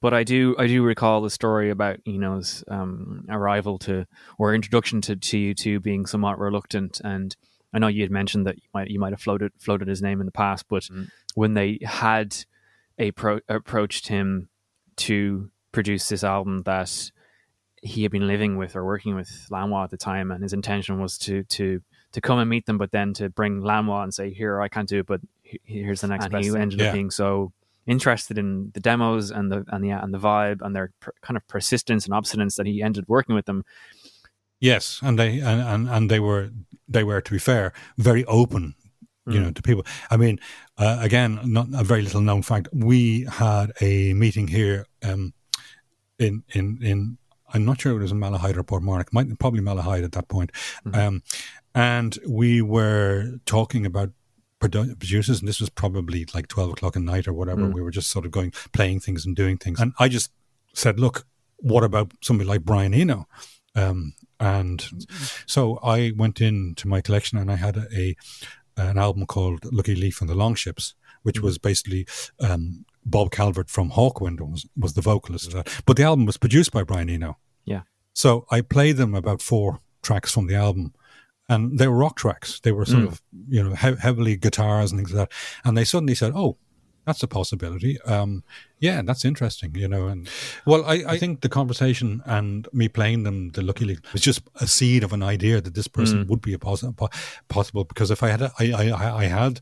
but 0.00 0.14
I 0.14 0.24
do 0.24 0.56
I 0.58 0.66
do 0.66 0.82
recall 0.82 1.20
the 1.20 1.28
story 1.28 1.68
about 1.68 1.98
Eno's 2.08 2.64
um, 2.68 3.26
arrival 3.28 3.78
to 3.80 4.06
or 4.38 4.54
introduction 4.54 5.02
to 5.02 5.16
to 5.16 5.54
U2 5.54 5.82
being 5.82 6.06
somewhat 6.06 6.38
reluctant, 6.38 7.02
and 7.04 7.36
I 7.74 7.78
know 7.80 7.88
you 7.88 8.02
had 8.02 8.10
mentioned 8.10 8.46
that 8.46 8.56
you 8.56 8.68
might 8.72 8.88
you 8.88 9.00
might 9.00 9.12
have 9.12 9.20
floated 9.20 9.52
floated 9.58 9.88
his 9.88 10.00
name 10.00 10.20
in 10.20 10.26
the 10.26 10.32
past, 10.32 10.66
but 10.68 10.84
mm. 10.84 11.08
when 11.34 11.54
they 11.54 11.80
had 11.82 12.36
a 12.98 13.10
pro- 13.10 13.40
approached 13.48 14.08
him 14.08 14.48
to 14.96 15.50
produce 15.72 16.08
this 16.08 16.22
album 16.22 16.62
that 16.62 17.10
he 17.82 18.02
had 18.02 18.12
been 18.12 18.26
living 18.26 18.56
with 18.56 18.76
or 18.76 18.84
working 18.84 19.14
with 19.14 19.46
Lanois 19.50 19.84
at 19.84 19.90
the 19.90 19.96
time, 19.96 20.30
and 20.30 20.42
his 20.42 20.52
intention 20.52 21.00
was 21.00 21.18
to 21.18 21.42
to 21.44 21.82
to 22.12 22.20
come 22.20 22.38
and 22.38 22.48
meet 22.48 22.66
them, 22.66 22.78
but 22.78 22.92
then 22.92 23.12
to 23.14 23.28
bring 23.28 23.60
Lanois 23.60 24.04
and 24.04 24.14
say, 24.14 24.32
"Here, 24.32 24.60
I 24.60 24.68
can't 24.68 24.88
do 24.88 25.00
it, 25.00 25.06
but 25.06 25.20
here's 25.42 26.00
the 26.00 26.06
next." 26.06 26.26
And 26.26 26.32
best 26.32 26.48
he 26.48 26.56
ended 26.56 26.80
yeah. 26.80 26.86
up 26.86 26.92
being 26.94 27.10
so 27.10 27.52
interested 27.86 28.38
in 28.38 28.70
the 28.72 28.80
demos 28.80 29.30
and 29.30 29.50
the 29.52 29.64
and 29.68 29.84
the 29.84 29.90
and 29.90 30.14
the 30.14 30.18
vibe 30.18 30.62
and 30.62 30.74
their 30.74 30.92
per, 31.00 31.12
kind 31.20 31.36
of 31.36 31.46
persistence 31.48 32.06
and 32.06 32.14
obstinance 32.14 32.56
that 32.56 32.66
he 32.66 32.82
ended 32.82 33.04
working 33.08 33.34
with 33.34 33.46
them. 33.46 33.64
Yes, 34.64 35.00
and 35.02 35.18
they 35.18 35.40
and, 35.40 35.60
and, 35.60 35.88
and 35.88 36.10
they 36.10 36.20
were 36.20 36.50
they 36.88 37.04
were 37.04 37.20
to 37.20 37.32
be 37.32 37.38
fair 37.38 37.72
very 37.98 38.24
open 38.24 38.74
you 39.26 39.40
know, 39.40 39.48
mm. 39.48 39.54
to 39.54 39.62
people. 39.62 39.84
I 40.10 40.16
mean, 40.16 40.38
uh, 40.76 40.98
again, 41.00 41.40
not 41.44 41.68
a 41.72 41.82
very 41.82 42.02
little 42.02 42.20
known 42.20 42.42
fact. 42.42 42.68
We 42.72 43.24
had 43.24 43.72
a 43.80 44.12
meeting 44.12 44.48
here 44.48 44.86
um, 45.02 45.32
in 46.18 46.44
in 46.54 46.78
in 46.82 47.18
I'm 47.52 47.64
not 47.64 47.80
sure 47.80 47.96
it 47.96 48.02
was 48.02 48.12
in 48.12 48.18
Malahide 48.18 48.56
or 48.56 48.64
Portmarnock, 48.64 49.12
might 49.12 49.38
probably 49.38 49.60
Malahide 49.60 50.04
at 50.04 50.12
that 50.12 50.28
point. 50.28 50.50
Mm-hmm. 50.86 50.98
Um, 50.98 51.22
and 51.74 52.18
we 52.26 52.62
were 52.62 53.38
talking 53.46 53.86
about 53.86 54.10
producers, 54.58 55.40
and 55.40 55.48
this 55.48 55.60
was 55.60 55.70
probably 55.70 56.26
like 56.34 56.48
12 56.48 56.70
o'clock 56.70 56.96
at 56.96 57.02
night 57.02 57.28
or 57.28 57.32
whatever. 57.32 57.62
Mm. 57.62 57.74
We 57.74 57.82
were 57.82 57.90
just 57.90 58.10
sort 58.10 58.24
of 58.24 58.32
going, 58.32 58.52
playing 58.72 59.00
things 59.00 59.26
and 59.26 59.36
doing 59.36 59.58
things. 59.58 59.80
And 59.80 59.92
I 59.98 60.08
just 60.08 60.32
said, 60.72 60.98
look, 60.98 61.26
what 61.58 61.84
about 61.84 62.12
somebody 62.22 62.48
like 62.48 62.62
Brian 62.62 62.94
Eno? 62.94 63.26
Um, 63.74 64.14
and 64.44 65.06
so 65.46 65.78
I 65.82 66.12
went 66.14 66.40
into 66.42 66.86
my 66.86 67.00
collection 67.00 67.38
and 67.38 67.50
I 67.50 67.56
had 67.56 67.78
a, 67.78 68.14
an 68.76 68.98
album 68.98 69.24
called 69.24 69.64
Lucky 69.72 69.94
Leif 69.94 70.20
and 70.20 70.28
the 70.28 70.34
Longships, 70.34 70.94
which 71.22 71.36
mm-hmm. 71.36 71.46
was 71.46 71.56
basically 71.56 72.06
um, 72.40 72.84
Bob 73.06 73.30
Calvert 73.30 73.70
from 73.70 73.90
Hawkwind 73.92 74.40
was, 74.40 74.66
was 74.76 74.92
the 74.92 75.00
vocalist. 75.00 75.54
But 75.86 75.96
the 75.96 76.02
album 76.02 76.26
was 76.26 76.36
produced 76.36 76.72
by 76.72 76.84
Brian 76.84 77.08
Eno. 77.08 77.38
Yeah. 77.64 77.82
So 78.12 78.46
I 78.50 78.60
played 78.60 78.98
them 78.98 79.14
about 79.14 79.40
four 79.40 79.80
tracks 80.02 80.32
from 80.32 80.46
the 80.46 80.56
album, 80.56 80.92
and 81.48 81.78
they 81.78 81.88
were 81.88 81.96
rock 81.96 82.16
tracks. 82.16 82.60
They 82.60 82.72
were 82.72 82.84
sort 82.84 83.04
mm. 83.04 83.08
of 83.08 83.22
you 83.48 83.62
know 83.62 83.74
he- 83.74 83.96
heavily 84.00 84.36
guitars 84.36 84.92
and 84.92 85.00
things 85.00 85.12
like 85.12 85.28
that. 85.28 85.36
And 85.64 85.76
they 85.76 85.84
suddenly 85.84 86.14
said, 86.14 86.32
"Oh, 86.34 86.58
that's 87.04 87.22
a 87.22 87.26
possibility. 87.28 88.00
Um, 88.02 88.44
yeah, 88.80 89.02
that's 89.02 89.24
interesting, 89.24 89.74
you 89.74 89.88
know. 89.88 90.08
And 90.08 90.28
well, 90.66 90.84
I, 90.84 91.04
I, 91.06 91.18
think 91.18 91.40
the 91.40 91.48
conversation 91.48 92.22
and 92.26 92.68
me 92.72 92.88
playing 92.88 93.22
them, 93.22 93.50
the 93.50 93.62
Lucky 93.62 93.84
Leif, 93.84 94.00
was 94.12 94.22
just 94.22 94.42
a 94.60 94.66
seed 94.66 95.02
of 95.04 95.12
an 95.12 95.22
idea 95.22 95.60
that 95.60 95.74
this 95.74 95.88
person 95.88 96.24
mm. 96.24 96.28
would 96.28 96.40
be 96.40 96.52
a 96.52 96.58
possible 96.58 97.10
possible. 97.48 97.84
Because 97.84 98.10
if 98.10 98.22
I 98.22 98.28
had, 98.28 98.42
a, 98.42 98.52
I, 98.58 98.72
I, 98.72 99.16
I 99.18 99.24
had 99.24 99.60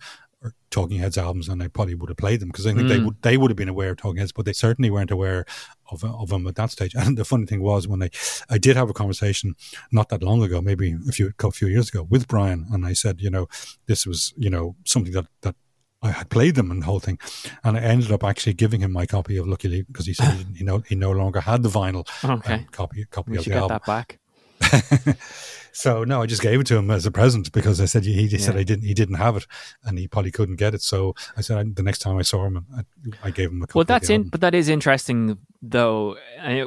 Talking 0.71 0.99
Heads 0.99 1.19
albums, 1.19 1.49
and 1.49 1.63
I 1.63 1.69
probably 1.69 1.95
would 1.95 2.09
have 2.09 2.17
played 2.17 2.41
them 2.41 2.49
because 2.49 2.67
I 2.67 2.73
think 2.73 2.87
mm. 2.87 2.89
they 2.89 2.99
would 2.99 3.23
they 3.23 3.37
would 3.37 3.51
have 3.51 3.57
been 3.57 3.69
aware 3.69 3.91
of 3.91 3.99
Talking 3.99 4.17
Heads, 4.17 4.33
but 4.33 4.45
they 4.47 4.53
certainly 4.53 4.91
weren't 4.91 5.11
aware 5.11 5.45
of 5.91 6.03
of 6.03 6.31
them 6.31 6.47
at 6.47 6.57
that 6.57 6.71
stage. 6.71 6.95
And 6.97 7.17
the 7.17 7.25
funny 7.25 7.47
thing 7.47 7.63
was 7.63 7.87
when 7.87 8.03
I 8.03 8.11
I 8.49 8.59
did 8.59 8.77
have 8.77 8.89
a 8.89 8.95
conversation 8.95 9.55
not 9.93 10.09
that 10.09 10.23
long 10.23 10.43
ago, 10.43 10.61
maybe 10.61 10.97
a 11.09 11.13
few 11.13 11.33
a 11.39 11.51
few 11.51 11.69
years 11.69 11.91
ago, 11.91 12.07
with 12.09 12.27
Brian, 12.27 12.67
and 12.73 12.87
I 12.87 12.95
said, 12.95 13.21
you 13.21 13.31
know, 13.31 13.49
this 13.87 14.07
was 14.07 14.33
you 14.37 14.51
know 14.51 14.75
something 14.85 15.13
that 15.13 15.27
that 15.43 15.55
I 16.03 16.11
had 16.11 16.31
played 16.31 16.57
them 16.57 16.71
and 16.71 16.83
the 16.83 16.87
whole 16.87 17.01
thing, 17.01 17.19
and 17.63 17.77
I 17.77 17.81
ended 17.81 18.11
up 18.11 18.25
actually 18.25 18.55
giving 18.55 18.81
him 18.81 18.93
my 18.93 19.07
copy 19.07 19.37
of 19.37 19.47
Lucky 19.47 19.83
because 19.83 20.07
he 20.07 20.15
said 20.15 20.35
he, 20.35 20.59
he, 20.59 20.65
no 20.65 20.79
he 20.79 20.95
no 20.95 21.13
longer 21.13 21.41
had 21.41 21.63
the 21.63 21.69
vinyl 21.69 22.07
okay. 22.25 22.55
um, 22.55 22.65
copy 22.73 23.05
copy 23.07 23.33
we 23.33 23.39
of 23.39 23.45
the 23.45 23.51
get 23.51 23.59
album. 23.59 23.79
that 23.79 23.87
back. 23.87 24.19
so 25.73 26.05
no, 26.05 26.23
I 26.23 26.27
just 26.27 26.43
gave 26.43 26.61
it 26.61 26.67
to 26.69 26.77
him 26.77 26.91
as 26.91 27.07
a 27.07 27.11
present 27.11 27.53
because 27.53 27.81
I 27.81 27.85
said 27.85 28.05
he, 28.05 28.15
he 28.15 28.27
yeah. 28.27 28.39
said 28.39 28.57
I 28.57 28.63
didn't 28.63 28.85
he 28.85 28.95
didn't 28.95 29.17
have 29.17 29.37
it 29.37 29.47
and 29.85 29.99
he 29.99 30.09
probably 30.09 30.31
couldn't 30.31 30.57
get 30.57 30.75
it. 30.75 30.83
So 30.83 31.15
I 31.37 31.41
said 31.41 31.59
I, 31.59 31.65
the 31.65 31.83
next 31.83 32.01
time 32.01 32.17
I 32.17 32.23
saw 32.23 32.47
him, 32.47 32.67
I, 32.77 32.83
I 33.25 33.31
gave 33.31 33.51
him 33.51 33.63
a. 33.63 33.67
Copy. 33.67 33.79
Well, 33.79 33.85
that's 33.85 34.11
in, 34.11 34.29
but 34.29 34.41
that 34.41 34.55
is 34.55 34.69
interesting 34.69 35.39
though. 35.61 36.17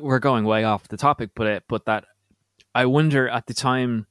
we're 0.02 0.20
going 0.20 0.46
way 0.46 0.64
off 0.64 0.88
the 0.88 0.98
topic, 0.98 1.32
but 1.36 1.48
it, 1.48 1.64
but 1.68 1.86
that 1.86 2.06
I 2.74 2.86
wonder 2.86 3.28
at 3.28 3.48
the 3.48 3.54
time 3.54 4.08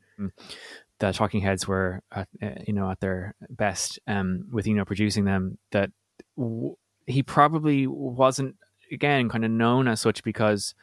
the 1.01 1.13
Talking 1.13 1.41
Heads 1.41 1.67
were 1.67 2.01
at, 2.13 2.29
uh, 2.43 2.51
you 2.67 2.73
know 2.73 2.91
at 2.91 3.01
their 3.01 3.35
best 3.51 3.99
um, 4.07 4.47
with 4.53 4.67
you 4.67 4.75
know 4.75 4.85
producing 4.85 5.25
them 5.25 5.59
that 5.73 5.91
w- 6.37 6.77
he 7.07 7.23
probably 7.23 7.87
wasn't 7.87 8.57
again 8.93 9.29
kind 9.29 9.45
of 9.45 9.51
known 9.51 9.89
as 9.89 10.01
such 10.01 10.23
because 10.23 10.75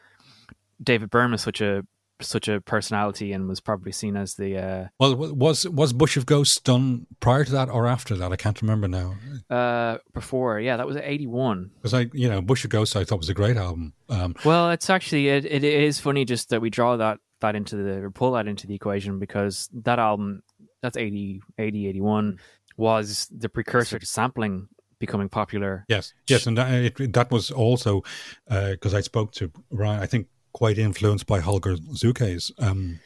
David 0.82 1.10
Byrne 1.10 1.32
is 1.34 1.42
such 1.42 1.60
a 1.60 1.84
such 2.20 2.46
a 2.46 2.60
personality 2.60 3.32
and 3.32 3.48
was 3.48 3.60
probably 3.60 3.90
seen 3.90 4.16
as 4.16 4.34
the 4.34 4.56
uh, 4.56 4.86
Well, 5.00 5.16
was 5.34 5.68
was 5.68 5.92
Bush 5.92 6.16
of 6.16 6.24
Ghosts 6.26 6.60
done 6.60 7.06
prior 7.18 7.44
to 7.44 7.50
that 7.52 7.68
or 7.68 7.88
after 7.88 8.14
that? 8.16 8.30
I 8.32 8.36
can't 8.36 8.60
remember 8.62 8.86
now. 8.86 9.14
uh, 9.50 9.98
before. 10.14 10.60
Yeah, 10.60 10.76
that 10.76 10.86
was 10.86 10.96
eighty 10.98 11.26
one. 11.26 11.70
Because 11.76 11.94
I, 11.94 12.10
you 12.12 12.28
know, 12.28 12.40
Bush 12.40 12.64
of 12.64 12.70
Ghosts, 12.70 12.94
I 12.94 13.02
thought 13.04 13.18
was 13.18 13.28
a 13.28 13.34
great 13.34 13.56
album. 13.56 13.94
Um, 14.08 14.36
Well, 14.44 14.70
it's 14.70 14.88
actually 14.88 15.28
it, 15.28 15.44
it 15.44 15.64
is 15.64 15.98
funny 15.98 16.24
just 16.24 16.50
that 16.50 16.60
we 16.60 16.70
draw 16.70 16.96
that 16.96 17.18
that 17.42 17.54
into 17.54 17.76
the 17.76 18.02
or 18.02 18.10
pull 18.10 18.32
that 18.32 18.48
into 18.48 18.66
the 18.66 18.74
equation 18.74 19.18
because 19.18 19.68
that 19.72 19.98
album 19.98 20.42
that's 20.80 20.96
80 20.96 21.42
80 21.58 21.86
81 21.88 22.38
was 22.76 23.28
the 23.30 23.48
precursor 23.48 23.98
to 23.98 24.06
sampling 24.06 24.68
becoming 24.98 25.28
popular. 25.28 25.84
yes, 25.88 26.14
yes, 26.28 26.46
and 26.46 26.56
that, 26.56 26.72
it, 27.00 27.12
that 27.12 27.30
was 27.30 27.50
also 27.50 28.02
because 28.48 28.94
I 28.94 29.00
spoke 29.00 29.32
to 29.32 29.50
Ryan. 29.70 30.00
I 30.02 30.06
think 30.06 30.28
quite 30.52 30.78
influenced 30.78 31.26
by 31.26 31.40
Holger 31.40 31.76
Czukay's 31.76 32.52
um, 32.58 33.00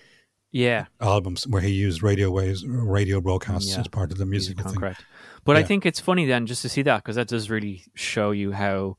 Yeah, 0.52 0.86
albums, 1.00 1.46
where 1.46 1.62
he 1.62 1.70
used 1.72 2.02
radio 2.02 2.30
waves, 2.30 2.64
radio 2.66 3.20
broadcasts 3.20 3.72
Yeah. 3.72 3.80
as 3.80 3.88
part 3.88 4.12
of 4.12 4.18
the 4.18 4.26
music. 4.26 4.58
I 4.60 4.64
think. 4.64 4.78
correct. 4.78 5.04
But 5.44 5.56
I 5.56 5.62
think 5.62 5.86
it's 5.86 6.00
funny 6.00 6.26
then 6.26 6.46
just 6.46 6.62
to 6.62 6.68
see 6.68 6.82
that 6.82 6.98
because 7.02 7.16
that 7.16 7.28
does 7.28 7.48
really 7.50 7.84
show 7.94 8.30
you 8.32 8.52
how 8.52 8.96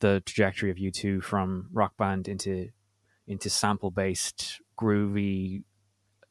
the 0.00 0.22
trajectory 0.24 0.70
of 0.70 0.78
U 0.78 0.90
two 0.90 1.20
from 1.20 1.68
rock 1.72 1.96
band 1.98 2.26
into 2.26 2.68
into 3.26 3.50
sample 3.50 3.90
based 3.90 4.60
groovy 4.80 5.62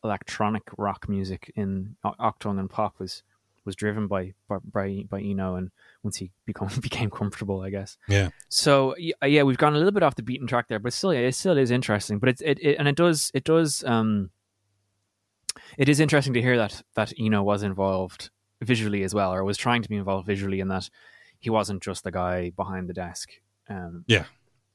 electronic 0.03 0.63
rock 0.77 1.09
music 1.09 1.51
in 1.55 1.95
O- 2.03 2.15
Achtung 2.19 2.59
and 2.59 2.69
pop 2.69 2.99
was 2.99 3.23
was 3.65 3.75
driven 3.75 4.07
by 4.07 4.33
by 4.47 5.03
by, 5.09 5.21
Eno 5.21 5.55
and 5.55 5.71
once 6.03 6.17
he 6.17 6.31
become 6.45 6.69
became 6.81 7.09
comfortable, 7.09 7.61
I 7.61 7.69
guess. 7.69 7.97
Yeah, 8.07 8.29
So 8.47 8.95
yeah, 8.97 9.43
we've 9.43 9.57
gone 9.57 9.75
a 9.75 9.77
little 9.77 9.91
bit 9.91 10.03
off 10.03 10.15
the 10.15 10.23
beaten 10.23 10.47
track 10.47 10.67
there, 10.67 10.79
but 10.79 10.93
still, 10.93 11.11
it 11.11 11.35
still 11.35 11.57
is 11.57 11.71
interesting. 11.71 12.19
But 12.19 12.29
it, 12.29 12.41
it, 12.43 12.59
it 12.59 12.75
and 12.79 12.87
it 12.87 12.95
does 12.95 13.31
it 13.33 13.43
does 13.43 13.83
um, 13.83 14.31
it 15.77 15.89
is 15.89 15.99
interesting 15.99 16.33
to 16.33 16.41
hear 16.41 16.57
that 16.57 16.81
that 16.95 17.13
Eno 17.19 17.43
was 17.43 17.63
involved 17.63 18.29
visually 18.61 19.03
as 19.03 19.13
well, 19.13 19.33
or 19.33 19.43
was 19.43 19.57
trying 19.57 19.83
to 19.83 19.89
be 19.89 19.95
involved 19.95 20.25
visually, 20.25 20.59
in 20.59 20.67
that 20.69 20.89
he 21.39 21.49
wasn't 21.49 21.83
just 21.83 22.03
the 22.03 22.11
guy 22.11 22.51
behind 22.51 22.89
the 22.89 22.93
desk, 22.93 23.29
um, 23.69 24.03
yeah. 24.07 24.25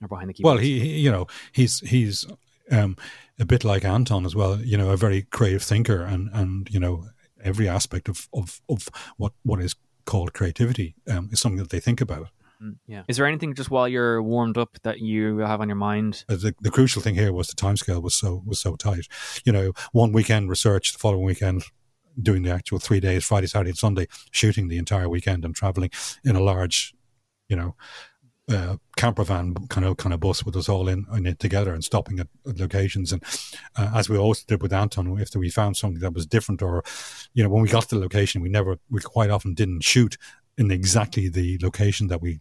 or 0.02 0.08
behind 0.08 0.28
the 0.28 0.34
keyboard. 0.34 0.56
Well, 0.56 0.62
he, 0.62 0.80
he 0.80 1.00
you 1.00 1.10
know, 1.10 1.26
he's 1.52 1.80
he's 1.80 2.26
um, 2.70 2.96
a 3.38 3.44
bit 3.44 3.64
like 3.64 3.84
Anton 3.84 4.26
as 4.26 4.34
well. 4.34 4.60
You 4.60 4.76
know, 4.76 4.90
a 4.90 4.96
very 4.96 5.22
creative 5.22 5.62
thinker, 5.62 6.02
and 6.02 6.30
and 6.32 6.68
you 6.70 6.80
know, 6.80 7.06
every 7.42 7.68
aspect 7.68 8.08
of 8.08 8.28
of, 8.32 8.60
of 8.68 8.88
what 9.16 9.32
what 9.42 9.60
is 9.60 9.74
called 10.04 10.32
creativity 10.32 10.94
um, 11.08 11.28
is 11.32 11.40
something 11.40 11.58
that 11.58 11.70
they 11.70 11.80
think 11.80 12.00
about. 12.00 12.28
Mm, 12.62 12.76
yeah. 12.86 13.02
Is 13.08 13.16
there 13.16 13.26
anything 13.26 13.54
just 13.54 13.70
while 13.70 13.88
you're 13.88 14.22
warmed 14.22 14.58
up 14.58 14.78
that 14.82 15.00
you 15.00 15.38
have 15.38 15.60
on 15.60 15.68
your 15.68 15.76
mind? 15.76 16.24
Uh, 16.28 16.36
The, 16.36 16.54
the 16.60 16.70
crucial 16.70 17.02
thing 17.02 17.14
here 17.14 17.32
was 17.32 17.48
the 17.48 17.54
timescale 17.54 18.02
was 18.02 18.14
so 18.14 18.42
was 18.46 18.60
so 18.60 18.76
tight. 18.76 19.06
You 19.44 19.52
know, 19.52 19.72
one 19.92 20.12
weekend 20.12 20.50
research, 20.50 20.92
the 20.92 20.98
following 20.98 21.24
weekend 21.24 21.64
doing 22.20 22.42
the 22.42 22.50
actual 22.50 22.78
three 22.78 23.00
days, 23.00 23.24
Friday, 23.24 23.48
Saturday, 23.48 23.70
and 23.70 23.78
Sunday, 23.78 24.06
shooting 24.30 24.68
the 24.68 24.78
entire 24.78 25.08
weekend 25.08 25.44
and 25.44 25.54
traveling 25.54 25.90
in 26.24 26.36
a 26.36 26.40
large, 26.40 26.94
you 27.48 27.56
know, 27.56 27.74
uh, 28.50 28.76
camper 28.96 29.24
van 29.24 29.54
kind 29.68 29.86
of 29.86 29.96
kind 29.96 30.12
of 30.12 30.20
bus 30.20 30.44
with 30.44 30.56
us 30.56 30.68
all 30.68 30.88
in, 30.88 31.06
in 31.14 31.26
it 31.26 31.38
together 31.38 31.72
and 31.72 31.82
stopping 31.82 32.20
at, 32.20 32.28
at 32.46 32.58
locations. 32.58 33.12
And 33.12 33.22
uh, 33.76 33.90
as 33.94 34.08
we 34.08 34.18
always 34.18 34.44
did 34.44 34.62
with 34.62 34.72
Anton, 34.72 35.18
if 35.18 35.34
we 35.34 35.50
found 35.50 35.76
something 35.76 36.00
that 36.00 36.12
was 36.12 36.26
different, 36.26 36.62
or 36.62 36.82
you 37.32 37.42
know, 37.42 37.48
when 37.48 37.62
we 37.62 37.68
got 37.68 37.88
to 37.88 37.94
the 37.94 38.00
location, 38.00 38.42
we 38.42 38.48
never, 38.48 38.78
we 38.90 39.00
quite 39.00 39.30
often 39.30 39.54
didn't 39.54 39.82
shoot 39.82 40.18
in 40.58 40.70
exactly 40.70 41.28
the 41.28 41.58
location 41.62 42.08
that 42.08 42.20
we 42.20 42.40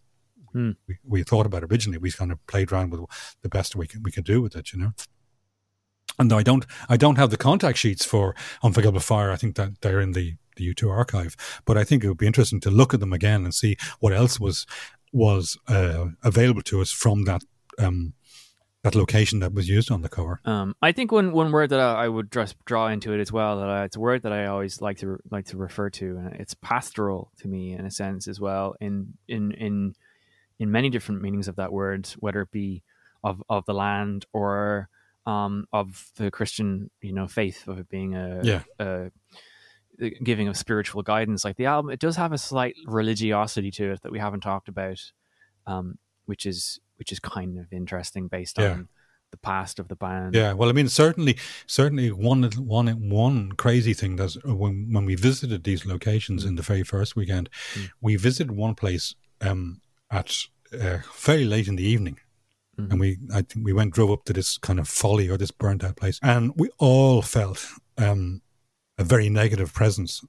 Hmm. 0.53 0.71
we, 0.87 0.97
we 1.03 1.23
thought 1.23 1.47
about 1.47 1.63
originally. 1.63 1.97
We 1.97 2.11
kind 2.11 2.31
of 2.31 2.45
played 2.45 2.71
around 2.71 2.91
with 2.91 3.01
the 3.41 3.49
best 3.49 3.75
we 3.75 3.87
could, 3.87 4.05
we 4.05 4.11
could 4.11 4.23
do 4.23 4.41
with 4.41 4.55
it, 4.55 4.71
you 4.71 4.79
know. 4.79 4.91
And 6.19 6.29
though 6.29 6.37
I 6.37 6.43
don't 6.43 6.65
I 6.87 6.95
don't 6.95 7.15
have 7.15 7.31
the 7.31 7.37
contact 7.37 7.79
sheets 7.79 8.05
for 8.05 8.35
Unforgettable 8.61 8.99
Fire. 8.99 9.31
I 9.31 9.35
think 9.35 9.55
that 9.55 9.81
they're 9.81 9.99
in 9.99 10.11
the 10.11 10.35
the 10.55 10.71
U2 10.71 10.91
archive, 10.91 11.35
but 11.65 11.75
I 11.79 11.83
think 11.83 12.03
it 12.03 12.07
would 12.07 12.19
be 12.19 12.27
interesting 12.27 12.59
to 12.59 12.69
look 12.69 12.93
at 12.93 12.99
them 12.99 13.13
again 13.13 13.43
and 13.43 13.55
see 13.55 13.75
what 13.99 14.13
else 14.13 14.39
was 14.39 14.67
was 15.13 15.57
uh, 15.67 16.07
available 16.23 16.61
to 16.63 16.81
us 16.81 16.91
from 16.91 17.23
that 17.25 17.43
um, 17.79 18.13
that 18.83 18.95
location 18.95 19.39
that 19.39 19.53
was 19.53 19.69
used 19.69 19.89
on 19.89 20.01
the 20.01 20.09
cover. 20.09 20.41
Um, 20.43 20.75
I 20.81 20.91
think 20.91 21.11
one, 21.11 21.31
one 21.31 21.53
word 21.53 21.69
that 21.69 21.79
I, 21.79 22.03
I 22.03 22.07
would 22.09 22.29
just 22.33 22.57
draw 22.65 22.87
into 22.89 23.13
it 23.13 23.21
as 23.21 23.31
well 23.31 23.59
that 23.61 23.69
I, 23.69 23.85
it's 23.85 23.95
a 23.95 23.99
word 23.99 24.23
that 24.23 24.33
I 24.33 24.47
always 24.47 24.81
like 24.81 24.97
to 24.97 25.17
like 25.31 25.45
to 25.45 25.57
refer 25.57 25.89
to, 25.91 26.17
and 26.17 26.33
it's 26.35 26.53
pastoral 26.55 27.31
to 27.39 27.47
me 27.47 27.71
in 27.71 27.85
a 27.85 27.91
sense 27.91 28.27
as 28.27 28.41
well. 28.41 28.75
In 28.81 29.13
in 29.27 29.51
in 29.53 29.95
in 30.59 30.71
many 30.71 30.89
different 30.89 31.21
meanings 31.21 31.47
of 31.47 31.55
that 31.55 31.71
word, 31.71 32.07
whether 32.19 32.41
it 32.41 32.51
be 32.51 32.83
of 33.23 33.41
of 33.47 33.65
the 33.65 33.73
land 33.73 34.25
or 34.33 34.89
um, 35.25 35.65
of 35.71 36.11
the 36.17 36.29
Christian, 36.29 36.89
you 37.01 37.13
know, 37.13 37.27
faith 37.27 37.65
of 37.69 37.79
it 37.79 37.87
being 37.89 38.15
a 38.15 38.41
Yeah. 38.43 38.63
a 38.79 39.11
giving 40.23 40.47
of 40.47 40.57
spiritual 40.57 41.01
guidance. 41.03 41.45
Like 41.45 41.57
the 41.57 41.65
album, 41.65 41.91
it 41.91 41.99
does 41.99 42.15
have 42.15 42.33
a 42.33 42.37
slight 42.37 42.75
religiosity 42.85 43.71
to 43.71 43.91
it 43.91 44.01
that 44.01 44.11
we 44.11 44.19
haven't 44.19 44.41
talked 44.41 44.67
about, 44.67 44.99
um, 45.67 45.97
which 46.25 46.45
is 46.45 46.79
which 46.97 47.11
is 47.11 47.19
kind 47.19 47.59
of 47.59 47.71
interesting 47.71 48.27
based 48.27 48.57
Yeah. 48.57 48.71
on 48.71 48.87
the 49.31 49.37
past 49.37 49.79
of 49.79 49.87
the 49.87 49.95
band. 49.95 50.35
Yeah, 50.35 50.53
well, 50.53 50.69
I 50.69 50.73
mean, 50.73 50.87
certainly, 50.89 51.37
certainly 51.65 52.11
one 52.11 52.43
one 52.43 52.87
one 53.09 53.51
crazy 53.53 53.93
thing 53.93 54.15
that's 54.15 54.37
uh, 54.37 54.55
when 54.55 54.93
when 54.93 55.05
we 55.05 55.15
visited 55.15 55.63
these 55.63 55.85
locations 55.85 56.45
in 56.45 56.55
the 56.55 56.61
very 56.61 56.83
first 56.83 57.15
weekend, 57.15 57.49
we 57.99 58.15
visited 58.15 58.51
one 58.51 58.75
place 58.75 59.15
um, 59.41 59.81
at 60.11 60.37
uh, 60.79 60.99
very 61.17 61.45
late 61.45 61.67
in 61.67 61.75
the 61.75 61.83
evening. 61.83 62.19
And 62.75 62.99
we, 62.99 63.19
I 63.31 63.43
think 63.43 63.63
we 63.65 63.73
went 63.73 63.93
drove 63.93 64.09
up 64.09 64.23
to 64.25 64.33
this 64.33 64.57
kind 64.57 64.79
of 64.79 64.87
folly 64.87 65.29
or 65.29 65.37
this 65.37 65.51
burnt 65.51 65.83
out 65.83 65.95
place, 65.95 66.19
and 66.23 66.53
we 66.55 66.69
all 66.79 67.21
felt 67.21 67.67
um, 67.99 68.41
a 69.03 69.07
very 69.07 69.29
negative 69.29 69.73
presence 69.73 70.23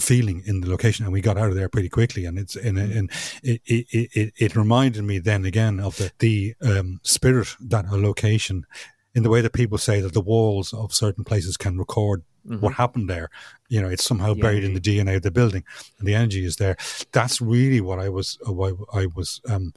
feeling 0.00 0.42
in 0.46 0.60
the 0.60 0.68
location, 0.68 1.04
and 1.04 1.12
we 1.12 1.20
got 1.20 1.38
out 1.38 1.50
of 1.50 1.54
there 1.54 1.68
pretty 1.68 1.88
quickly. 1.88 2.24
And 2.24 2.38
it's 2.38 2.56
and, 2.56 2.78
and 2.78 3.10
it, 3.42 3.60
it 3.66 3.86
it 3.92 4.32
it 4.36 4.56
reminded 4.56 5.04
me 5.04 5.18
then 5.18 5.44
again 5.44 5.78
of 5.80 5.96
the 5.96 6.10
the 6.18 6.54
um, 6.62 7.00
spirit 7.02 7.54
that 7.60 7.86
a 7.86 7.96
location, 7.96 8.66
in 9.14 9.22
the 9.22 9.30
way 9.30 9.40
that 9.40 9.52
people 9.52 9.78
say 9.78 10.00
that 10.00 10.14
the 10.14 10.20
walls 10.20 10.72
of 10.72 10.92
certain 10.94 11.24
places 11.24 11.56
can 11.56 11.78
record 11.78 12.24
what 12.60 12.74
happened 12.74 13.10
there. 13.10 13.28
You 13.68 13.82
know, 13.82 13.88
it's 13.88 14.04
somehow 14.04 14.34
buried 14.34 14.64
in 14.64 14.74
the 14.74 14.80
DNA 14.80 15.16
of 15.16 15.22
the 15.22 15.30
building, 15.30 15.64
and 15.98 16.08
the 16.08 16.14
energy 16.14 16.44
is 16.44 16.56
there. 16.56 16.76
That's 17.12 17.40
really 17.40 17.80
what 17.80 17.98
I 17.98 18.08
was 18.08 18.38
uh, 18.46 18.52
what 18.52 18.74
I 18.92 19.06
was 19.06 19.40
um, 19.48 19.74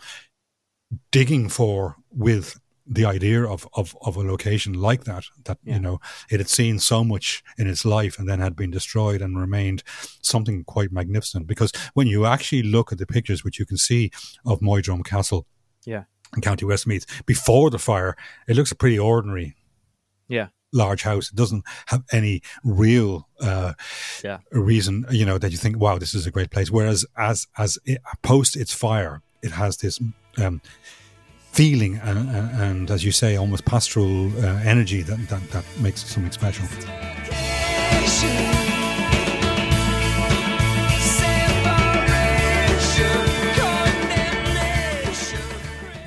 digging 1.11 1.49
for 1.49 1.97
with 2.11 2.59
the 2.93 3.05
idea 3.05 3.43
of, 3.43 3.65
of, 3.73 3.95
of 4.01 4.17
a 4.17 4.19
location 4.21 4.73
like 4.73 5.05
that, 5.05 5.23
that, 5.45 5.57
Yeah. 5.63 5.75
you 5.75 5.79
know, 5.81 5.99
it 6.29 6.39
had 6.39 6.49
seen 6.49 6.77
so 6.79 7.03
much 7.03 7.41
in 7.57 7.67
its 7.67 7.85
life 7.85 8.19
and 8.19 8.27
then 8.27 8.39
had 8.39 8.55
been 8.55 8.71
destroyed 8.71 9.21
and 9.21 9.39
remained 9.39 9.81
something 10.21 10.63
quite 10.65 10.91
magnificent. 10.91 11.47
Because 11.47 11.71
when 11.93 12.07
you 12.07 12.25
actually 12.25 12.63
look 12.63 12.91
at 12.91 12.97
the 12.97 13.05
pictures, 13.05 13.43
which 13.43 13.59
you 13.59 13.65
can 13.65 13.77
see 13.77 14.11
of 14.45 14.59
Moydrum 14.59 15.03
Castle 15.05 15.45
Yeah. 15.85 16.03
in 16.35 16.41
County 16.41 16.65
Westmeath 16.65 17.05
before 17.25 17.69
the 17.69 17.79
fire, 17.79 18.15
it 18.47 18.55
looks 18.57 18.71
a 18.73 18.75
pretty 18.75 18.99
ordinary 18.99 19.55
Yeah. 20.27 20.47
large 20.73 21.03
house. 21.03 21.29
It 21.31 21.35
doesn't 21.35 21.63
have 21.87 22.03
any 22.11 22.41
real 22.63 23.27
uh, 23.39 23.73
Yeah. 24.23 24.39
reason, 24.51 25.05
you 25.11 25.25
know, 25.25 25.37
that 25.37 25.51
you 25.51 25.57
think, 25.57 25.77
wow, 25.79 25.97
this 25.97 26.13
is 26.13 26.27
a 26.27 26.31
great 26.31 26.51
place. 26.51 26.69
Whereas 26.69 27.05
as 27.15 27.47
as 27.57 27.79
it, 27.85 27.99
post 28.21 28.55
its 28.57 28.73
fire, 28.73 29.21
it 29.41 29.51
has 29.51 29.77
this 29.77 29.97
um, 30.37 30.61
feeling 31.52 31.99
and, 32.04 32.30
and, 32.30 32.62
and, 32.62 32.91
as 32.91 33.04
you 33.04 33.12
say, 33.12 33.36
almost 33.36 33.66
pastoral 33.66 34.32
uh, 34.38 34.62
energy 34.64 35.02
that, 35.02 35.28
that 35.28 35.49
that 35.52 35.66
makes 35.80 36.04
something 36.06 36.32
special. 36.32 36.66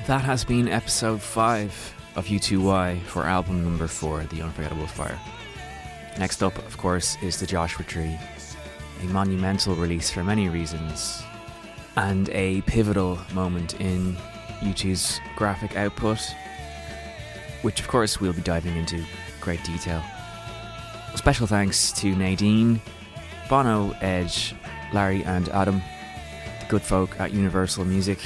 That 0.07 0.21
has 0.21 0.43
been 0.43 0.67
episode 0.67 1.21
5 1.21 1.95
of 2.15 2.27
U2Y 2.27 3.01
for 3.03 3.23
album 3.23 3.63
number 3.63 3.87
4, 3.87 4.25
The 4.25 4.41
Unforgettable 4.41 4.87
Fire. 4.87 5.19
Next 6.19 6.43
up, 6.43 6.57
of 6.59 6.77
course, 6.77 7.17
is 7.21 7.39
The 7.39 7.47
Joshua 7.47 7.85
Tree, 7.85 8.17
a 9.01 9.05
monumental 9.05 9.75
release 9.75 10.09
for 10.09 10.23
many 10.23 10.47
reasons, 10.47 11.23
and 11.97 12.29
a 12.29 12.61
pivotal 12.61 13.19
moment 13.33 13.79
in 13.81 14.15
U2's 14.65 15.19
graphic 15.35 15.75
output, 15.77 16.19
which, 17.61 17.79
of 17.79 17.87
course, 17.87 18.19
we'll 18.19 18.33
be 18.33 18.41
diving 18.41 18.75
into 18.75 19.03
great 19.39 19.63
detail. 19.63 20.03
Special 21.15 21.47
thanks 21.47 21.91
to 21.93 22.15
Nadine, 22.15 22.81
Bono, 23.49 23.91
Edge, 24.01 24.55
Larry, 24.93 25.23
and 25.23 25.49
Adam, 25.49 25.81
the 26.59 26.65
good 26.67 26.81
folk 26.81 27.19
at 27.19 27.31
Universal 27.31 27.85
Music. 27.85 28.19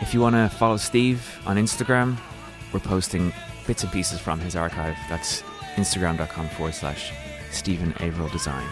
If 0.00 0.12
you 0.12 0.20
want 0.20 0.34
to 0.34 0.48
follow 0.48 0.76
Steve 0.76 1.40
on 1.46 1.56
Instagram, 1.56 2.18
we're 2.72 2.80
posting 2.80 3.32
bits 3.66 3.84
and 3.84 3.92
pieces 3.92 4.18
from 4.18 4.40
his 4.40 4.56
archive. 4.56 4.96
That's 5.08 5.42
instagram.com 5.76 6.48
forward 6.50 6.74
slash 6.74 7.12
Stephen 7.50 7.92
Averill 8.00 8.28
Design. 8.28 8.66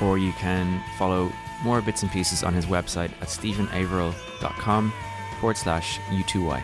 Or 0.00 0.16
you 0.18 0.32
can 0.32 0.82
follow 0.98 1.30
more 1.62 1.82
bits 1.82 2.02
and 2.02 2.10
pieces 2.10 2.42
on 2.42 2.54
his 2.54 2.66
website 2.66 3.10
at 3.20 3.28
stephenaverill.com 3.28 4.92
forward 5.38 5.56
slash 5.56 5.98
U2Y. 6.10 6.62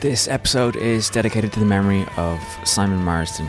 This 0.00 0.28
episode 0.28 0.76
is 0.76 1.08
dedicated 1.08 1.52
to 1.54 1.60
the 1.60 1.66
memory 1.66 2.06
of 2.16 2.40
Simon 2.64 3.02
Marsden. 3.02 3.48